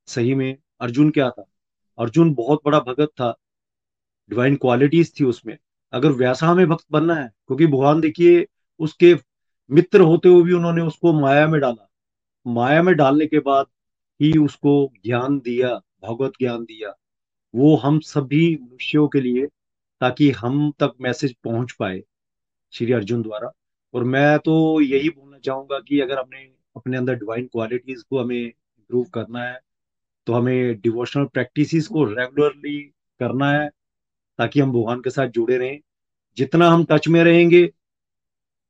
सही 0.07 0.36
में 0.36 0.57
अर्जुन 0.82 1.11
क्या 1.11 1.30
था? 1.32 1.45
अर्जुन 1.98 2.34
बहुत 2.34 2.62
बड़ा 2.66 2.80
भगत 2.80 3.08
था। 3.08 3.38
डिवाइन 4.30 4.56
क्वालिटीज 4.56 5.20
थी 5.20 5.24
उसमें। 5.24 5.58
अगर 5.93 6.12
वैसा 6.12 6.48
हमें 6.48 6.68
भक्त 6.68 6.86
बनना 6.91 7.16
है, 7.16 7.32
क्योंकि 7.48 7.68
भगवान 7.68 8.02
देखिए, 8.02 8.48
उसके 8.80 9.16
मित्र 9.72 10.02
होते 10.02 10.30
हुए 10.30 10.43
भी 10.43 10.54
उन्होंने 10.54 10.82
उसको 10.82 11.14
माया 11.14 11.48
में 11.48 11.62
डाला। 11.62 11.89
माया 12.48 12.84
में 12.84 12.96
डालने 12.96 13.28
के 13.28 13.39
बाद 13.39 13.66
ही 14.22 14.38
उसको 14.38 14.93
ज्ञान 15.06 15.39
दिया, 15.39 15.76
भगवत 15.76 16.32
ज्ञान 16.39 16.64
दिया। 16.64 16.93
वो 17.56 17.76
हम 17.76 18.00
सभी 18.00 18.60
मनुष्यों 18.62 19.08
के 19.08 19.22
लिए, 19.22 19.46
ताकि 20.02 20.32
हम 20.32 20.72
तक 20.72 20.93
मैसेज 21.02 21.36
पहुँच 21.43 21.72
पाए 21.72 22.04
श्री 22.72 22.93
अर्जुन 22.93 23.22
द्वारा। 23.22 23.52
और 23.93 24.04
मैं 24.04 24.39
तो 24.39 24.82
यही 24.82 25.10
बोलना 25.10 25.39
चाहूँगा 25.39 25.80
कि 25.80 26.00
अगर 26.00 26.20
हमने 26.20 26.52
अपने 26.76 26.98
अंदर 26.98 27.16
डिवाइन 27.16 27.46
क्वालिटीज 27.46 28.04
को 28.04 28.20
हमें 28.20 28.46
इम्प्रूव 28.46 29.04
करना 29.04 29.43
है 29.43 29.64
तो 30.28 30.34
हमें 30.34 30.82
डिवोशनल 30.82 31.26
प्रैक्टिसेस 31.26 31.88
को 31.88 32.03
रेगुलरली 32.03 32.80
करना 33.19 33.51
है, 33.51 33.69
ताकि 34.38 34.59
हम 34.59 34.71
भगवान 34.71 34.99
के 34.99 35.09
साथ 35.09 35.28
जुड़े 35.28 35.57
रहें। 35.57 35.80
जितना 36.38 36.69
हम 36.69 36.86
टच 36.86 37.07
में 37.07 37.23
रहेंगे, 37.23 37.69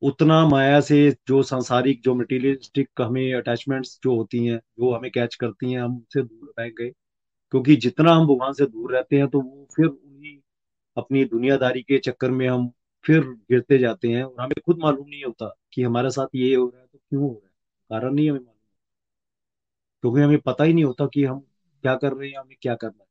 उतना 0.02 0.48
माया 0.48 0.80
से 0.80 1.10
जो 1.28 1.42
सांसारिक, 1.42 2.00
जो 2.02 2.14
मटीरियलिस्टिक 2.14 2.88
हमें 3.00 3.34
अटैचमेंट्स 3.34 4.00
जो 4.04 4.16
होती 4.16 4.46
हैं, 4.46 4.58
जो 4.58 4.92
हमें 4.92 5.10
कैच 5.10 5.34
करती 5.34 5.72
हैं, 5.72 5.80
हम 5.80 5.96
उनसे 5.96 6.22
दूर 6.22 6.54
रहेंगे। 6.58 6.90
क्योंकि 7.50 7.76
जितना 7.76 8.12
हम 8.12 8.26
भगवान 8.26 8.52
से 8.52 8.66
दूर 8.66 8.94
रहते 8.94 9.16
हैं 9.16 9.28
तो 9.28 9.40
वो 9.40 9.68
फिर 9.76 9.86
उन्हीं 9.86 10.38
अपनी 10.96 11.24
दुनियादारी 11.24 11.82
के 11.82 11.98
चक्कर 11.98 12.30
में 12.30 12.48
हम 12.48 12.70
फिर 13.04 13.20
गिरते 13.20 13.78
जाते 13.78 14.08
हैं 14.08 14.24
और 14.24 14.36
हमें 14.40 14.54
खुद 14.66 14.78
मालूम 14.78 15.08
नहीं 15.08 15.24
होता 15.24 15.54
कि 15.72 15.82
हमारे 15.82 16.10
साथ 16.10 16.26
ये 16.34 16.54
हो 16.54 16.66
रहा 16.66 16.80
है 16.80 16.86
तो 16.92 16.98
क्यों 16.98 17.22
हो 17.22 17.28
रहा 17.28 17.46
है। 17.46 18.00
कारण 18.00 18.14
नहीं 18.14 18.30
हमें 18.30 18.40
क्योंकि 20.02 20.20
हमें 20.20 20.38
पता 20.38 20.64
ही 20.64 20.72
नहीं 20.72 20.84
होता 20.84 21.06
कि 21.06 21.24
हम 21.24 21.38
क्या 21.84 21.94
कर 21.96 22.12
रहे 22.12 22.28
हैं 22.28 22.38
हमें 22.38 22.56
क्या 22.62 22.74
करना 22.74 23.02
है। 23.02 23.06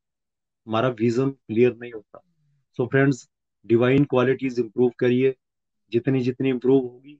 हमारा 0.66 0.88
विजन 1.00 1.30
क्लियर 1.30 1.76
नहीं 1.80 1.92
होता। 1.92 2.22
So 2.78 2.86
friends 2.86 3.28
divine 3.66 4.04
qualities 4.04 4.58
improve 4.60 4.90
करिए। 4.98 5.34
जितनी 5.92 6.20
जितनी 6.20 6.48
इंप्रूव 6.48 6.82
होगी, 6.82 7.18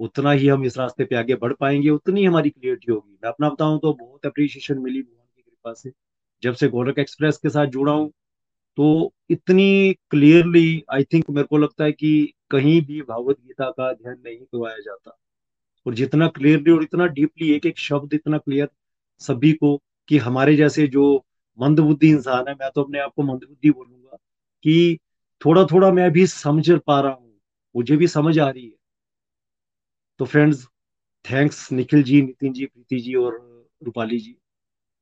उतना 0.00 0.30
ही 0.32 0.48
हम 0.48 0.64
इस 0.64 0.76
रास्ते 0.78 1.04
पे 1.04 1.16
आगे 1.16 1.34
बढ़ 1.34 1.52
पाएँगे, 1.52 1.90
उतनी 1.90 2.24
हमारी 2.24 2.50
क्लियरिटी 2.50 2.92
होगी। 2.92 3.12
मैं 3.24 3.30
अपना 3.30 3.48
बताऊँ 3.50 3.78
तो 3.80 3.92
बहुत 3.94 4.26
अप्रिशिएशन 4.26 4.78
मिली 4.78 5.02
भगवान 5.02 5.26
की 5.36 5.42
कृपा 5.42 5.72
से। 5.74 5.92
जब 6.42 6.54
से 6.54 6.68
गोरख 6.68 6.98
एक्सप्रेस 6.98 7.36
के 7.36 7.50
साथ 7.50 7.66
जुड़ा 7.68 7.92
हूँ 7.92 8.10
तो 8.78 9.12
इतनी 9.30 9.92
क्लियरली 10.10 10.82
आई 10.92 11.04
थिंक 11.04 11.30
मेरे 11.30 11.46
को 11.46 11.58
लगता 11.58 11.84
है 11.84 11.92
कि 11.92 12.32
कहीं 12.50 12.80
भी 12.86 13.00
भागवत 13.02 13.36
गीता 13.40 13.70
का 13.70 13.88
अध्ययन 13.88 14.16
नहीं 14.24 14.38
करवाया 14.38 14.78
जाता। 14.78 15.16
और 15.86 15.94
जितना 15.94 16.28
क्लियरली 16.28 16.70
और 16.70 16.82
इतना 16.82 17.06
डीपली 17.08 17.50
एक 17.52 17.66
एक 17.66 17.78
शब्द 17.78 18.14
इतना 18.14 18.38
क्लियर 18.38 18.68
सभी 19.20 19.52
को 19.52 19.76
कि 20.08 20.18
हमारे 20.18 20.56
जैसे 20.56 20.86
जो 20.86 21.04
मंदबुद्धि 21.58 22.08
इंसान 22.10 22.48
है, 22.48 22.54
मैं 22.54 22.70
तो 22.74 22.82
अपने 22.82 22.98
आप 22.98 23.12
को 23.16 23.22
मंदबुद्धि 23.22 23.70
बोलूँगा 23.70 24.16
कि 24.64 24.98
थोड़ा 25.42 25.64
थोड़ा 25.64 25.90
मैं 25.92 26.10
भी 26.12 26.26
समझ 26.26 26.70
पा 26.86 27.00
रहा 27.00 27.12
हूँ, 27.12 27.34
मुझे 27.74 27.96
भी 27.96 28.06
समझ 28.08 28.38
आ 28.38 28.48
रही 28.50 28.64
है। 28.64 28.76
तो 30.20 30.24
फ्रेंड्स 30.24 30.66
थैंक्स 31.24 31.70
निखिल 31.72 32.02
जी, 32.02 32.20
नितिन 32.22 32.52
जी, 32.52 32.66
प्रीति 32.66 33.00
जी 33.00 33.14
और 33.14 33.34
रूपाली 33.84 34.18
जी 34.18 34.32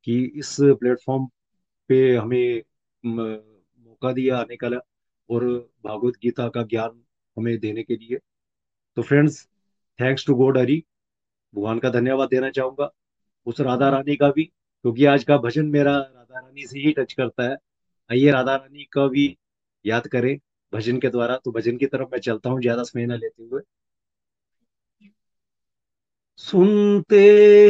कि 0.06 0.24
इस 0.36 0.56
प्लेटफॉर्म 0.60 1.26
पे 1.90 2.16
हमें 2.16 2.62
मौका 3.04 4.12
दिया 4.12 4.38
आने 4.38 4.56
का 4.56 4.68
और 5.30 5.44
भागवत 5.84 6.14
गीता 6.22 6.48
का 6.48 6.62
ज्ञान 6.62 7.00
हमें 7.36 7.58
देने 7.60 7.82
के 7.82 7.96
लिए। 7.96 8.18
तो 8.96 9.02
friends 9.02 9.44
thanks 9.98 10.26
to 10.26 10.34
God 10.34 10.58
Hari, 10.58 10.84
भगवान 11.54 11.78
का 11.78 11.90
धन्यवाद 11.90 12.28
देना 12.28 12.50
चाहूँगा। 12.50 12.90
उस 13.46 13.60
राधा 13.60 13.88
रानी 13.88 14.16
का 14.16 14.30
भी, 14.30 14.44
क्योंकि 14.44 15.04
आज 15.04 15.24
का 15.24 15.36
भजन 15.38 15.66
मेरा 15.66 15.92
राधा 15.92 16.40
रानी 16.40 16.66
से 16.66 16.78
ही 16.78 16.92
टच 16.92 17.12
करता 17.12 17.48
है। 17.50 17.56
आइए 18.10 18.30
राधा 18.30 18.54
रानी 18.56 18.86
का 18.92 19.06
भी 19.08 19.36
याद 19.84 20.06
करें 20.06 20.36
भजन 20.72 20.98
के 20.98 21.08
द्वारा। 21.08 21.36
तो 21.36 21.52
भजन 21.52 21.76
की 21.76 21.86
तरफ़ 21.86 22.08
मैं 22.12 22.18
चलता 22.20 22.50
हूँ, 22.50 22.60
ज़्यादा 22.60 22.82
समय 22.82 23.06
न 23.06 23.12
लेते 23.12 23.42
हुए। 23.42 23.60
सुनते 26.38 27.20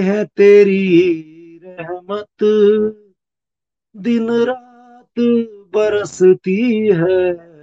हैं 0.01 0.25
तेरी 0.27 1.61
रहमत, 1.65 2.45
दिन 3.95 4.31
रात 4.31 5.21
बरसती 5.75 6.61
है। 6.89 7.55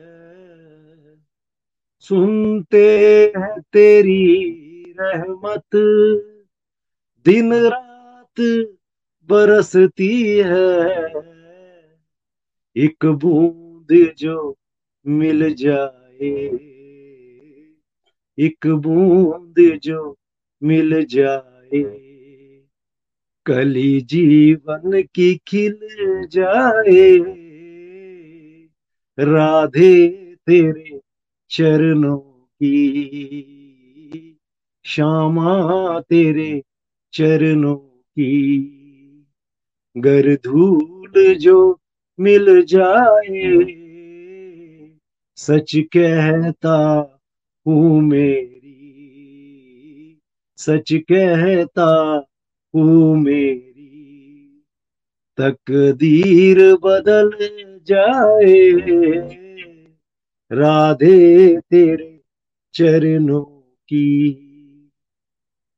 सुनते 1.99 2.83
हैं 3.37 3.59
तेरी 3.61 4.25
रहमत, 4.99 5.75
दिन 7.25 7.53
रात 7.53 7.90
बरसती 9.29 10.37
है। 10.37 11.11
एक 12.77 13.05
बूंद 13.05 14.13
जो 14.17 14.57
मिल 15.07 15.53
जाए, 15.53 16.59
एक 18.39 18.67
बूंद 18.67 19.79
जो 19.83 20.17
मिल 20.63 21.05
जाए। 21.05 21.97
कली 23.45 24.01
जीवन 24.01 25.01
की 25.01 25.41
खिल 25.47 25.79
जाए, 26.27 27.17
राधे 29.19 30.35
तेरे 30.35 30.99
चरणों 31.49 32.17
की। 32.17 33.11
श्यामा 34.85 35.99
तेरे 35.99 36.63
चरणों 37.13 37.90
की। 38.19 38.67
गर 39.97 40.35
धूल 40.35 41.35
जो 41.35 41.79
मिल 42.19 42.61
जाए, 42.61 43.67
सच 45.35 45.71
कहता 45.75 46.77
हूँ 47.67 48.01
मेरी। 48.01 48.61
सच 50.57 50.93
कहता 50.93 52.25
हूँ 52.75 53.17
मेरी। 53.17 53.71
तकदीर 55.37 56.75
बदल 56.75 57.31
जाए, 57.87 58.71
राधे 60.51 61.57
तेरे 61.57 62.21
चरणों 62.73 63.41
की। 63.87 64.47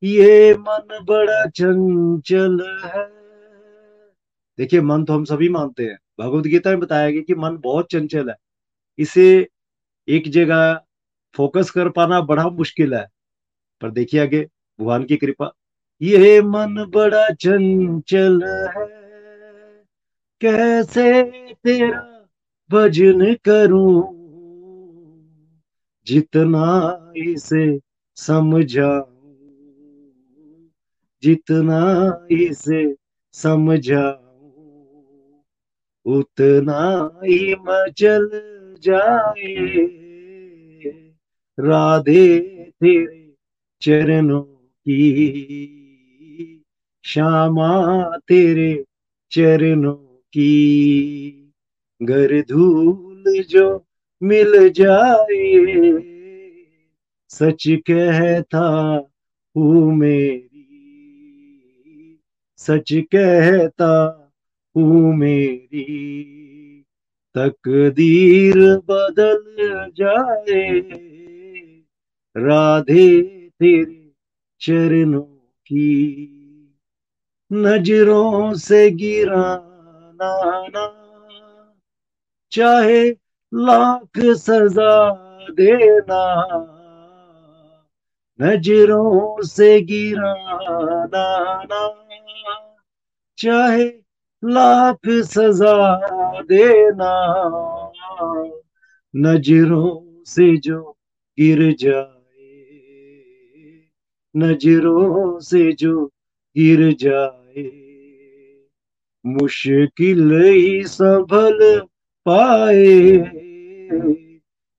ये 0.03 0.53
मन 0.53 0.99
बड़ा 1.03 1.45
चंचल 1.45 2.79
है। 2.85 3.05
देखिए, 4.57 4.81
मन 4.81 5.05
तो 5.05 5.13
हम 5.13 5.23
सभी 5.23 5.49
मानते 5.49 5.85
हैं। 5.85 5.99
भगवत 6.19 6.43
गीता 6.43 6.69
में 6.69 6.79
बताया 6.79 7.09
गया 7.11 7.21
कि 7.21 7.35
मन 7.35 7.57
बहुत 7.57 7.87
चंचल 7.91 8.29
है। 8.29 8.35
इसे 8.99 9.47
एक 10.09 10.23
जगह 10.27 10.81
फोकस 11.35 11.71
कर 11.71 11.89
पाना 11.89 12.21
बड़ा 12.21 12.49
मुश्किल 12.49 12.93
है। 12.93 13.07
पर 13.81 13.91
देखिए 13.91 14.21
आगे, 14.21 14.49
भगवान 14.79 15.03
की 15.03 15.17
कृपा। 15.17 15.53
ये 16.01 16.41
मन 16.41 16.91
बड़ा 16.95 17.29
चंचल 17.29 18.43
है। 18.45 18.87
कैसे 20.41 21.23
तेरा 21.53 22.27
भजन 22.71 23.33
करूँ? 23.33 24.23
जितना 26.07 26.97
इसे 27.17 27.79
समझाऊं 28.15 29.12
जितना 31.23 31.81
इसे 32.31 32.95
समझाऊं, 33.33 34.21
उतना 36.05 36.83
ही 37.23 37.55
मचल 37.55 38.29
जाए। 38.83 39.55
राधे 41.59 42.37
तेरे 42.81 43.33
चरणों 43.81 44.41
की, 44.87 44.99
श्यामा 47.03 47.71
तेरे 48.17 48.85
चरणों 49.31 49.93
की 50.33 50.53
गर 52.01 52.41
धूल 52.41 53.23
जो 53.49 53.85
मिल 54.21 54.69
जाए, 54.69 55.99
सच 57.29 57.63
कहता 57.67 58.65
हूँ 59.55 59.95
मेरी 59.95 60.52
सच 62.67 62.93
कहता 62.93 63.91
हूँ 64.75 65.15
मेरी। 65.15 66.85
तकदीर 67.35 68.55
बदल 68.89 69.55
जाए। 69.97 70.79
राधे 72.37 73.21
तेरे 73.59 74.11
चरणों 74.61 75.21
की 75.65 76.09
नज़रों 77.53 78.53
से 78.53 78.91
गिराना 78.91 80.67
ना। 80.67 80.87
चाहे 82.51 83.09
लाख 83.53 84.19
सजा 84.19 85.09
देना, 85.51 86.23
नज़रों 88.41 89.43
से 89.43 89.81
गिराना 89.81 91.63
ना। 91.63 92.02
चाहे 93.43 93.85
लाख 94.45 94.99
सजा 95.07 95.99
देना। 96.41 97.13
नज़रों 99.15 100.23
से 100.23 100.57
जो 100.57 100.97
गिर 101.39 101.75
जाए, 101.79 102.69
नज़रों 104.37 105.39
से 105.39 105.71
जो 105.71 106.05
गिर 106.57 106.95
जाए, 106.99 107.69
मुश्किल 109.25 110.41
ही 110.43 110.83
संभल 110.83 111.81
पाए। 112.25 113.17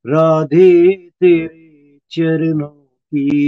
राधे 0.06 0.96
तेरे 0.96 1.98
चरणों 2.10 2.84
की, 3.14 3.40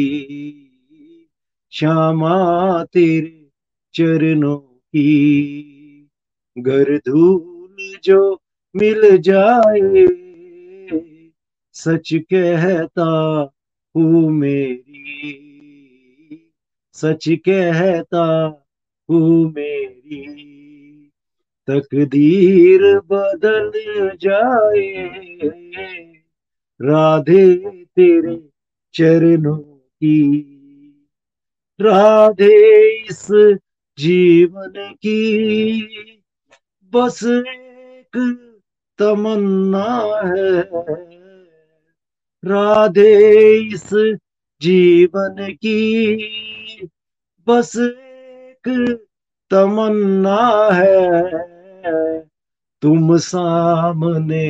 श्यामा 1.72 2.84
तेरे 2.84 3.48
चरणों 3.94 4.75
की। 4.88 6.08
गर 6.58 6.98
धूल 6.98 7.76
जो 8.04 8.42
मिल 8.76 9.16
जाए, 9.16 10.06
सच 11.72 12.14
कहता 12.14 13.04
हूँ 13.96 14.30
मेरी। 14.30 15.42
सच 16.92 17.24
कहता 17.28 18.24
हूँ 19.10 19.52
मेरी। 19.52 20.42
तकदीर 21.70 22.98
बदल 22.98 23.72
जाए, 24.20 25.08
राधे 26.82 27.54
तेरे 27.82 28.48
चरणों 28.94 29.58
की। 30.00 30.42
राधे 31.80 32.88
इस 32.96 33.28
जीवन 33.98 34.72
की 34.94 35.80
बस 36.92 37.20
एक 37.24 38.16
तमन्ना 38.98 39.86
है। 40.26 40.60
राधे 42.44 43.14
इस 43.74 43.90
जीवन 44.62 45.36
की 45.52 45.78
बस 47.46 47.76
एक 47.76 48.68
तमन्ना 49.50 50.40
है। 50.72 52.20
तुम 52.82 53.16
सामने 53.16 54.46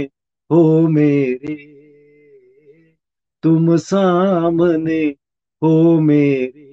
हो 0.50 0.88
मेरे, 0.88 1.56
तुम 3.42 3.76
सामने 3.76 5.04
हो 5.62 6.00
मेरे। 6.00 6.65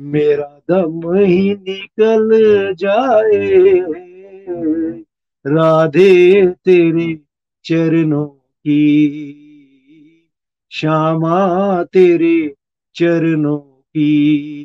मेरा 0.00 0.60
दम 0.70 1.14
ही 1.14 1.54
निकल 1.54 2.30
जाए। 2.74 3.80
राधे 5.46 6.46
तेरे 6.46 7.20
चरणों 7.64 8.26
की, 8.26 9.10
श्यामा 10.70 11.84
तेरे 11.84 12.54
चरणों 12.94 13.58
की। 13.58 14.64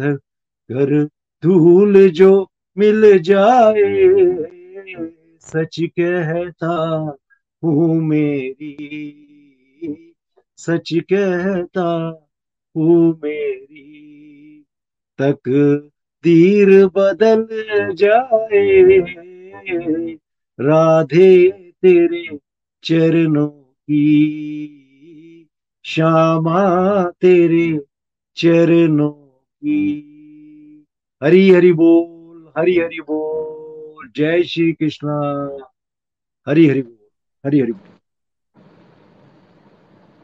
कर 0.00 1.04
धूल 1.42 2.08
जो 2.08 2.50
मिल 2.78 3.18
जाए, 3.18 4.08
सच 5.40 5.76
कहता 5.82 6.98
हूँ 7.64 8.00
मेरी। 8.02 9.20
सच 10.56 10.94
कहता 10.94 12.20
हूँ 12.76 13.20
मेरी 13.24 14.64
तक 15.20 15.42
तीर 16.24 16.86
बदल 16.86 17.46
जाए। 17.94 18.82
राधे 20.60 21.50
तेरे 21.50 22.38
चरणों 22.84 23.46
की, 23.46 25.48
श्यामा 25.84 27.10
तेरे 27.10 27.80
चरणों 28.36 29.40
की। 29.56 30.86
हरी 31.22 31.50
हरि 31.50 31.72
बोल, 31.72 32.52
हरी 32.58 32.78
हरि 32.78 33.00
बोल, 33.00 34.10
जय 34.16 34.42
श्री 34.42 34.72
कृष्णा। 34.72 35.48
हरी 36.48 36.66
हरि 36.66 36.82
बोल, 36.82 36.96
हरी 37.46 37.60
हरि 37.60 37.72
बोल। 37.72 37.93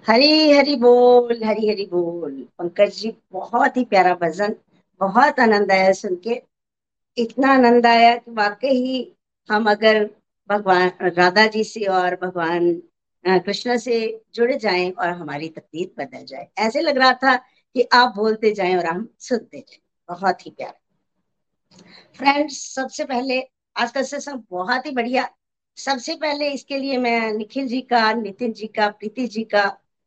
हरी 0.05 0.51
हरी 0.53 0.75
बोल 0.77 1.43
हरी 1.45 1.69
हरी 1.69 1.85
बोल। 1.87 2.33
पंकज 2.59 2.93
जी, 2.93 3.13
बहुत 3.33 3.77
ही 3.77 3.85
प्यारा 3.85 4.15
भजन, 4.15 4.55
बहुत 5.01 5.41
आनंद 5.41 5.73
आया 5.73 5.93
सुन 5.93 6.15
के। 6.17 6.41
इतना 7.17 7.53
आनंद 7.55 7.87
आया 7.87 8.15
कि 8.17 8.31
वाकई 8.31 8.75
ही 8.77 9.13
हम 9.49 9.71
अगर 9.71 10.05
भगवान, 10.51 10.91
राधा 11.03 11.47
जी 11.47 11.65
से 11.65 11.85
और 11.85 12.15
भगवान 12.23 12.73
कृष्ण 13.25 13.77
से 13.79 13.99
जुड़ 14.35 14.53
जाएँ 14.53 14.91
और 14.91 15.09
हमारी 15.09 15.49
तकदीर 15.49 15.91
बदल 15.99 16.25
जाए। 16.25 16.49
ऐसे 16.59 16.81
लग 16.81 16.99
रहा 16.99 17.13
था 17.13 17.37
कि 17.37 17.89
आप 17.93 18.15
बोलते 18.17 18.53
जाएँ 18.53 18.77
और 18.77 18.87
हम 18.87 19.09
सुनते 19.19 19.59
जाएँ। 19.59 19.81
बहुत 20.09 20.47
ही 20.47 20.51
प्यारा। 20.51 20.79
फ्रेंड्स, 22.19 22.57
सबसे 22.75 23.05
पहले 23.05 23.41
आज 23.77 23.91
का 23.93 24.03
सेशन 24.03 24.43
बहुत 24.51 24.87
ही 24.87 24.91
बढ़िया। 24.91 25.29
सबसे 25.79 26.15
पहले 26.15 26.51
इसके 26.51 26.79
लिए 26.79 26.99
मैं 26.99 27.33
निखिल 27.33 27.69
जी 27.69 27.81
का, 27.81 28.13
नितिन 28.13 28.53
जी 28.53 28.67
का, 28.67 28.89
प्रीति 28.89 29.27
जी 29.27 29.45
का 29.45 29.65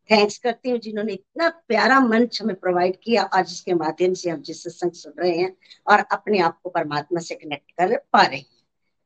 थैंक्स 0.09 0.37
करती 0.37 0.69
हूँ 0.69 0.79
जिन्होंने 0.79 1.13
इतना 1.13 1.49
प्यारा 1.67 1.99
मंच 1.99 2.41
हमें 2.41 2.55
प्रोवाइड 2.55 2.97
किया। 3.03 3.23
और 3.25 3.45
जिसके 3.45 3.73
माध्यम 3.73 4.13
से 4.13 4.29
हम 4.29 4.41
जिस 4.41 4.63
सत्संग 4.63 4.91
सुन 4.93 5.13
रहे 5.19 5.37
हैं 5.37 5.55
और 5.87 5.99
अपने 6.11 6.39
आप 6.39 6.59
को 6.63 6.69
परमात्मा 6.69 7.19
से 7.19 7.35
कनेक्ट 7.35 7.71
कर 7.71 7.95
पा 8.13 8.21
रहे 8.21 8.37
हैं। 8.37 8.45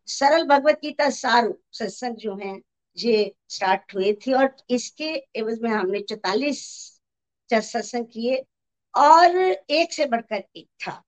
सरल 0.08 0.44
भगवत 0.48 0.80
गीता 0.82 1.10
सारू 1.10 1.58
सत्संग 1.72 2.16
जो 2.16 2.36
है, 2.36 2.60
ये 2.98 3.34
स्टार्ट 3.50 3.96
हुए 3.96 4.14
थे 4.28 4.32
और 4.34 4.56
इसके 4.70 5.10
एवज 5.36 5.62
में 5.62 5.70
हमने 5.70 6.00
चौतालीस 6.00 6.62
सत्संग 7.50 8.06
किए 8.06 8.46
और 8.96 9.38
एक 9.38 9.94
से 9.94 10.06
बढ़कर 10.06 10.44
एक 10.56 10.68
था। 10.82 11.02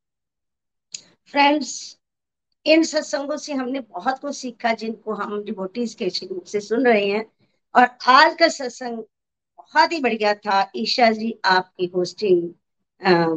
फ्रेंड्स 1.25 1.97
इन 2.65 2.83
सत्संगों 2.83 3.37
से 3.37 3.53
हमने 3.53 3.79
बहुत 3.79 4.19
कुछ 4.19 4.35
सीखा 4.35 4.73
जिनको 4.73 5.13
हम 5.13 5.43
डिवोटीज 5.43 5.93
के 5.93 6.07
रूप 6.07 6.43
से 6.43 6.59
सुन 6.59 6.85
रहे 6.87 7.05
हैं 7.05 7.25
और 7.75 7.87
आज 8.07 8.35
का 8.35 8.47
सत्संग 8.47 9.03
बहुत 9.73 9.91
ही 9.91 9.99
बढ़िया 10.01 10.33
था। 10.35 10.71
ईशा 10.75 11.09
जी 11.11 11.33
आपकी 11.45 11.85
होस्टिंग 11.95 12.49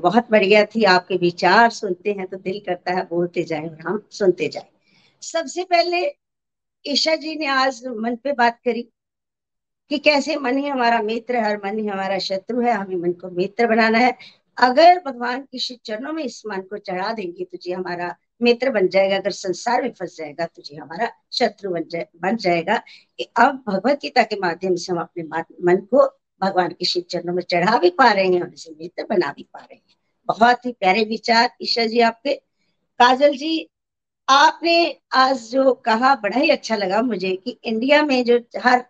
बहुत 0.01 0.31
बढ़िया 0.31 0.65
थी। 0.67 0.85
आपके 0.87 1.17
विचार 1.17 1.71
सुनते 1.71 2.13
हैं 2.13 2.27
तो 2.27 2.37
दिल 2.39 2.59
करता 2.67 2.93
है 2.93 3.03
बोलते 3.07 3.43
जाए 3.43 3.69
और 3.69 3.81
हम 3.81 4.03
सुनते 4.11 4.49
जाए। 4.49 4.69
सबसे 5.23 5.65
पहले 5.65 6.01
ईशा 6.85 7.15
जी 7.17 7.35
ने 7.37 7.47
आज 7.47 7.83
मन 7.89 8.17
पे 8.17 8.33
बात 8.33 8.59
करी 8.65 8.83
कि 9.91 9.99
कैसे 9.99 10.37
मन 10.37 10.59
ही 10.59 10.69
हमारा 10.69 11.01
मित्र 11.03 11.37
है 11.37 11.51
और 11.51 11.61
मन 11.65 11.79
ही 11.79 11.87
हमारा 11.87 12.19
शत्रु 12.21 12.61
है, 12.61 12.73
हमें 12.73 12.97
मन 12.97 13.13
को 13.13 13.31
मित्र 13.31 13.67
बनाना 13.67 13.99
है। 13.99 14.17
अगर 14.59 14.99
भगवान 15.07 15.43
की 15.43 15.59
श्री 15.59 15.77
चरणों 15.85 16.13
में 16.13 16.23
इस 16.25 16.43
मन 16.47 16.61
को 16.63 16.79
चढ़ा 16.79 17.13
देंगे 17.13 17.45
तो 17.45 17.59
जी 17.59 17.73
हमारा 17.73 18.15
मित्र 18.41 18.71
बन 18.71 18.89
जाएगा। 18.89 19.17
अगर 19.17 19.31
संसार 19.33 19.83
में 19.83 19.91
फंस 19.91 20.17
जाएगा 20.17 20.47
तो 20.47 20.63
जी 20.63 20.77
हमारा 20.77 21.11
शत्रु 21.33 21.71
बन 21.71 21.85
जाए, 21.91 22.07
बन 22.17 22.37
जाएगा। 22.37 22.81
अब 23.39 23.63
भगवत 23.69 23.99
गीता 24.03 24.23
के 24.23 24.37
माध्यम 24.41 24.75
से 24.77 24.93
हम 24.93 25.01
अपने 25.01 25.23
मन 25.65 25.87
को 25.95 26.07
भगवान 26.43 26.69
के 26.69 26.85
शिव 26.85 27.03
चरणों 27.11 27.35
में 27.35 27.43
चढ़ा 27.43 27.79
भी 27.79 27.91
पा 27.91 28.13
रहे 28.13 28.27
हैं 28.27 28.43
और 28.43 28.55
इसे 28.55 28.71
मित्र 28.71 29.07
बना 29.11 29.33
भी 29.37 29.43
पा 29.43 29.59
रहे 29.59 29.75
हैं। 29.75 29.95
बहुत 30.27 30.67
ही 30.67 30.73
प्यारे 30.73 31.05
विचार 31.05 31.51
ईशा 31.63 31.87
जी 31.87 32.01
आपके। 32.01 32.35
काजल 32.99 33.37
जी, 33.37 33.71
आपने 34.29 35.01
आज 35.13 35.51
जो 35.51 35.75
कहा, 35.75 36.15
बड़ा 36.15 36.37
ही 36.37 36.51
अच्छा 36.51 36.77
लगा 36.77 37.03
मुझे 37.03 37.37
कि 37.37 37.59
इंडिया 37.65 38.03
में 38.03 38.25
जो 38.25 38.41
हर, 38.63 38.85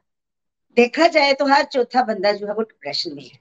देखा 0.76 1.06
जाए 1.06 1.32
तो 1.32 1.46
हर 1.46 1.64
चौथा 1.64 2.02
बंदा 2.02 2.32
जो 2.32 2.46
है 2.46 2.54
वो 2.54 2.62
डिप्रेशन 2.62 3.14
में 3.14 3.24
है। 3.24 3.40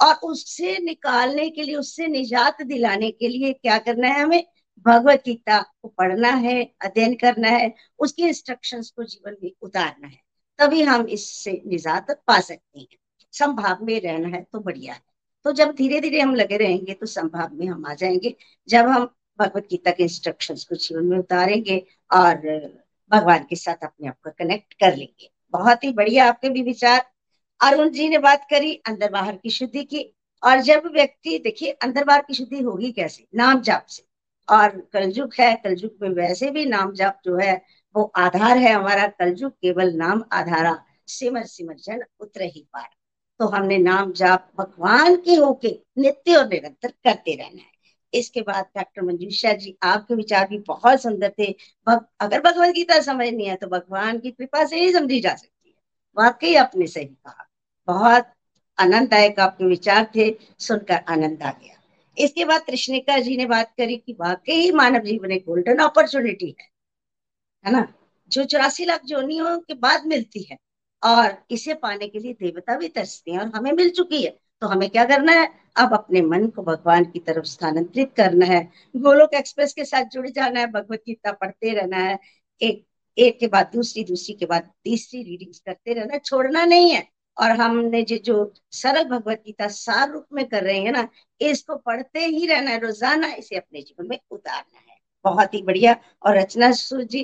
और 0.00 0.14
उससे 0.14 0.78
निकालने 0.78 1.50
के 1.50 1.62
लिए, 1.62 1.74
उससे 1.74 2.06
निजात 2.06 2.62
दिलाने 2.62 3.10
के 3.10 3.28
लिए 3.28 3.52
क्या 3.52 3.78
करना 3.78 4.08
है 4.08 4.20
हमें? 4.20 4.46
भगवत 4.86 5.22
गीता 5.26 5.62
को 5.62 5.88
पढ़ना 5.88 6.28
है, 6.28 6.74
अध्ययन 6.84 7.14
करना 7.14 7.48
है, 7.48 7.74
उसकी 7.98 8.28
इंस्ट्रक्शंस 8.28 8.90
को 8.90 9.04
जीवन 9.04 9.36
में 9.42 9.50
उतारना 9.62 10.06
है। 10.06 10.20
तभी 10.58 10.82
हम 10.82 11.06
इससे 11.08 11.62
निजात 11.66 12.10
पा 12.10 12.40
सकते 12.40 12.80
हैं। 12.80 12.86
संभाव 13.32 13.84
में 13.84 14.00
रहना 14.00 14.28
है 14.28 14.46
तो 14.52 14.60
बढ़िया 14.60 14.94
है। 14.94 15.00
तो 15.44 15.52
जब 15.52 15.74
धीरे 15.74 16.00
धीरे 16.00 16.20
हम 16.20 16.34
लगे 16.34 16.56
रहेंगे 16.56 16.94
तो 16.94 17.06
संभाव 17.06 17.48
में 17.52 17.66
हम 17.66 17.86
आ 17.86 17.94
जाएँगे। 17.94 18.36
जब 18.68 18.86
हम 18.86 19.14
भगवत 19.38 19.66
गीता 19.70 19.90
के 19.90 20.02
इंस्ट्रक्शन 20.02 20.54
को 20.54 20.74
जीवन 20.74 21.04
में 21.04 21.18
उतारेंगे 21.18 21.86
और 22.12 22.34
भगवान 23.10 23.46
के 23.50 23.56
साथ 23.56 23.84
अपने 23.84 24.08
आप 24.08 24.16
को 24.24 24.30
कनेक्ट 24.30 24.74
कर 24.74 24.96
लेंगे। 24.96 25.30
बहुत 25.50 25.84
ही 25.84 25.92
बढ़िया 25.92 26.28
आपके 26.28 26.50
भी 26.50 26.62
विचार। 26.62 27.10
अरुण 27.60 27.90
जी 27.90 28.08
ने 28.08 28.18
बात 28.18 28.46
करी, 28.50 28.74
अंदर 28.74 29.10
बाहर 29.10 29.36
की 29.36 29.50
शुद्धि 29.50 29.84
की। 29.84 30.16
और 30.44 30.60
जब 30.60 30.86
व्यक्ति, 30.86 31.38
देखिए, 31.38 31.70
अंदर 31.70 32.04
बाहर 32.04 32.20
की 32.20 32.34
शुद्धि 32.34 32.60
होगी 32.60 32.92
कैसे? 32.92 33.26
नाम 33.34 33.60
जाप 33.60 33.86
से। 33.86 34.02
और 34.50 34.90
कलजुग 34.92 35.34
है 35.40 35.60
कलजुग 35.64 35.90
में 36.02 36.08
वैसे 36.08 36.50
भी 36.50 36.66
नाम 36.66 36.92
जाप 36.92 37.20
जो 37.24 37.36
है, 37.36 37.62
वो 37.96 38.12
आधार 38.16 38.56
है 38.56 38.72
हमारा। 38.72 39.06
कलजुग 39.06 39.52
केवल 39.52 39.92
नाम 39.92 40.24
आधारा। 40.32 40.84
सिमर 41.06 41.42
सिमर 41.42 41.74
जन 41.74 42.02
उतर 42.20 42.42
ही 42.42 42.68
पार। 42.72 42.88
तो 43.40 43.46
हमने 43.46 43.78
नाम 43.78 44.12
जाप 44.12 44.50
भगवान 44.58 45.16
के 45.16 45.34
होके 45.34 45.80
नित्य 45.98 46.36
और 46.36 46.48
निरंतर 46.48 46.88
करते 46.88 47.34
रहना 47.34 47.62
है। 47.62 47.70
इसके 48.14 48.40
बाद 48.40 48.64
डॉक्टर 48.76 49.02
मंजूषा 49.02 49.52
जी 49.52 49.76
आपके 49.82 50.14
विचार 50.14 50.48
भी 50.48 50.58
बहुत 50.58 51.02
सुंदर 51.02 51.32
थे। 51.38 51.54
भग, 51.88 52.06
अगर 52.20 52.40
भगवत 52.40 52.68
गीता 52.68 53.00
समझनी 53.00 53.44
है 53.44 53.56
तो 53.56 53.66
भगवान 53.66 54.18
की 54.18 54.30
कृपा 54.30 54.64
से 54.64 54.80
ही 54.80 54.92
समझी 54.92 55.20
जा 55.20 55.34
सकती 55.34 55.68
है। 55.68 55.74
वाकई 56.16 56.54
आपने 56.54 56.86
सही 56.86 57.04
कहा। 57.04 57.48
बहुत 57.86 58.32
आनंददायक 58.78 59.40
आपके 59.40 59.64
विचार 59.64 60.10
थे 60.16 60.38
सुनकर 60.58 61.04
आनंद 61.08 61.42
आ 61.42 61.50
गया। 61.50 61.74
इसके 62.18 62.44
बाद 62.44 62.60
कृष्णिका 62.60 63.18
जी 63.18 63.36
ने 63.36 63.46
बात 63.46 63.74
करी 63.76 63.96
कि 63.96 64.12
वाकई 64.12 64.70
मानव 64.72 65.00
जीवन 65.00 65.32
एक 65.32 65.44
गोल्डन 65.46 65.78
अपॉर्चुनिटी 65.78 66.56
है। 66.60 66.68
है 67.66 67.72
ना? 67.72 67.92
जो 68.28 68.44
चौरासी 68.44 68.84
लाख 68.84 69.04
जोनियों 69.04 69.58
के 69.58 69.74
बाद 69.74 70.06
मिलती 70.06 70.42
है 70.42 70.56
और 71.02 71.36
इसे 71.50 71.74
पाने 71.74 72.08
के 72.08 72.18
लिए 72.18 72.32
देवता 72.32 72.76
भी 72.76 72.88
तरसते 72.88 73.30
हैं 73.30 73.38
और 73.38 73.50
हमें 73.54 73.72
मिल 73.72 73.90
चुकी 73.90 74.22
है। 74.22 74.30
तो 74.62 74.66
हमें 74.66 74.88
क्या 74.90 75.04
करना 75.04 75.32
है? 75.32 75.48
अब 75.76 75.92
अपने 75.94 76.20
मन 76.22 76.46
को 76.46 76.62
भगवान 76.62 77.04
की 77.04 77.18
तरफ़ 77.18 77.44
स्थानांतरित 77.44 78.12
करना 78.16 78.46
है। 78.46 78.62
गोलोक 78.96 79.34
एक्सप्रेस 79.34 79.72
के 79.72 79.84
साथ 79.84 80.04
जुड़ 80.04 80.28
जाना 80.28 80.60
है, 80.60 80.66
भगवत 80.66 81.02
गीता 81.06 81.32
पढ़ते 81.32 81.74
रहना 81.74 81.96
है। 81.96 82.18
एक 82.60 82.86
एक 83.18 83.38
के 83.38 83.46
बाद 83.46 83.70
दूसरी 83.74 84.04
दूसरी 84.04 84.34
के 84.34 84.46
बाद 84.46 84.70
तीसरी 84.84 85.22
रीडिंग्स 85.22 85.58
करते 85.60 85.92
रहना 85.92 86.18
छोड़ना 86.18 86.64
नहीं 86.64 86.90
है। 86.90 87.08
और 87.36 87.50
हमने 87.50 88.02
जो 88.02 88.16
जो 88.16 88.52
सरल 88.72 89.04
भगवत 89.04 89.42
गीता 89.46 89.68
सार 89.68 90.10
रूप 90.10 90.26
में 90.32 90.44
कर 90.48 90.64
रहे 90.64 90.78
हैं 90.80 90.92
ना, 90.92 91.08
इसको 91.40 91.76
पढ़ते 91.76 92.26
ही 92.26 92.46
रहना 92.46 92.70
है। 92.70 92.78
रोज़ाना 92.80 93.32
इसे 93.34 93.56
अपने 93.56 93.80
जीवन 93.80 94.08
में 94.08 94.18
उतारना 94.30 94.78
है। 94.78 94.98
बहुत 95.24 95.54
ही 95.54 95.62
बढ़िया। 95.62 95.96
और 96.22 96.38
रचना 96.38 96.72
सुर 96.72 97.02
जी 97.04 97.22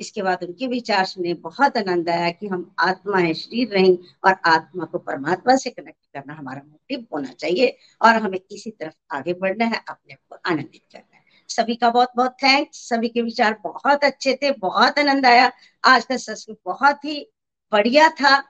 इसके 0.00 0.22
बाद 0.22 0.44
उनके 0.44 0.66
विचार 0.66 1.04
सुने 1.04 1.34
बहुत 1.34 1.76
आनंद 1.76 2.08
आया 2.08 2.30
कि 2.30 2.46
हम 2.46 2.74
आत्मा 2.78 3.18
है, 3.18 3.34
शरीर 3.34 3.74
नहीं, 3.74 3.98
और 4.24 4.36
आत्मा 4.46 4.84
को 4.84 4.98
परमात्मा 4.98 5.56
से 5.56 5.70
कनेक्ट 5.70 6.06
करना 6.14 6.34
हमारा 6.34 6.62
मोटिव 6.68 7.06
होना 7.14 7.32
चाहिए 7.32 7.76
और 8.02 8.14
हमें 8.14 8.40
इसी 8.52 8.70
तरफ़ 8.70 9.16
आगे 9.16 9.32
बढ़ना 9.32 9.64
है, 9.64 9.84
अपने 9.88 10.14
आप 10.14 10.20
को 10.30 10.36
आनंदित 10.50 10.82
करना 10.92 11.16
है। 11.16 11.24
सभी 11.48 11.76
का 11.76 11.90
बहुत 11.90 12.08
बहुत 12.16 12.32
थैंक्स 12.32 12.88
सभी 12.88 13.08
के 13.08 13.22
विचार 13.22 13.58
बहुत 13.64 14.04
अच्छे 14.04 14.34
थे, 14.42 14.50
बहुत 14.50 14.98
आनंद 14.98 15.26
आया। 15.26 15.52
आज 15.84 16.04
का 16.04 16.16
सत्संग 16.16 16.56
बहुत 16.64 17.04
ही 17.04 17.30
बढ़िया 17.72 18.08
था। 18.08 18.42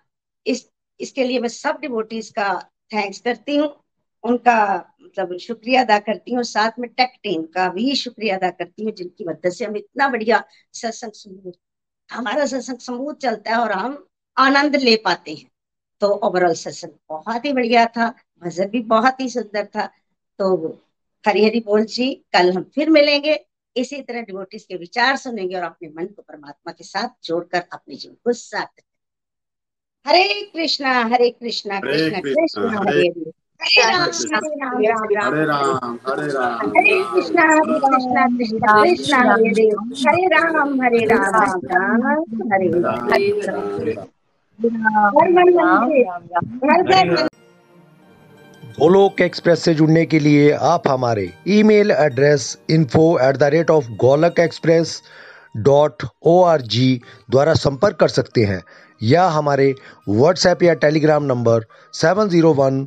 इस, 0.46 0.70
इसके 1.00 1.24
लिए 1.24 1.40
मैं 1.40 1.48
सब 1.48 1.78
डिवोटीज 1.80 2.30
का 2.30 2.52
थैंक्स 2.94 3.20
करती 3.20 3.56
हूँ। 3.56 3.79
उनका 4.24 4.56
मतलब 5.02 5.36
शुक्रिया 5.38 5.82
अदा 5.82 5.98
करती 5.98 6.34
हूँ 6.34 6.42
साथ 6.42 6.78
में 6.78 6.88
टेक 6.90 7.12
टीम 7.22 7.42
का 7.54 7.68
भी 7.68 7.94
शुक्रिया 7.96 8.36
अदा 8.36 8.50
करती 8.50 8.84
हूँ 8.84 8.92
जिनकी 8.92 9.24
मदद 9.24 9.50
से 9.50 9.64
हम 9.64 9.76
इतना 9.76 10.08
बढ़िया 10.08 10.42
सत्संग 10.72 11.12
समूह 11.12 11.52
हमारा 12.10 12.46
सत्संग 12.46 12.78
समूह 12.78 13.12
चलता 13.12 13.50
है 13.50 13.56
और 13.56 13.72
हम 13.72 14.06
आनंद 14.36 14.76
ले 14.76 14.96
पाते 14.96 15.34
हैं। 15.34 15.50
तो 16.02 16.08
ओवरऑल 16.28 16.54
सत्संग 16.54 16.90
बहुत 17.08 17.44
ही 17.44 17.52
बढ़िया 17.52 17.86
था 17.86 18.08
भजन 18.42 18.68
भी 18.68 18.80
बहुत 18.82 19.20
ही 19.20 19.28
सुंदर 19.28 19.66
था। 19.66 19.86
तो 20.38 20.68
हरी 21.24 21.44
हरी 21.44 21.60
बोल 21.60 21.84
जी 21.84 22.12
कल 22.32 22.52
हम 22.52 22.62
फिर 22.74 22.90
मिलेंगे। 22.90 23.38
इसी 23.76 24.00
तरह 24.02 24.22
डिवोटिस 24.22 24.64
के 24.66 24.76
विचार 24.76 25.16
सुनेंगे 25.16 25.56
और 25.56 25.62
अपने 25.62 25.88
मन 25.88 26.06
को 26.06 26.22
परमात्मा 26.22 26.72
के 26.72 26.84
साथ 26.84 27.08
जोड़कर 27.24 27.64
अपने 27.72 27.94
जीवन 27.94 28.14
को 28.24 28.32
साथ 28.32 28.82
हरे 30.06 30.24
कृष्णा 30.54 30.92
हरे 31.04 31.30
कृष्णा 31.30 31.80
कृष्ण 31.80 32.20
कृष्ण 32.20 32.68
हरे 32.68 33.00
हरे 33.00 33.30
हरे 33.62 33.82
राम 33.86 35.24
हरे 35.24 35.44
राम 35.46 35.96
हरे 36.06 36.94
कृष्णा 37.10 37.42
हरे 37.48 37.78
कृष्णा 37.80 38.26
कृष्णा 38.28 38.76
कृष्णा 38.82 39.18
हरे 39.32 39.66
हरे 40.02 40.26
राम 40.28 40.80
हरे 40.82 41.04
राम 41.06 41.58
राम 41.72 42.06
हरे 42.52 42.68
गोलोक 48.78 49.20
एक्सप्रेस 49.20 49.62
से 49.62 49.74
जुड़ने 49.74 50.04
के 50.06 50.18
लिए 50.18 50.50
आप 50.66 50.88
हमारे 50.88 51.28
email 51.48 51.90
address 51.90 52.56
info 52.70 53.06
at 53.22 53.36
the 53.36 53.50
rate 53.54 53.70
of 53.70 53.90
Golok 54.00 54.40
Express 54.40 55.02
dot 55.58 56.04
O 56.24 56.42
R 56.44 56.62
G 56.74 56.88
द्वारा 57.30 57.54
संपर्क 57.56 57.96
कर 58.00 58.08
सकते 58.10 58.44
हैं 58.44 58.62
या 59.00 59.26
हमारे 59.30 59.74
व्हाट्सएप 60.08 60.62
या 60.62 60.74
Telegram 60.86 61.24
number 61.24 61.64
seven 61.94 62.28
zero 62.28 62.52
one 62.54 62.86